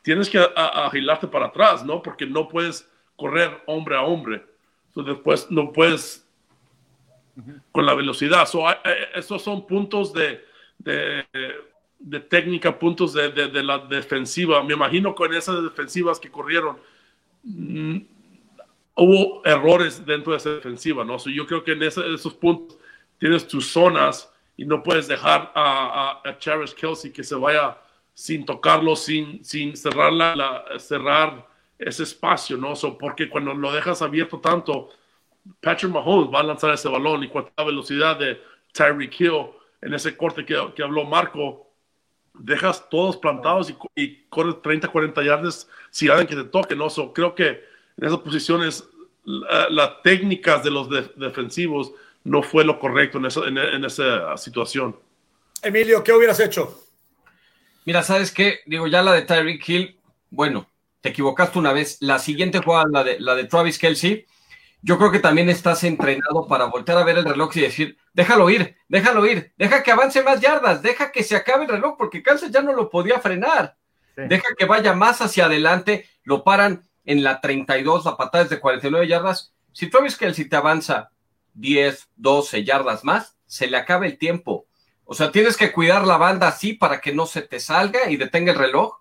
tienes 0.01 0.30
que 0.30 0.39
agilarte 0.55 1.28
para 1.28 1.47
atrás, 1.47 1.86
¿no? 1.86 2.01
Porque 2.01 2.26
no 2.26 2.47
puedes 2.47 2.89
correr 3.16 3.61
hombre 3.66 3.95
a 3.95 4.01
hombre 4.01 4.43
después 5.03 5.49
no 5.49 5.72
puedes 5.72 6.26
con 7.72 7.86
la 7.86 7.93
velocidad. 7.93 8.47
esos 9.16 9.41
son 9.41 9.68
puntos 9.68 10.13
de, 10.13 10.41
de, 10.80 12.20
técnica, 12.22 12.80
puntos 12.80 13.13
de, 13.13 13.30
de, 13.30 13.63
la 13.63 13.80
defensiva. 13.80 14.63
Me 14.63 14.74
imagino 14.74 15.13
con 15.13 15.34
esas 15.34 15.61
defensivas 15.61 16.20
que 16.20 16.32
corrieron, 16.32 16.78
mm, 17.43 17.97
hubo 18.95 19.45
errores 19.45 20.05
dentro 20.05 20.32
de 20.32 20.38
esa 20.38 20.51
defensiva, 20.51 21.03
¿no? 21.03 21.18
yo 21.18 21.45
creo 21.45 21.63
que 21.63 21.74
en 21.74 21.84
esos 21.84 22.34
puntos 22.34 22.78
tienes 23.18 23.47
tus 23.47 23.68
zonas 23.68 24.32
y 24.57 24.66
no 24.66 24.82
puedes 24.82 25.07
dejar 25.07 25.51
a, 25.55 26.22
a, 26.24 26.38
Chavis 26.38 26.74
Kelsey 26.74 27.11
que 27.11 27.24
se 27.24 27.36
vaya 27.36 27.78
sin 28.13 28.45
tocarlo, 28.45 28.95
sin, 28.95 29.43
sin 29.43 29.76
cerrar, 29.76 30.13
la, 30.13 30.63
cerrar 30.78 31.47
ese 31.78 32.03
espacio, 32.03 32.55
¿no? 32.55 32.74
porque 32.97 33.30
cuando 33.30 33.53
lo 33.53 33.72
dejas 33.72 34.01
abierto 34.01 34.39
tanto, 34.39 34.89
Patrick 35.61 35.91
Mahomes 35.91 36.34
va 36.34 36.39
a 36.39 36.43
lanzar 36.43 36.74
ese 36.74 36.88
balón 36.88 37.24
y 37.24 37.30
con 37.30 37.49
la 37.55 37.63
velocidad 37.63 38.18
de 38.18 38.41
Tyreek 38.72 39.20
Hill 39.20 39.47
en 39.82 39.93
ese 39.93 40.16
corte 40.16 40.45
que, 40.45 40.57
que 40.76 40.84
habló 40.84 41.03
Marco, 41.03 41.70
dejas 42.34 42.89
todos 42.89 43.18
plantados 43.18 43.70
y, 43.70 43.76
y 43.95 44.24
corres 44.30 44.61
30, 44.61 44.88
40 44.88 45.24
yardas 45.24 45.70
si 45.89 46.07
alguien 46.07 46.28
que 46.28 46.36
te 46.36 46.49
toque, 46.49 46.76
¿no? 46.76 46.88
creo 47.13 47.36
que 47.36 47.47
en 47.97 48.05
esas 48.05 48.20
posiciones 48.20 48.89
las 49.26 50.01
técnicas 50.03 50.63
de 50.63 50.72
los 50.72 50.89
defensivos 51.16 51.91
no 52.26 52.43
fue 52.43 52.65
lo 52.65 52.80
correcto 52.80 53.19
en 53.19 53.26
esa, 53.26 53.41
en 53.47 53.86
esa 53.86 54.36
situación. 54.36 54.99
Emilio, 55.61 56.03
¿qué 56.03 56.11
hubieras 56.11 56.39
hecho? 56.39 56.82
Mira, 57.86 58.03
¿sabes 58.03 58.32
qué? 58.32 58.59
Digo, 58.65 58.88
ya 58.88 59.01
la 59.01 59.13
de 59.13 59.21
Tyreek 59.21 59.69
Hill, 59.69 59.99
bueno, 60.32 60.67
te 61.01 61.09
equivocaste 61.09 61.59
una 61.59 61.71
vez. 61.71 61.97
La 62.01 62.17
siguiente 62.17 62.59
jugada, 62.59 62.86
la 62.91 63.03
de, 63.03 63.19
la 63.19 63.36
de 63.36 63.45
Travis 63.45 63.78
Kelsey, 63.78 64.26
yo 64.82 64.97
creo 64.97 65.11
que 65.11 65.19
también 65.19 65.49
estás 65.49 65.84
entrenado 65.84 66.47
para 66.47 66.65
voltear 66.65 66.97
a 66.97 67.03
ver 67.03 67.19
el 67.19 67.26
reloj 67.26 67.55
y 67.57 67.61
decir, 67.61 67.97
déjalo 68.13 68.49
ir, 68.49 68.76
déjalo 68.88 69.26
ir, 69.26 69.53
deja 69.57 69.84
que 69.84 69.91
avance 69.91 70.23
más 70.23 70.41
yardas, 70.41 70.82
deja 70.82 71.11
que 71.11 71.23
se 71.23 71.36
acabe 71.36 71.65
el 71.65 71.69
reloj, 71.69 71.95
porque 71.97 72.23
Kansas 72.23 72.51
ya 72.51 72.61
no 72.61 72.73
lo 72.73 72.89
podía 72.89 73.19
frenar. 73.19 73.78
Deja 74.15 74.47
que 74.57 74.65
vaya 74.65 74.93
más 74.93 75.21
hacia 75.21 75.45
adelante, 75.45 76.09
lo 76.23 76.43
paran 76.43 76.88
en 77.03 77.23
la 77.23 77.41
32, 77.41 78.05
la 78.05 78.17
patada 78.17 78.45
es 78.45 78.49
de 78.49 78.59
49 78.59 79.07
yardas. 79.07 79.53
Si 79.73 79.89
Travis 79.89 80.17
Kelsey 80.17 80.45
te 80.45 80.55
avanza 80.55 81.11
10, 81.56 82.10
12 82.16 82.64
yardas 82.64 83.03
más, 83.03 83.36
se 83.45 83.68
le 83.68 83.78
acaba 83.78 84.06
el 84.06 84.18
tiempo. 84.18 84.68
O 85.03 85.14
sea, 85.14 85.32
tienes 85.32 85.58
que 85.58 85.72
cuidar 85.72 86.08
la 86.08 86.18
banda 86.18 86.47
así 86.47 86.74
para 86.74 87.01
que 87.01 87.14
no 87.14 87.26
se 87.26 87.41
te 87.41 87.60
salga 87.60 88.10
y 88.10 88.18
detenga 88.18 88.51
el 88.53 88.58
reloj 88.58 88.95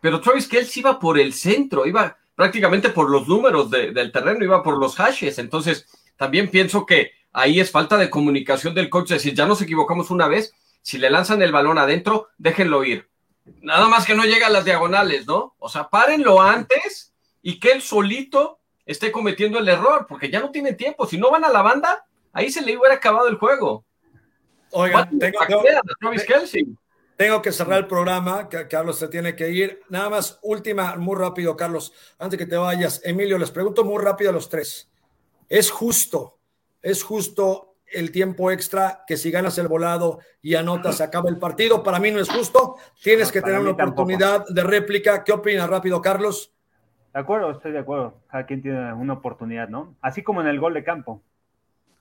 pero 0.00 0.20
Travis 0.20 0.46
Kelce 0.46 0.80
iba 0.80 0.98
por 0.98 1.18
el 1.18 1.32
centro, 1.34 1.86
iba 1.86 2.16
prácticamente 2.34 2.90
por 2.90 3.10
los 3.10 3.26
números 3.26 3.70
del 3.70 4.12
terreno, 4.12 4.44
iba 4.44 4.62
por 4.62 4.78
los 4.78 4.96
hashes. 4.96 5.38
Entonces, 5.38 5.86
también 6.16 6.50
pienso 6.50 6.86
que 6.86 7.12
ahí 7.32 7.58
es 7.58 7.70
falta 7.70 7.96
de 7.96 8.10
comunicación 8.10 8.74
del 8.74 8.90
coach. 8.90 9.10
Es 9.10 9.22
decir, 9.22 9.34
ya 9.34 9.46
nos 9.46 9.60
equivocamos 9.60 10.10
una 10.10 10.28
vez, 10.28 10.54
si 10.82 10.98
le 10.98 11.10
lanzan 11.10 11.42
el 11.42 11.52
balón 11.52 11.78
adentro, 11.78 12.28
déjenlo 12.38 12.84
ir. 12.84 13.08
Nada 13.60 13.88
más 13.88 14.06
que 14.06 14.14
no 14.14 14.24
llegue 14.24 14.44
a 14.44 14.50
las 14.50 14.64
diagonales, 14.64 15.26
¿no? 15.26 15.56
O 15.58 15.68
sea, 15.68 15.88
párenlo 15.88 16.40
antes 16.40 17.12
y 17.42 17.58
que 17.58 17.72
él 17.72 17.82
solito 17.82 18.57
esté 18.88 19.12
cometiendo 19.12 19.58
el 19.58 19.68
error, 19.68 20.06
porque 20.08 20.30
ya 20.30 20.40
no 20.40 20.50
tiene 20.50 20.72
tiempo. 20.72 21.06
Si 21.06 21.18
no 21.18 21.30
van 21.30 21.44
a 21.44 21.50
la 21.50 21.62
banda, 21.62 22.06
ahí 22.32 22.50
se 22.50 22.62
le 22.62 22.76
hubiera 22.76 22.94
acabado 22.94 23.28
el 23.28 23.36
juego. 23.36 23.84
Oigan, 24.72 25.18
tengo, 25.18 25.38
Travis 26.00 26.26
tengo 27.16 27.42
que 27.42 27.52
cerrar 27.52 27.78
el 27.78 27.86
programa, 27.86 28.48
que 28.48 28.66
Carlos 28.68 28.98
se 28.98 29.08
tiene 29.08 29.36
que 29.36 29.50
ir. 29.50 29.80
Nada 29.88 30.08
más, 30.08 30.38
última, 30.40 30.96
muy 30.96 31.16
rápido, 31.16 31.56
Carlos, 31.56 31.92
antes 32.18 32.38
que 32.38 32.46
te 32.46 32.56
vayas. 32.56 33.00
Emilio, 33.04 33.38
les 33.38 33.50
pregunto 33.50 33.84
muy 33.84 34.02
rápido 34.02 34.30
a 34.30 34.32
los 34.32 34.48
tres. 34.48 34.90
¿Es 35.48 35.70
justo, 35.70 36.38
es 36.80 37.02
justo 37.02 37.74
el 37.86 38.12
tiempo 38.12 38.50
extra, 38.50 39.04
que 39.06 39.16
si 39.16 39.30
ganas 39.30 39.58
el 39.58 39.68
volado 39.68 40.20
y 40.40 40.54
anotas 40.54 40.98
se 40.98 41.02
acaba 41.02 41.28
el 41.28 41.38
partido. 41.38 41.82
Para 41.82 41.98
mí 41.98 42.10
no 42.10 42.20
es 42.20 42.28
justo. 42.28 42.76
Tienes 43.02 43.32
que 43.32 43.42
tener 43.42 43.60
una 43.60 43.70
oportunidad 43.70 44.44
de 44.48 44.62
réplica. 44.62 45.24
¿Qué 45.24 45.32
opinas 45.32 45.68
rápido, 45.68 46.00
Carlos? 46.00 46.52
De 47.12 47.20
acuerdo, 47.20 47.50
estoy 47.50 47.72
de 47.72 47.78
acuerdo. 47.78 48.14
Cada 48.30 48.46
quien 48.46 48.62
tiene 48.62 48.92
una 48.92 49.14
oportunidad, 49.14 49.68
¿no? 49.68 49.96
Así 50.00 50.22
como 50.22 50.40
en 50.40 50.46
el 50.46 50.60
gol 50.60 50.74
de 50.74 50.84
campo. 50.84 51.22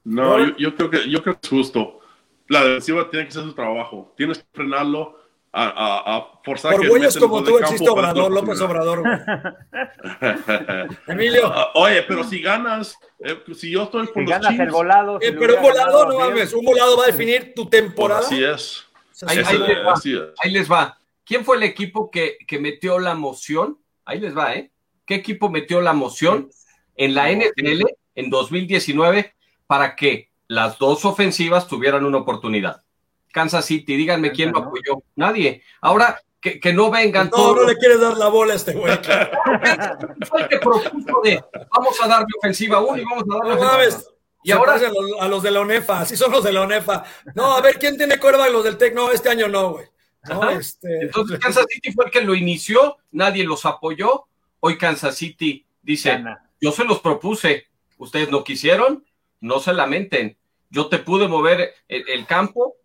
No, 0.03 0.55
yo, 0.57 0.75
creo, 0.75 0.89
que, 0.89 1.09
yo 1.09 1.21
creo 1.21 1.35
que 1.35 1.47
es 1.47 1.49
justo. 1.49 1.99
La 2.47 2.63
defensiva 2.63 3.09
tiene 3.09 3.25
que 3.25 3.29
hacer 3.29 3.43
su 3.43 3.53
trabajo. 3.53 4.13
Tienes 4.15 4.39
que 4.39 4.45
frenarlo 4.53 5.17
a, 5.51 6.17
a, 6.17 6.41
forzar 6.43 6.75
Por 6.75 6.87
güeyes 6.87 7.17
como 7.17 7.43
tú 7.43 7.57
existe 7.57 7.89
Obrador, 7.89 8.31
López 8.31 8.61
Obrador. 8.61 9.03
Emilio. 11.07 11.47
Ah, 11.47 11.71
oye, 11.75 12.03
pero 12.03 12.23
si 12.23 12.41
ganas, 12.41 12.97
eh, 13.19 13.41
si 13.53 13.71
yo 13.71 13.83
estoy 13.83 14.07
con 14.07 14.25
si 14.25 14.31
los 14.31 14.41
ganas 14.41 14.59
el 14.59 14.69
volado. 14.69 15.19
Eh, 15.21 15.33
pero 15.33 15.55
un 15.57 15.63
volado, 15.63 16.05
no 16.05 16.19
mames, 16.19 16.53
un 16.53 16.63
volado 16.63 16.97
va 16.97 17.05
a 17.05 17.07
definir 17.07 17.53
tu 17.55 17.67
temporada. 17.67 18.21
así 18.21 18.43
es. 18.43 18.85
Ahí, 19.25 20.51
les 20.51 20.71
va. 20.71 20.97
¿Quién 21.25 21.43
fue 21.43 21.57
el 21.57 21.63
equipo 21.63 22.11
que, 22.11 22.37
que 22.45 22.59
metió 22.59 22.99
la 22.99 23.15
moción? 23.15 23.79
Ahí 24.05 24.19
les 24.19 24.37
va, 24.37 24.53
¿eh? 24.53 24.71
¿Qué 25.07 25.15
equipo 25.15 25.49
metió 25.49 25.79
la 25.79 25.93
moción 25.93 26.49
en 26.97 27.15
la 27.15 27.31
NFL 27.31 27.85
en 28.13 28.29
2019 28.29 29.33
para 29.65 29.95
que 29.95 30.29
las 30.47 30.77
dos 30.77 31.05
ofensivas 31.05 31.67
tuvieran 31.67 32.05
una 32.05 32.17
oportunidad? 32.17 32.83
Kansas 33.31 33.65
City, 33.65 33.95
díganme 33.95 34.31
quién 34.31 34.51
lo 34.51 34.59
apoyó. 34.59 35.01
Nadie. 35.15 35.63
Ahora, 35.79 36.19
que, 36.41 36.59
que, 36.59 36.73
no 36.73 36.91
vengan 36.91 37.27
no, 37.27 37.37
todos. 37.37 37.55
No, 37.55 37.63
le 37.63 37.77
quieres 37.77 38.01
dar 38.01 38.17
la 38.17 38.27
bola 38.27 38.51
a 38.51 38.55
este 38.57 38.73
güey. 38.73 38.93
Fue 40.27 40.41
el 40.41 40.47
que 40.49 40.59
propuso 40.59 41.21
de 41.23 41.41
vamos 41.73 42.01
a 42.03 42.07
darle 42.07 42.27
ofensiva 42.37 42.81
uno 42.81 43.01
y 43.01 43.05
vamos 43.05 43.23
a 43.23 43.37
darle 43.37 43.53
ofensiva. 43.53 44.11
Y 44.43 44.51
ahora 44.51 44.75
a 44.75 44.77
los, 44.77 45.21
a 45.21 45.27
los, 45.27 45.43
de 45.43 45.51
la 45.51 45.61
ONEFA, 45.61 46.01
así 46.01 46.17
son 46.17 46.31
los 46.31 46.43
de 46.43 46.51
la 46.51 46.61
ONEFA. 46.61 47.03
No, 47.33 47.53
a 47.53 47.61
ver, 47.61 47.79
¿quién 47.79 47.97
tiene 47.97 48.19
cuerda? 48.19 48.49
Los 48.49 48.63
del 48.63 48.77
TEC, 48.77 48.93
no, 48.93 49.11
este 49.11 49.29
año 49.29 49.47
no, 49.47 49.71
güey. 49.71 49.85
No, 50.29 50.49
este... 50.49 51.01
Entonces 51.01 51.39
Kansas 51.39 51.65
City 51.69 51.93
fue 51.93 52.05
el 52.05 52.11
que 52.11 52.21
lo 52.21 52.35
inició, 52.35 52.97
nadie 53.11 53.45
los 53.45 53.65
apoyó. 53.65 54.26
Hoy 54.59 54.77
Kansas 54.77 55.15
City 55.15 55.65
dice, 55.81 56.23
yo 56.59 56.71
se 56.71 56.83
los 56.83 56.99
propuse, 56.99 57.67
ustedes 57.97 58.29
no 58.31 58.43
quisieron, 58.43 59.05
no 59.39 59.59
se 59.59 59.73
lamenten. 59.73 60.37
Yo 60.69 60.87
te 60.87 60.99
pude 60.99 61.27
mover 61.27 61.73
el 61.87 62.25
campo, 62.25 62.75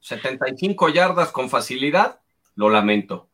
75 0.00 0.88
yardas 0.88 1.32
con 1.32 1.50
facilidad, 1.50 2.20
lo 2.54 2.70
lamento. 2.70 3.28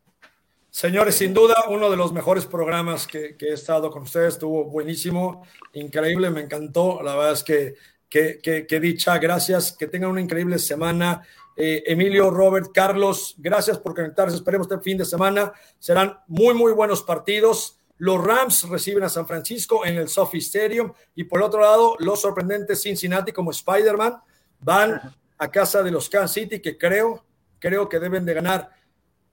Señores, 0.73 1.17
sin 1.17 1.35
duda, 1.35 1.67
uno 1.69 1.91
de 1.91 1.99
los 1.99 2.15
mejores 2.15 2.47
programas 2.47 3.07
que, 3.07 3.37
he 3.39 3.53
estado 3.53 3.91
con 3.91 4.05
ustedes, 4.05 4.35
estuvo 4.35 4.65
buenísimo, 4.65 5.47
increíble, 5.75 6.31
me 6.31 6.41
encantó. 6.41 7.03
La 7.03 7.15
verdad 7.15 7.33
es 7.33 7.45
que, 7.45 7.75
que, 8.09 8.81
dicha, 8.81 9.19
gracias, 9.19 9.77
que 9.77 9.87
tengan 9.87 10.09
una 10.09 10.23
increíble 10.23 10.59
semana. 10.59 11.21
Eh, 11.59 11.83
Emilio, 11.85 12.31
Robert, 12.31 12.69
Carlos, 12.73 13.35
gracias 13.37 13.77
por 13.77 13.95
conectarse. 13.95 14.35
Esperemos 14.35 14.67
este 14.67 14.83
fin 14.83 14.97
de 14.97 15.05
semana. 15.05 15.53
Serán 15.79 16.19
muy, 16.27 16.55
muy 16.55 16.73
buenos 16.73 17.03
partidos. 17.03 17.79
Los 17.99 18.23
Rams 18.23 18.69
reciben 18.69 19.05
a 19.05 19.09
San 19.09 19.27
Francisco 19.27 19.85
en 19.85 19.97
el 19.97 20.09
Sophie 20.09 20.41
Stadium 20.41 20.93
y 21.15 21.25
por 21.25 21.43
otro 21.43 21.61
lado, 21.61 21.97
los 22.01 22.21
sorprendentes 22.21 22.83
Cincinnati 22.83 23.33
como 23.33 23.51
Spider-Man 23.51 24.21
van 24.61 25.01
a 25.39 25.51
casa 25.51 25.83
de 25.83 25.91
los 25.91 26.09
Kansas 26.09 26.33
City, 26.33 26.61
que 26.61 26.77
creo, 26.77 27.25
creo 27.59 27.89
que 27.89 27.99
deben 27.99 28.25
de 28.25 28.35
ganar. 28.35 28.71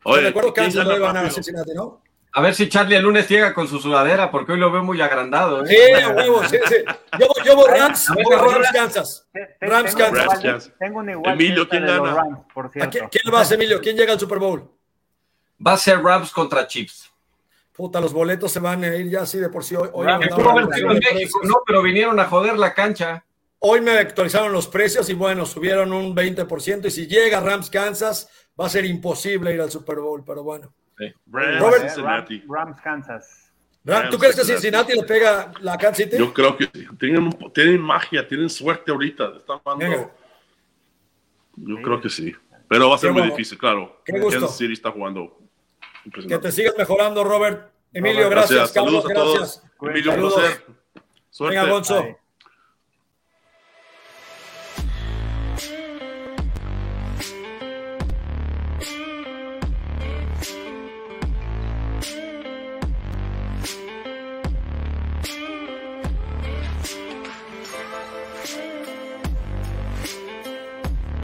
Oye, 0.03 0.23
de 0.23 0.27
acuerdo, 0.29 0.53
Kansas 0.53 0.87
debe 0.87 0.99
ganar 0.99 1.25
a 1.25 1.29
Cincinnati, 1.29 1.73
¿no? 1.73 2.01
A 2.31 2.41
ver 2.41 2.53
si 2.53 2.69
Charlie 2.69 2.95
el 2.95 3.03
lunes 3.03 3.27
llega 3.27 3.55
con 3.55 3.67
su 3.67 3.79
sudadera, 3.79 4.29
porque 4.29 4.51
hoy 4.51 4.59
lo 4.59 4.71
veo 4.71 4.83
muy 4.83 5.01
agrandado. 5.01 5.65
¿eh? 5.65 5.67
Sí, 5.67 6.03
a 6.03 6.09
huevo, 6.09 6.43
sí, 6.45 6.57
sí. 6.67 6.75
Yo, 7.19 7.27
yo 7.43 7.55
voy 7.55 7.69
Rams, 7.69 8.07
voy 8.13 8.35
Rams, 8.35 8.71
Kansas. 8.71 9.27
Rams, 9.59 9.95
Kansas. 9.95 10.71
Tengo 10.77 10.99
un 10.99 11.09
igual 11.09 11.33
Emilio, 11.33 11.67
¿quién 11.67 11.87
gana? 11.87 12.13
Rams, 12.13 12.39
por 12.53 12.71
cierto. 12.71 12.91
¿Quién, 12.91 13.09
¿Quién 13.09 13.33
va 13.33 13.41
a 13.41 13.45
ser, 13.45 13.55
Emilio? 13.55 13.81
¿Quién 13.81 13.97
llega 13.97 14.13
al 14.13 14.19
Super 14.19 14.37
Bowl? 14.37 14.69
Va 15.65 15.73
a 15.73 15.77
ser 15.77 16.01
Rams 16.03 16.31
contra 16.31 16.67
Chiefs. 16.67 17.08
Puta, 17.79 18.01
los 18.01 18.11
boletos 18.11 18.51
se 18.51 18.59
van 18.59 18.83
a 18.83 18.93
ir 18.93 19.09
ya 19.09 19.21
así 19.21 19.37
de 19.37 19.47
por 19.47 19.63
sí. 19.63 19.73
Hoy, 19.73 19.87
hoy 19.93 20.05
no, 20.05 21.63
pero 21.65 21.81
vinieron 21.81 22.19
a 22.19 22.25
joder 22.25 22.57
la 22.57 22.73
cancha. 22.73 23.23
Hoy 23.59 23.79
me 23.79 23.91
actualizaron 23.91 24.51
los 24.51 24.67
precios 24.67 25.09
y 25.09 25.13
bueno, 25.13 25.45
subieron 25.45 25.93
un 25.93 26.13
20% 26.13 26.87
y 26.87 26.91
si 26.91 27.07
llega 27.07 27.39
Rams 27.39 27.69
Kansas 27.69 28.29
va 28.59 28.65
a 28.65 28.69
ser 28.69 28.83
imposible 28.83 29.53
ir 29.53 29.61
al 29.61 29.71
Super 29.71 29.99
Bowl, 29.99 30.25
pero 30.27 30.43
bueno. 30.43 30.73
Rams, 31.27 31.77
Cincinnati. 31.79 32.43
Rams, 32.49 32.81
Kansas. 32.81 33.53
¿Tú 34.11 34.17
crees 34.17 34.35
que 34.35 34.43
Cincinnati 34.43 34.95
le 34.95 35.03
pega 35.03 35.53
la 35.61 35.77
Kansas 35.77 36.03
City? 36.03 36.17
Yo 36.17 36.33
creo 36.33 36.57
que 36.57 36.67
tienen, 36.67 37.29
tienen 37.53 37.79
magia, 37.79 38.27
tienen 38.27 38.49
suerte 38.49 38.91
ahorita. 38.91 39.37
Están 39.37 39.59
jugando. 39.59 40.11
Yo 41.55 41.81
creo 41.81 42.01
que 42.01 42.09
sí. 42.09 42.35
Pero 42.67 42.89
va 42.89 42.95
a 42.95 42.97
ser 42.97 43.13
muy 43.13 43.21
difícil, 43.21 43.57
claro. 43.57 44.01
Qué 44.03 44.19
gusto. 44.19 44.37
Kansas 44.37 44.57
City 44.57 44.73
está 44.73 44.91
jugando. 44.91 45.39
Que 46.11 46.37
te 46.37 46.51
sigas 46.51 46.75
mejorando, 46.77 47.23
Robert. 47.23 47.71
Emilio, 47.93 48.29
gracias. 48.29 48.71
Carlos, 48.71 49.05
gracias. 49.07 49.63
Emilio, 49.81 50.13
un 50.13 50.19
placer. 50.19 50.65
Venga, 51.39 51.65
Gonzo. 51.65 52.05